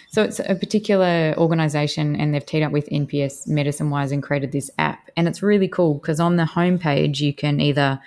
So 0.09 0.23
it's 0.23 0.39
a 0.39 0.55
particular 0.55 1.33
organization, 1.37 2.15
and 2.17 2.33
they've 2.33 2.45
teamed 2.45 2.65
up 2.65 2.71
with 2.73 2.89
NPS 2.89 3.47
Medicine 3.47 3.89
Wise 3.89 4.11
and 4.11 4.21
created 4.21 4.51
this 4.51 4.69
app. 4.77 5.09
And 5.15 5.27
it's 5.27 5.41
really 5.41 5.69
cool 5.69 5.93
because 5.95 6.19
on 6.19 6.35
the 6.35 6.43
homepage, 6.43 7.19
you 7.21 7.33
can 7.33 7.61
either 7.61 7.99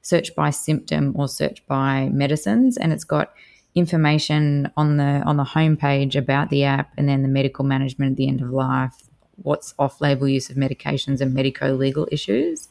search 0.00 0.34
by 0.34 0.50
symptom 0.50 1.12
or 1.16 1.28
search 1.28 1.66
by 1.66 2.08
medicines, 2.12 2.78
and 2.78 2.92
it's 2.92 3.04
got 3.04 3.34
information 3.74 4.70
on 4.76 4.96
the 4.96 5.22
on 5.26 5.36
the 5.36 5.44
homepage 5.44 6.16
about 6.16 6.48
the 6.48 6.64
app, 6.64 6.92
and 6.96 7.08
then 7.08 7.22
the 7.22 7.28
medical 7.28 7.64
management 7.64 8.12
at 8.12 8.16
the 8.16 8.28
end 8.28 8.40
of 8.40 8.50
life, 8.50 8.94
what's 9.36 9.74
off-label 9.78 10.28
use 10.28 10.48
of 10.48 10.56
medications, 10.56 11.20
and 11.20 11.34
medico-legal 11.34 12.08
issues 12.10 12.68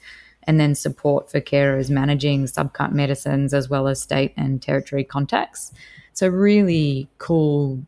and 0.49 0.59
then 0.59 0.73
support 0.73 1.29
for 1.29 1.39
carers 1.39 1.91
managing 1.91 2.45
subcut 2.45 2.91
medicines 2.91 3.53
as 3.53 3.69
well 3.69 3.87
as 3.87 4.01
state 4.01 4.33
and 4.35 4.63
territory 4.63 5.03
contacts. 5.03 5.71
So, 6.13 6.27
really 6.27 7.07
cool, 7.19 7.85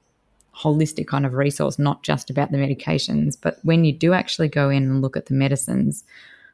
holistic 0.55 1.07
kind 1.07 1.25
of 1.25 1.33
resource, 1.33 1.79
not 1.79 2.03
just 2.03 2.29
about 2.29 2.51
the 2.51 2.59
medications, 2.59 3.35
but 3.41 3.57
when 3.63 3.83
you 3.83 3.91
do 3.91 4.13
actually 4.13 4.47
go 4.47 4.69
in 4.69 4.83
and 4.83 5.01
look 5.01 5.17
at 5.17 5.25
the 5.25 5.33
medicines, 5.33 6.03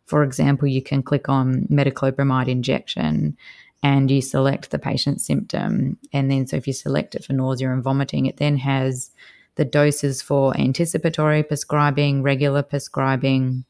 for 0.05 0.23
example, 0.23 0.69
you 0.69 0.81
can 0.81 1.03
click 1.03 1.27
on 1.27 1.67
metoclopramide 1.69 2.47
injection 2.47 3.35
and 3.83 4.09
you 4.09 4.21
select 4.21 4.71
the 4.71 4.79
patient's 4.79 5.25
symptom. 5.25 5.97
And 6.13 6.31
then, 6.31 6.47
so 6.47 6.55
if 6.55 6.67
you 6.67 6.73
select 6.73 7.15
it 7.15 7.25
for 7.25 7.33
nausea 7.33 7.73
and 7.73 7.83
vomiting, 7.83 8.27
it 8.27 8.37
then 8.37 8.55
has 8.59 9.11
the 9.55 9.65
doses 9.65 10.21
for 10.21 10.57
anticipatory 10.57 11.43
prescribing, 11.43 12.23
regular 12.23 12.63
prescribing, 12.63 13.65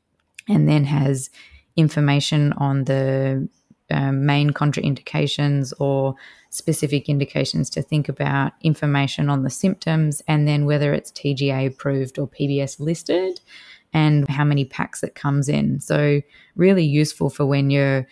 and 0.48 0.70
then 0.70 0.84
has 0.84 1.32
information 1.78 2.54
on 2.54 2.84
the 2.86 3.48
um, 3.90 4.26
main 4.26 4.50
contraindications 4.50 5.72
or 5.80 6.16
specific 6.50 7.08
indications 7.08 7.70
to 7.70 7.82
think 7.82 8.10
about, 8.10 8.52
information 8.62 9.30
on 9.30 9.44
the 9.44 9.50
symptoms, 9.50 10.22
and 10.28 10.48
then 10.48 10.66
whether 10.66 10.94
it's 10.94 11.12
TGA 11.12 11.68
approved 11.68 12.20
or 12.20 12.28
PBS 12.28 12.80
listed, 12.80 13.40
and 13.94 14.28
how 14.28 14.44
many 14.44 14.66
packs 14.66 15.04
it 15.04 15.16
comes 15.16 15.48
in. 15.48 15.80
So, 15.80 16.22
really 16.56 16.84
useful 16.84 17.30
for 17.30 17.46
when 17.46 17.70
you're 17.70 18.06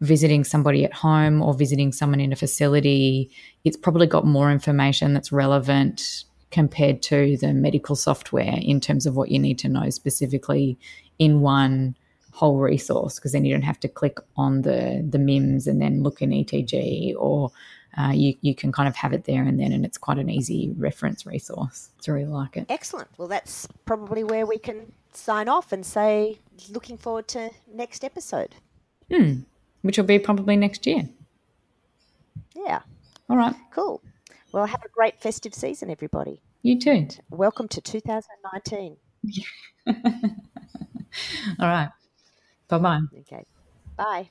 visiting 0.00 0.44
somebody 0.44 0.84
at 0.84 0.92
home 0.92 1.42
or 1.42 1.54
visiting 1.54 1.92
someone 1.92 2.20
in 2.20 2.32
a 2.32 2.36
facility. 2.36 3.30
It's 3.64 3.76
probably 3.76 4.06
got 4.06 4.24
more 4.24 4.50
information 4.50 5.12
that's 5.12 5.32
relevant 5.32 6.24
compared 6.50 7.02
to 7.02 7.36
the 7.38 7.52
medical 7.52 7.96
software 7.96 8.58
in 8.62 8.80
terms 8.80 9.06
of 9.06 9.16
what 9.16 9.30
you 9.30 9.38
need 9.38 9.58
to 9.58 9.68
know 9.68 9.90
specifically 9.90 10.78
in 11.18 11.40
one 11.40 11.96
whole 12.38 12.58
resource 12.58 13.16
because 13.16 13.32
then 13.32 13.44
you 13.44 13.52
don't 13.52 13.62
have 13.62 13.80
to 13.80 13.88
click 13.88 14.18
on 14.36 14.62
the 14.62 15.04
the 15.10 15.18
MIMS 15.18 15.66
and 15.66 15.82
then 15.82 16.04
look 16.04 16.22
in 16.22 16.30
ETG 16.30 17.14
or 17.18 17.50
uh, 17.98 18.12
you, 18.14 18.36
you 18.42 18.54
can 18.54 18.70
kind 18.70 18.88
of 18.88 18.94
have 18.94 19.12
it 19.12 19.24
there 19.24 19.42
and 19.42 19.58
then 19.58 19.72
and 19.72 19.84
it's 19.84 19.98
quite 19.98 20.18
an 20.18 20.30
easy 20.30 20.72
reference 20.76 21.26
resource. 21.26 21.90
So 22.00 22.12
I 22.12 22.14
really 22.14 22.30
like 22.30 22.56
it. 22.56 22.66
Excellent. 22.68 23.08
Well, 23.18 23.26
that's 23.26 23.66
probably 23.84 24.22
where 24.22 24.46
we 24.46 24.56
can 24.56 24.92
sign 25.12 25.48
off 25.48 25.72
and 25.72 25.84
say 25.84 26.38
looking 26.70 26.96
forward 26.96 27.26
to 27.28 27.50
next 27.74 28.04
episode. 28.04 28.54
Hmm. 29.12 29.40
Which 29.82 29.98
will 29.98 30.04
be 30.04 30.20
probably 30.20 30.56
next 30.56 30.86
year. 30.86 31.08
Yeah. 32.54 32.82
All 33.28 33.36
right. 33.36 33.56
Cool. 33.72 34.00
Well, 34.52 34.66
have 34.66 34.84
a 34.84 34.88
great 34.88 35.20
festive 35.20 35.54
season, 35.54 35.90
everybody. 35.90 36.40
You 36.62 36.78
too. 36.78 37.08
Welcome 37.30 37.66
to 37.68 37.80
2019. 37.80 38.96
All 41.58 41.66
right. 41.66 41.90
Bye 42.68 42.78
bye. 42.78 43.00
Okay. 43.16 43.44
Bye. 43.96 44.30